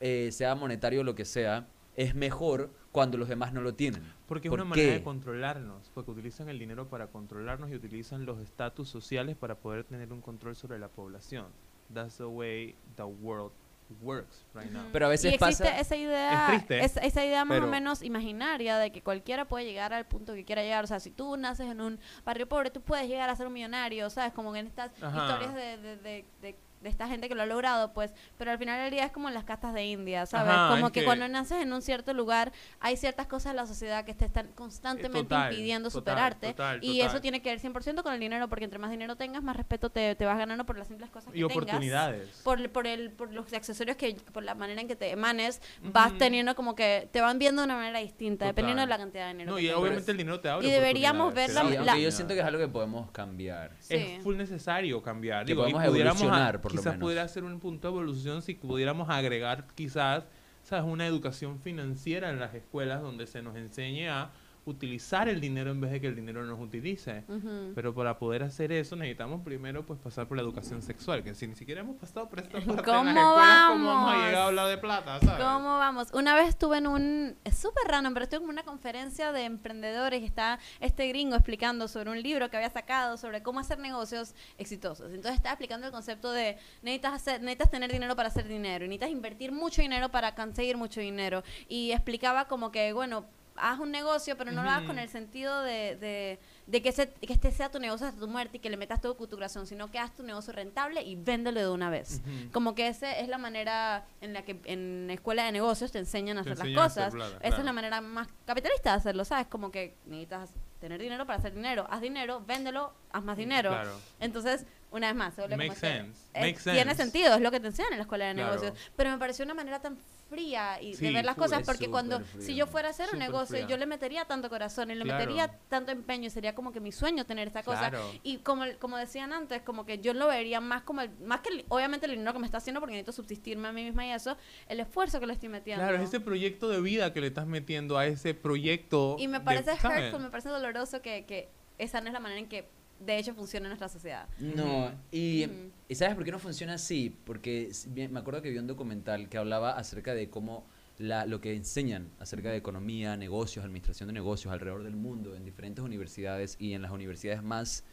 eh, 0.00 0.28
sea 0.32 0.54
monetario 0.54 1.00
o 1.00 1.04
lo 1.04 1.14
que 1.14 1.24
sea, 1.24 1.68
es 1.96 2.14
mejor 2.14 2.70
cuando 2.90 3.16
los 3.16 3.28
demás 3.28 3.54
no 3.54 3.62
lo 3.62 3.74
tienen? 3.74 4.02
Porque 4.26 4.48
es 4.48 4.50
¿Por 4.50 4.60
una 4.60 4.68
manera 4.68 4.92
de 4.92 5.02
controlarnos, 5.02 5.90
porque 5.94 6.10
utilizan 6.10 6.48
el 6.50 6.58
dinero 6.58 6.88
para 6.88 7.06
controlarnos 7.06 7.70
y 7.70 7.76
utilizan 7.76 8.26
los 8.26 8.40
estatus 8.40 8.88
sociales 8.88 9.36
para 9.36 9.54
poder 9.54 9.84
tener 9.84 10.12
un 10.12 10.20
control 10.20 10.56
sobre 10.56 10.78
la 10.78 10.88
población. 10.88 11.46
That's 11.94 12.18
the 12.18 12.24
way 12.24 12.74
the 12.96 13.04
world 13.04 13.52
works 14.00 14.46
right 14.54 14.70
now. 14.70 14.82
Pero 14.92 15.06
a 15.06 15.08
veces 15.08 15.32
y 15.32 15.34
existe 15.34 15.64
pasa- 15.64 15.78
esa 15.80 15.96
idea, 15.96 16.42
Es 16.42 16.48
triste, 16.66 16.84
es- 16.84 16.96
esa 16.98 17.24
idea 17.24 17.44
más 17.44 17.56
pero- 17.56 17.66
o 17.66 17.70
menos 17.70 18.02
imaginaria 18.02 18.78
de 18.78 18.90
que 18.92 19.02
cualquiera 19.02 19.46
puede 19.46 19.64
llegar 19.64 19.92
al 19.92 20.06
punto 20.06 20.34
que 20.34 20.44
quiera 20.44 20.62
llegar. 20.62 20.84
O 20.84 20.86
sea, 20.86 21.00
si 21.00 21.10
tú 21.10 21.36
naces 21.36 21.68
en 21.70 21.80
un 21.80 22.00
barrio 22.24 22.48
pobre, 22.48 22.70
tú 22.70 22.80
puedes 22.80 23.08
llegar 23.08 23.28
a 23.30 23.36
ser 23.36 23.46
un 23.46 23.52
millonario, 23.52 24.08
¿sabes? 24.10 24.32
Como 24.32 24.54
en 24.56 24.66
estas 24.66 24.90
Ajá. 25.02 25.22
historias 25.26 25.54
de, 25.54 25.76
de, 25.78 25.96
de, 25.96 26.24
de- 26.40 26.56
de 26.82 26.88
esta 26.88 27.06
gente 27.08 27.28
que 27.28 27.34
lo 27.34 27.42
ha 27.42 27.46
logrado, 27.46 27.92
pues. 27.92 28.12
Pero 28.38 28.50
al 28.50 28.58
final 28.58 28.80
del 28.82 28.90
día 28.90 29.04
es 29.04 29.12
como 29.12 29.28
en 29.28 29.34
las 29.34 29.44
castas 29.44 29.72
de 29.74 29.84
India, 29.84 30.26
¿sabes? 30.26 30.52
Ajá, 30.52 30.74
como 30.74 30.86
es 30.86 30.92
que, 30.92 31.00
que- 31.00 31.06
cuando 31.06 31.28
naces 31.28 31.62
en 31.62 31.72
un 31.72 31.82
cierto 31.82 32.12
lugar, 32.14 32.52
hay 32.80 32.96
ciertas 32.96 33.26
cosas 33.26 33.52
de 33.52 33.56
la 33.56 33.66
sociedad 33.66 34.04
que 34.04 34.14
te 34.14 34.24
están 34.24 34.48
constantemente 34.54 35.22
total, 35.22 35.52
impidiendo 35.52 35.90
total, 35.90 36.00
superarte. 36.14 36.46
total, 36.48 36.78
y 36.82 36.98
total. 36.98 37.10
eso 37.10 37.20
tiene 37.20 37.42
que 37.42 37.50
ver 37.50 37.60
100% 37.60 38.02
con 38.02 38.12
el 38.12 38.20
dinero, 38.20 38.48
porque 38.48 38.64
entre 38.64 38.78
más 38.78 38.90
dinero 38.90 39.16
tengas, 39.16 39.42
más 39.42 39.56
respeto 39.56 39.90
te, 39.90 40.14
te 40.14 40.24
vas 40.24 40.38
ganando 40.38 40.64
por 40.66 40.76
las 40.78 40.88
simples 40.88 41.10
cosas 41.10 41.32
que 41.32 41.38
y 41.38 41.42
tengas 41.42 41.56
oportunidades. 41.56 42.28
por, 42.42 42.70
por, 42.70 42.86
el, 42.86 43.10
por 43.10 43.32
los 43.32 43.52
accesorios 43.52 43.96
que, 43.96 44.14
por 44.32 44.42
la 44.42 44.54
manera 44.54 44.80
en 44.80 44.88
que 44.88 44.96
te 44.96 45.10
emanes, 45.10 45.60
vas 45.82 46.16
teniendo 46.18 46.54
como 46.54 46.74
que 46.74 47.08
te 47.12 47.20
van 47.20 47.38
viendo 47.38 47.62
de 47.62 47.66
una 47.66 47.76
manera 47.76 47.98
distinta, 48.00 48.46
Total. 48.46 48.48
dependiendo 48.54 48.80
de 48.82 48.88
la 48.88 48.98
cantidad 48.98 49.26
de 49.26 49.32
dinero 49.32 49.50
No, 49.52 49.56
que 49.56 49.62
y 49.62 49.66
tengas. 49.66 49.80
obviamente 49.80 50.10
el 50.10 50.16
dinero 50.16 50.40
te 50.40 50.48
abre 50.48 50.66
Y 50.66 50.70
deberíamos 50.70 51.28
oportunidades, 51.28 51.34
ver 51.34 51.46
te 51.46 51.52
Sí, 51.52 51.54
la- 51.54 51.90
aunque 51.92 52.02
yo 52.02 52.08
la- 52.08 52.12
siento 52.16 52.34
que 52.34 52.40
es 52.40 52.46
algo 52.46 52.58
que 52.60 52.68
podemos 52.68 53.10
cambiar. 53.10 53.76
Sí. 53.80 53.94
es 53.94 54.22
full 54.22 54.36
necesario 54.36 55.02
cambiar. 55.02 55.44
Que 55.44 55.52
Digo, 55.52 55.66
y 55.68 55.72
podemos 55.72 55.84
evolucionar, 55.98 56.60
por 56.60 56.71
quizás 56.72 56.96
pudiera 56.96 57.26
ser 57.28 57.44
un 57.44 57.60
punto 57.60 57.88
de 57.88 57.94
evolución 57.94 58.42
si 58.42 58.54
pudiéramos 58.54 59.08
agregar 59.08 59.66
quizás, 59.74 60.24
sabes, 60.62 60.84
una 60.90 61.06
educación 61.06 61.60
financiera 61.60 62.30
en 62.30 62.38
las 62.38 62.54
escuelas 62.54 63.02
donde 63.02 63.26
se 63.26 63.42
nos 63.42 63.56
enseñe 63.56 64.08
a 64.08 64.32
utilizar 64.64 65.28
el 65.28 65.40
dinero 65.40 65.70
en 65.70 65.80
vez 65.80 65.90
de 65.90 66.00
que 66.00 66.06
el 66.06 66.14
dinero 66.14 66.44
nos 66.44 66.60
utilice. 66.60 67.24
Ujú. 67.28 67.72
Pero 67.74 67.94
para 67.94 68.18
poder 68.18 68.44
hacer 68.44 68.70
eso 68.72 68.94
necesitamos 68.94 69.42
primero 69.42 69.84
pues 69.84 69.98
pasar 69.98 70.28
por 70.28 70.36
la 70.36 70.42
educación 70.42 70.82
sexual, 70.82 71.24
que 71.24 71.34
si 71.34 71.46
ni 71.46 71.56
siquiera 71.56 71.80
hemos 71.80 71.96
pasado 71.96 72.28
por 72.28 72.40
esta 72.40 72.52
parte 72.52 72.70
en 72.70 72.76
las 72.76 72.84
¿Cómo 72.84 73.10
escuelas, 73.10 73.68
¿cómo 73.68 73.86
vamos 73.86 74.14
a 74.14 74.16
llegar 74.16 74.34
a 74.34 74.46
hablar 74.46 74.68
de 74.68 74.78
plata? 74.78 75.20
¿sabes? 75.20 75.44
¿Cómo 75.44 75.78
vamos? 75.78 76.08
Una 76.12 76.34
vez 76.36 76.48
estuve 76.48 76.78
en 76.78 76.86
un... 76.86 77.36
Es 77.44 77.58
súper 77.58 77.84
random, 77.88 78.14
pero 78.14 78.24
estuve 78.24 78.44
en 78.44 78.50
una 78.50 78.62
conferencia 78.62 79.32
de 79.32 79.44
emprendedores 79.44 80.22
y 80.22 80.24
está 80.24 80.58
este 80.80 81.08
gringo 81.08 81.34
explicando 81.34 81.88
sobre 81.88 82.10
un 82.10 82.22
libro 82.22 82.48
que 82.50 82.56
había 82.56 82.70
sacado 82.70 83.16
sobre 83.16 83.42
cómo 83.42 83.58
hacer 83.60 83.78
negocios 83.78 84.34
exitosos. 84.58 85.06
Entonces 85.12 85.34
estaba 85.34 85.54
explicando 85.54 85.86
el 85.86 85.92
concepto 85.92 86.30
de 86.30 86.56
necesitas, 86.82 87.14
hacer, 87.14 87.40
necesitas 87.40 87.70
tener 87.70 87.90
dinero 87.90 88.14
para 88.14 88.28
hacer 88.28 88.46
dinero 88.46 88.84
y 88.84 88.88
necesitas 88.88 89.10
invertir 89.10 89.50
mucho 89.50 89.82
dinero 89.82 90.10
para 90.10 90.34
conseguir 90.34 90.76
mucho 90.76 91.00
dinero. 91.00 91.42
Y 91.68 91.92
explicaba 91.92 92.46
como 92.46 92.70
que, 92.70 92.92
bueno, 92.92 93.24
haz 93.56 93.78
un 93.80 93.90
negocio, 93.90 94.36
pero 94.36 94.50
no 94.52 94.62
lo 94.62 94.70
hagas 94.70 94.84
con 94.84 94.98
el 94.98 95.08
sentido 95.08 95.62
de, 95.62 95.96
de, 95.96 96.38
de 96.66 96.82
que, 96.82 96.88
ese- 96.88 97.12
que 97.12 97.32
este 97.32 97.50
sea 97.52 97.70
tu 97.70 97.78
negocio 97.78 98.06
hasta 98.06 98.18
tu 98.20 98.28
muerte 98.28 98.56
y 98.56 98.60
que 98.60 98.70
le 98.70 98.76
metas 98.76 99.00
todo 99.00 99.14
tu 99.14 99.28
corazón, 99.28 99.66
sino 99.66 99.90
que 99.90 99.98
haz 99.98 100.14
tu 100.14 100.22
negocio 100.22 100.52
rentable 100.52 101.02
y 101.02 101.16
véndelo 101.16 101.60
de 101.60 101.68
una 101.68 101.90
vez. 101.90 102.22
Como 102.52 102.74
que 102.74 102.88
esa 102.88 103.12
es 103.18 103.28
la 103.28 103.38
manera 103.38 104.06
en 104.20 104.32
la 104.32 104.42
que 104.42 104.58
en 104.64 105.08
escuela 105.10 105.44
de 105.44 105.52
negocios 105.52 105.92
te 105.92 105.98
enseñan 105.98 106.38
a 106.38 106.42
Te 106.42 106.50
hacer 106.52 106.58
las 106.58 106.66
enseñan 106.68 106.88
cosas. 106.88 107.12
plata, 107.12 107.46
Esa 107.46 107.58
es 107.58 107.64
la 107.64 107.72
manera 107.72 108.00
más 108.00 108.28
capitalista 108.46 108.90
de 108.92 108.96
hacerlo, 108.96 109.24
¿sabes? 109.24 109.46
Como 109.48 109.70
que 109.70 109.94
necesitas 110.06 110.50
tener 110.80 111.00
dinero 111.00 111.26
para 111.26 111.38
hacer 111.38 111.54
dinero. 111.54 111.86
Haz 111.90 112.00
dinero, 112.00 112.42
véndelo, 112.46 112.92
haz 113.12 113.22
más 113.22 113.36
dinero. 113.36 113.70
Claro. 113.70 113.96
Entonces, 114.18 114.64
una 114.92 115.08
vez 115.08 115.16
más, 115.16 115.34
Makes 115.38 115.74
sense, 115.76 116.20
makes 116.34 116.62
Tiene 116.62 116.80
sense. 116.94 117.02
sentido, 117.02 117.34
es 117.34 117.40
lo 117.40 117.50
que 117.50 117.60
te 117.60 117.66
enseñan 117.68 117.92
en 117.92 117.98
la 117.98 118.02
escuela 118.02 118.26
de 118.26 118.34
Claro. 118.34 118.50
negocios. 118.50 118.74
Pero 118.96 119.10
me 119.10 119.18
pareció 119.18 119.44
una 119.44 119.54
manera 119.54 119.80
tan 119.80 119.96
fría 120.28 120.80
y 120.80 120.92
de 120.92 120.96
Sí, 120.96 121.12
ver 121.12 121.24
las 121.26 121.36
cosas 121.36 121.62
porque 121.66 121.90
cuando 121.90 122.22
si 122.38 122.54
yo 122.54 122.66
fuera 122.66 122.88
a 122.88 122.90
hacer 122.92 123.08
un 123.12 123.18
negocio 123.18 123.56
fría. 123.56 123.66
yo 123.68 123.76
le 123.76 123.84
metería 123.84 124.24
tanto 124.24 124.48
corazón 124.48 124.90
y 124.90 124.94
le 124.94 125.04
Claro. 125.04 125.18
metería 125.18 125.58
tanto 125.68 125.92
empeño 125.92 126.26
y 126.28 126.30
sería 126.30 126.54
como 126.54 126.72
que 126.72 126.80
mi 126.80 126.90
sueño 126.90 127.26
tener 127.26 127.48
esta 127.48 127.62
cosa 127.62 127.90
Claro. 127.90 128.10
y 128.22 128.38
como, 128.38 128.64
como 128.78 128.96
decían 128.96 129.32
antes, 129.34 129.60
como 129.60 129.84
que 129.84 129.98
yo 129.98 130.14
lo 130.14 130.28
vería 130.28 130.60
más 130.60 130.82
como 130.84 131.02
el, 131.02 131.10
más 131.18 131.40
que 131.40 131.50
el- 131.50 131.64
obviamente 131.68 132.06
el 132.06 132.12
dinero 132.12 132.32
que 132.32 132.38
me 132.38 132.46
está 132.46 132.58
haciendo 132.58 132.80
porque 132.80 132.94
necesito 132.94 133.12
subsistirme 133.12 133.68
a 133.68 133.72
mí 133.72 133.84
misma 133.84 134.06
y 134.06 134.10
eso, 134.12 134.36
el 134.68 134.80
esfuerzo 134.80 135.20
que 135.20 135.26
le 135.26 135.34
estoy 135.34 135.50
metiendo. 135.50 135.82
Claro, 135.84 135.98
es 136.02 136.08
ese 136.08 136.20
proyecto 136.20 136.68
de 136.70 136.80
vida 136.80 137.12
que 137.12 137.20
le 137.20 137.26
estás 137.26 137.46
metiendo 137.46 137.98
a 137.98 138.06
ese 138.06 138.32
proyecto. 138.32 139.16
y 139.18 139.28
me 139.28 139.38
de- 139.38 139.44
parece 139.44 139.76
¿sabes? 139.76 140.04
hurtful, 140.04 140.22
me 140.22 140.30
parece 140.30 140.48
doloroso 140.48 141.02
que, 141.02 141.26
que 141.26 141.50
esa 141.78 142.00
no 142.00 142.06
es 142.06 142.12
la 142.14 142.20
manera 142.20 142.38
en 142.40 142.48
que 142.48 142.68
de 143.04 143.18
hecho 143.18 143.34
funciona 143.34 143.68
nuestra 143.68 143.88
sociedad. 143.88 144.28
No, 144.38 144.92
y. 145.10 145.46
¿y 145.88 145.94
sabes 145.94 146.14
por 146.14 146.24
qué 146.24 146.32
no 146.32 146.38
funciona 146.38 146.74
así? 146.74 147.14
Porque 147.24 147.70
me 148.10 148.18
acuerdo 148.18 148.42
que 148.42 148.50
vi 148.50 148.58
un 148.58 148.66
documental 148.66 149.28
que 149.28 149.38
hablaba 149.38 149.76
acerca 149.76 150.14
de 150.14 150.30
cómo 150.30 150.66
la, 150.98 151.26
lo 151.26 151.40
que 151.40 151.54
enseñan 151.54 152.10
acerca 152.18 152.50
de 152.50 152.56
economía, 152.56 153.16
negocios, 153.16 153.64
administración 153.64 154.08
de 154.08 154.12
negocios 154.14 154.52
alrededor 154.52 154.84
del 154.84 154.96
mundo, 154.96 155.34
en 155.34 155.44
diferentes 155.44 155.84
universidades 155.84 156.56
y 156.58 156.74
en 156.74 156.82
las 156.82 156.92
universidades 156.92 157.42
más 157.42 157.84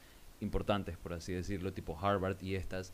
importantes, 0.41 0.97
por 0.97 1.13
así 1.13 1.33
decirlo, 1.33 1.73
tipo 1.73 1.97
Harvard 1.99 2.41
y 2.41 2.55
estas, 2.55 2.93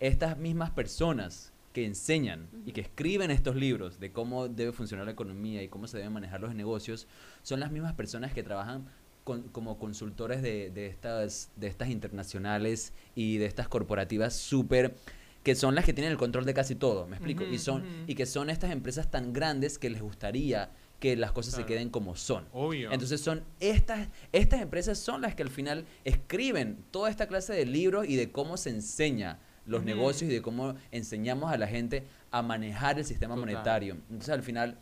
estas 0.00 0.36
mismas 0.36 0.70
personas 0.70 1.52
que 1.72 1.86
enseñan 1.86 2.48
y 2.66 2.72
que 2.72 2.82
escriben 2.82 3.30
estos 3.30 3.56
libros 3.56 3.98
de 3.98 4.12
cómo 4.12 4.48
debe 4.48 4.72
funcionar 4.72 5.06
la 5.06 5.12
economía 5.12 5.62
y 5.62 5.68
cómo 5.68 5.86
se 5.86 5.96
deben 5.96 6.12
manejar 6.12 6.40
los 6.40 6.54
negocios, 6.54 7.06
son 7.42 7.60
las 7.60 7.72
mismas 7.72 7.94
personas 7.94 8.32
que 8.34 8.42
trabajan 8.42 8.86
con- 9.24 9.42
como 9.48 9.78
consultores 9.78 10.42
de, 10.42 10.70
de 10.70 10.86
estas, 10.86 11.50
de 11.56 11.66
estas 11.68 11.90
internacionales 11.90 12.92
y 13.14 13.38
de 13.38 13.46
estas 13.46 13.68
corporativas 13.68 14.34
súper 14.34 14.94
que 15.42 15.56
son 15.56 15.74
las 15.74 15.84
que 15.84 15.92
tienen 15.92 16.12
el 16.12 16.18
control 16.18 16.44
de 16.44 16.54
casi 16.54 16.76
todo, 16.76 17.06
¿me 17.08 17.16
explico? 17.16 17.42
Y 17.44 17.58
son 17.58 17.82
y 18.06 18.14
que 18.14 18.26
son 18.26 18.48
estas 18.48 18.70
empresas 18.70 19.10
tan 19.10 19.32
grandes 19.32 19.76
que 19.78 19.90
les 19.90 20.00
gustaría 20.00 20.70
que 21.00 21.16
las 21.16 21.32
cosas 21.32 21.54
se 21.54 21.66
queden 21.66 21.88
como 21.90 22.14
son. 22.14 22.46
Obvio. 22.52 22.92
Entonces 22.92 23.20
son 23.20 23.42
estas 23.58 24.08
estas 24.30 24.60
empresas 24.62 24.98
son 24.98 25.20
las 25.22 25.34
que 25.34 25.42
al 25.42 25.50
final 25.50 25.84
escriben 26.04 26.78
toda 26.92 27.10
esta 27.10 27.26
clase 27.26 27.52
de 27.54 27.66
libros 27.66 28.06
y 28.08 28.14
de 28.14 28.30
cómo 28.30 28.56
se 28.56 28.70
enseña 28.70 29.40
los 29.66 29.82
negocios 29.82 30.30
y 30.30 30.34
de 30.34 30.42
cómo 30.42 30.76
enseñamos 30.92 31.50
a 31.52 31.56
la 31.58 31.66
gente 31.66 32.04
a 32.30 32.42
manejar 32.42 32.98
el 33.00 33.04
sistema 33.04 33.34
Total. 33.34 33.50
monetario. 33.50 33.94
Entonces 34.10 34.28
al 34.30 34.42
final 34.44 34.78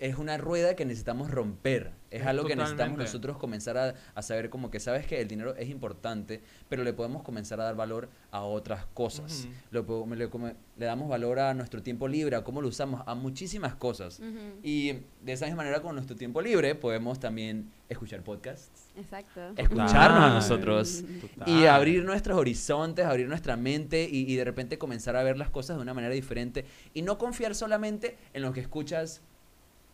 es 0.00 0.16
una 0.16 0.36
rueda 0.38 0.74
que 0.74 0.84
necesitamos 0.84 1.30
romper. 1.30 1.92
Es 2.10 2.22
Es 2.22 2.26
algo 2.26 2.44
que 2.46 2.56
necesitamos 2.56 2.98
nosotros 2.98 3.36
comenzar 3.36 3.76
a, 3.78 3.94
a 4.16 4.22
saber 4.22 4.50
como 4.50 4.68
que 4.70 4.80
sabes 4.80 5.06
que 5.06 5.20
el 5.20 5.28
dinero 5.28 5.54
es 5.54 5.68
importante, 5.68 6.40
pero 6.68 6.82
le 6.82 6.92
podemos 6.92 7.22
comenzar 7.22 7.60
a 7.60 7.64
dar 7.64 7.76
valor 7.76 8.08
a 8.32 8.40
otras 8.42 8.84
cosas. 8.94 9.46
Lo 9.70 9.86
po- 9.86 10.08
le, 10.16 10.28
damos 10.76 11.08
valor 11.08 11.38
a 11.38 11.54
nuestro 11.54 11.82
tiempo 11.82 12.08
libre, 12.08 12.34
a 12.34 12.42
cómo 12.42 12.60
lo 12.62 12.68
usamos, 12.68 13.02
a 13.06 13.14
muchísimas 13.14 13.74
cosas. 13.76 14.20
Y 14.62 14.92
de 15.22 15.32
esa 15.32 15.44
misma 15.46 15.58
manera 15.58 15.82
con 15.82 15.94
nuestro 15.94 16.16
tiempo 16.16 16.40
libre 16.42 16.74
podemos 16.74 17.20
también 17.20 17.70
escuchar 17.88 18.22
podcasts, 18.22 18.88
Exacto. 18.96 19.40
escucharnos 19.56 20.22
a 20.22 20.30
nosotros 20.34 21.04
Total. 21.20 21.48
y 21.48 21.66
abrir 21.66 22.04
nuestros 22.04 22.38
horizontes, 22.38 23.04
abrir 23.04 23.28
nuestra 23.28 23.56
mente 23.56 24.08
y, 24.10 24.32
y 24.32 24.36
de 24.36 24.44
repente 24.44 24.78
comenzar 24.78 25.14
a 25.16 25.22
ver 25.22 25.36
las 25.36 25.50
cosas 25.50 25.76
de 25.76 25.82
una 25.82 25.92
manera 25.94 26.14
diferente 26.14 26.64
y 26.94 27.02
no 27.02 27.18
confiar 27.18 27.54
solamente 27.54 28.16
en 28.32 28.42
lo 28.42 28.52
que 28.52 28.60
escuchas 28.60 29.22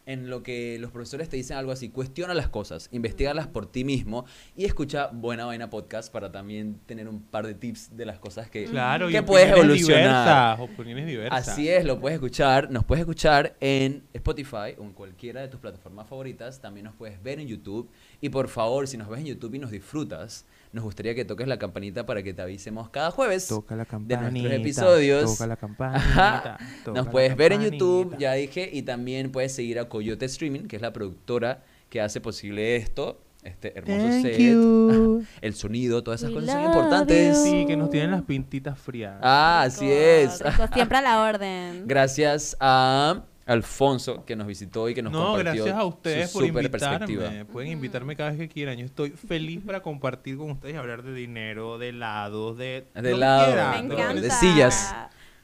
en 0.07 0.31
lo 0.31 0.43
que 0.43 0.79
los 0.79 0.93
profesores 0.93 1.29
te 1.29 1.37
dicen 1.37 1.57
algo 1.57 1.73
así, 1.73 1.89
cuestiona 1.89 2.33
las 2.33 2.49
cosas, 2.49 2.89
investigalas 2.93 3.49
por 3.49 3.67
ti 3.67 3.85
mismo 3.85 4.25
y 4.57 4.65
escucha 4.65 5.09
Buena 5.13 5.45
Vaina 5.47 5.69
Podcast 5.69 6.13
para 6.13 6.31
también 6.33 6.79
tener 6.87 7.09
un 7.09 7.21
par 7.23 7.47
de 7.47 7.55
tips 7.55 7.97
de 7.97 8.07
las 8.07 8.19
cosas 8.21 8.49
que, 8.49 8.65
Claro, 8.67 9.11
y 9.11 9.13
que 9.13 9.23
puedes 9.23 9.49
opiniones 9.51 9.83
evolucionar. 9.83 10.57
diversas, 10.57 10.61
opiniones 10.61 11.07
diversas. 11.07 11.49
Así 11.49 11.69
es, 11.69 11.85
lo 11.85 11.99
puedes 12.01 12.15
escuchar, 12.17 12.71
nos 12.71 12.85
puedes 12.85 13.01
escuchar 13.01 13.57
en 13.61 14.05
Spotify 14.15 14.75
o 14.79 14.85
en 14.85 14.93
cualquiera 14.93 15.41
de 15.41 15.49
tus 15.49 15.59
plataformas 15.61 16.07
favoritas, 16.09 16.61
también 16.61 16.85
nos 16.85 16.95
puedes 16.95 17.21
ver 17.23 17.41
en 17.41 17.49
YouTube 17.49 17.91
y 18.21 18.29
por 18.29 18.49
favor, 18.49 18.87
si 18.87 18.97
nos 18.97 19.09
ves 19.09 19.21
en 19.21 19.27
YouTube 19.27 19.55
y 19.55 19.59
nos 19.59 19.73
disfrutas, 19.73 20.47
nos 20.77 20.85
gustaría 20.85 21.15
que 21.15 21.25
toques 21.25 21.49
la 21.49 21.59
campanita 21.59 22.05
para 22.05 22.23
que 22.23 22.35
te 22.35 22.43
avisemos 22.43 22.91
cada 22.91 23.11
jueves 23.11 23.49
Toca 23.49 23.75
la 23.75 23.87
de 23.87 24.17
nuestros 24.19 24.53
episodios. 24.53 25.33
Toca 25.33 25.47
la 25.47 25.57
campanita. 25.57 26.59
toca 26.85 27.01
Nos 27.01 27.09
puedes 27.09 27.35
ver 27.35 27.53
en. 27.53 27.63
YouTube, 27.63 28.17
ya 28.19 28.35
dije, 28.35 28.69
y 28.71 28.83
también 28.83 29.33
puedes 29.33 29.53
seguir 29.53 29.79
a 29.79 29.89
Coyote 29.89 30.27
Streaming, 30.27 30.69
que 30.69 30.77
es 30.77 30.83
la 30.83 30.93
productora 30.93 31.65
que 31.89 32.03
hace 32.03 32.21
posible 32.21 32.77
esto, 32.77 33.23
este 33.43 33.77
hermoso 33.79 34.07
Thank 34.07 34.23
set, 34.23 34.39
you. 34.39 35.25
el 35.41 35.55
sonido, 35.55 36.03
todas 36.05 36.21
esas 36.21 36.31
We 36.35 36.41
cosas 36.41 36.55
son 36.55 36.65
importantes. 36.65 37.39
you. 37.39 37.43
Sí, 37.43 37.67
que 37.67 37.77
nos 37.77 37.89
tienen 37.89 38.11
las 38.11 38.23
pintitas 38.23 38.79
frías. 38.79 39.17
Ah, 39.23 39.63
así 39.63 39.91
es. 39.91 40.41
Rico, 40.41 40.69
siempre 40.75 40.99
a 40.99 41.01
la 41.01 41.23
orden. 41.23 41.85
Gracias 41.87 42.55
a 42.61 43.25
Alfonso 43.47 44.25
que 44.25 44.35
nos 44.37 44.47
visitó 44.47 44.89
y 44.89 44.95
que 44.95 45.03
nos 45.03 45.13
no, 45.13 45.27
compartió 45.35 45.65
gracias 45.65 45.77
a 45.79 45.85
ustedes 45.85 46.31
su 46.31 46.39
por 46.39 46.47
invitarme. 46.47 47.07
perspectiva. 47.07 47.45
Pueden 47.53 47.71
invitarme 47.73 48.17
cada 48.17 48.31
vez 48.31 48.39
que 48.41 48.49
quieran. 48.49 48.77
Yo 48.77 48.85
estoy 48.85 49.11
feliz 49.11 49.61
para 49.65 49.81
compartir 49.83 50.37
con 50.37 50.51
ustedes 50.51 50.75
y 50.75 50.79
hablar 50.79 51.03
de 51.05 51.15
dinero, 51.15 51.79
de 51.79 51.91
helados, 51.91 52.59
de, 52.59 52.87
De 52.95 53.03
lo 53.03 53.03
que 53.03 53.11
helado, 53.11 53.47
quieran, 53.47 53.71
Me 53.71 53.83
de 53.83 53.89
lo 53.89 53.97
que 53.97 54.03
encanta. 54.03 54.21
de 54.23 54.31
sillas. 54.31 54.95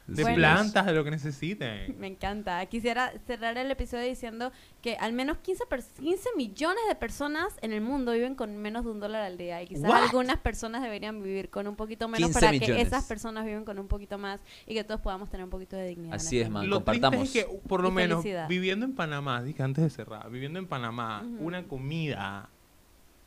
De 0.07 0.23
Bueno. 0.25 0.37
plantas, 0.37 0.85
de 0.85 0.93
lo 0.95 1.05
que 1.05 1.13
necesiten. 1.13 1.97
Me 1.99 2.09
encanta. 2.09 2.67
Quisiera 2.67 3.13
cerrar 3.27 3.57
el 3.57 3.71
episodio 3.71 4.05
diciendo 4.05 4.51
que 4.83 4.97
al 4.97 5.13
menos 5.13 5.39
15, 5.39 5.65
per- 5.67 5.83
15 6.01 6.29
millones 6.37 6.83
de 6.89 6.97
personas 6.97 7.55
en 7.63 7.73
el 7.73 7.81
mundo 7.83 8.11
viven 8.13 8.35
con 8.35 8.57
menos 8.57 8.85
de 8.85 8.91
un 8.91 8.99
dólar 8.99 9.23
al 9.23 9.39
día. 9.39 9.63
Y 9.63 9.69
quizás 9.69 9.89
What? 9.89 10.03
algunas 10.03 10.39
personas 10.39 10.83
deberían 10.83 11.23
vivir 11.23 11.51
con 11.51 11.69
un 11.69 11.77
poquito 11.77 12.09
menos 12.09 12.27
15 12.31 12.41
para 12.41 12.51
millones. 12.53 12.77
que 12.77 12.83
esas 12.83 13.05
personas 13.05 13.45
vivan 13.47 13.65
con 13.65 13.79
un 13.79 13.87
poquito 13.87 14.19
más 14.19 14.41
y 14.67 14.75
que 14.75 14.83
todos 14.83 15.01
podamos 15.01 15.31
tener 15.31 15.45
un 15.45 15.51
poquito 15.51 15.77
de 15.77 15.87
dignidad. 15.87 16.15
Así 16.17 16.37
este 16.39 16.47
es, 16.47 16.51
man. 16.51 16.69
Lo 16.69 16.83
triste 16.83 17.01
compartamos. 17.01 17.35
es 17.37 17.45
que, 17.47 17.59
por 17.69 17.81
lo 17.81 17.89
Y 17.91 17.93
menos, 17.93 18.23
felicidad. 18.23 18.49
viviendo 18.49 18.85
en 18.85 18.95
Panamá, 18.97 19.41
dije 19.43 19.63
antes 19.63 19.85
de 19.85 19.91
cerrar, 19.91 20.29
viviendo 20.31 20.59
en 20.59 20.67
Panamá, 20.67 21.25
una 21.39 21.63
comida, 21.63 22.49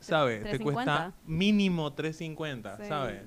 ¿sabes? 0.00 0.44
Te 0.44 0.58
cuesta 0.58 1.08
3.50. 1.08 1.12
mínimo 1.26 1.94
3.50, 1.94 2.76
Sí. 2.76 2.82
¿sabes? 2.86 3.22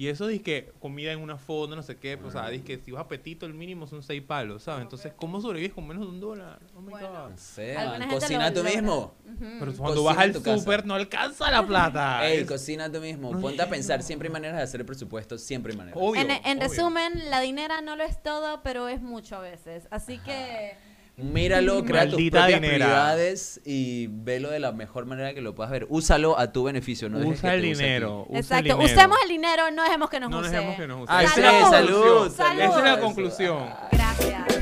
Y 0.00 0.08
eso 0.08 0.26
dice 0.28 0.42
que 0.42 0.72
comida 0.80 1.12
en 1.12 1.20
una 1.20 1.36
fonda, 1.36 1.76
no 1.76 1.82
sé 1.82 1.98
qué, 1.98 2.16
pues, 2.16 2.34
o 2.34 2.38
sea, 2.38 2.48
dice 2.48 2.64
que 2.64 2.78
si 2.78 2.90
vas 2.90 3.00
a 3.00 3.04
apetito, 3.04 3.44
el 3.44 3.52
mínimo 3.52 3.86
son 3.86 4.02
6 4.02 4.22
palos, 4.22 4.62
¿sabes? 4.62 4.80
Entonces, 4.80 5.12
¿cómo 5.14 5.42
sobrevives 5.42 5.74
con 5.74 5.86
menos 5.86 6.04
de 6.04 6.08
un 6.08 6.20
dólar? 6.20 6.58
Oh 6.74 6.80
my 6.80 6.88
Bueno. 6.92 7.28
God. 7.28 8.08
Cocina 8.08 8.50
tú 8.50 8.64
mismo. 8.64 9.12
Pero 9.38 9.74
cuando 9.74 10.02
Cocina 10.02 10.02
vas 10.04 10.16
al 10.16 10.32
tu 10.32 10.42
casa. 10.42 10.58
súper 10.58 10.86
no 10.86 10.94
alcanza 10.94 11.50
la 11.50 11.66
plata. 11.66 12.26
Ey, 12.26 12.38
Es 12.38 12.48
cocina 12.48 12.90
tú 12.90 12.98
mismo. 12.98 13.30
No 13.30 13.40
Ponte 13.42 13.60
a 13.60 13.68
pensar. 13.68 14.02
Siempre 14.02 14.28
hay 14.28 14.32
maneras 14.32 14.56
de 14.56 14.62
hacer 14.62 14.80
el 14.80 14.86
presupuesto. 14.86 15.36
Siempre 15.36 15.72
hay 15.72 15.76
maneras. 15.76 16.00
obvio, 16.02 16.22
en, 16.22 16.30
en 16.30 16.56
obvio. 16.56 16.68
resumen, 16.70 17.28
la 17.30 17.40
dinera 17.42 17.82
no 17.82 17.94
lo 17.94 18.02
es 18.04 18.22
todo, 18.22 18.62
pero 18.62 18.88
es 18.88 19.02
mucho 19.02 19.36
a 19.36 19.40
veces. 19.40 19.86
Así 19.90 20.16
que 20.20 20.78
Míralo, 21.22 21.84
crea 21.84 22.04
tus 22.04 22.14
propias 22.30 22.46
dinera. 22.46 22.60
prioridades 22.60 23.60
y 23.64 24.06
velo 24.08 24.50
de 24.50 24.60
la 24.60 24.72
mejor 24.72 25.06
manera 25.06 25.34
que 25.34 25.40
lo 25.40 25.54
pueas 25.54 25.70
ver. 25.70 25.86
Úsalo 25.88 26.38
a 26.38 26.52
tu 26.52 26.64
beneficio, 26.64 27.08
no 27.08 27.18
dejes 27.18 27.38
Usa 27.38 27.50
que 27.50 27.56
el 27.56 27.62
te 27.62 27.68
use 27.72 27.74
a 27.74 27.78
ti. 27.78 27.84
dinero. 27.84 28.20
usa 28.28 28.30
el 28.32 28.36
Exacto. 28.40 28.62
dinero. 28.64 28.84
Usemos 28.84 29.18
el 29.24 29.28
dinero, 29.28 29.70
no 29.70 29.82
dejemos 29.84 30.10
que 30.10 30.20
nos 30.20 30.30
No 30.30 30.38
use. 30.40 30.50
dejemos 30.50 30.76
que 30.76 30.86
nos 30.86 31.02
use. 31.02 31.12
Esa 31.24 31.34
es 31.34 31.36
la 31.62 31.70
salud, 31.70 32.00
conclusión. 32.02 32.30
salud. 32.32 32.62
Esa 32.62 32.78
es 32.78 32.84
la 32.84 33.00
conclusión. 33.00 33.66
Gracias. 33.92 34.59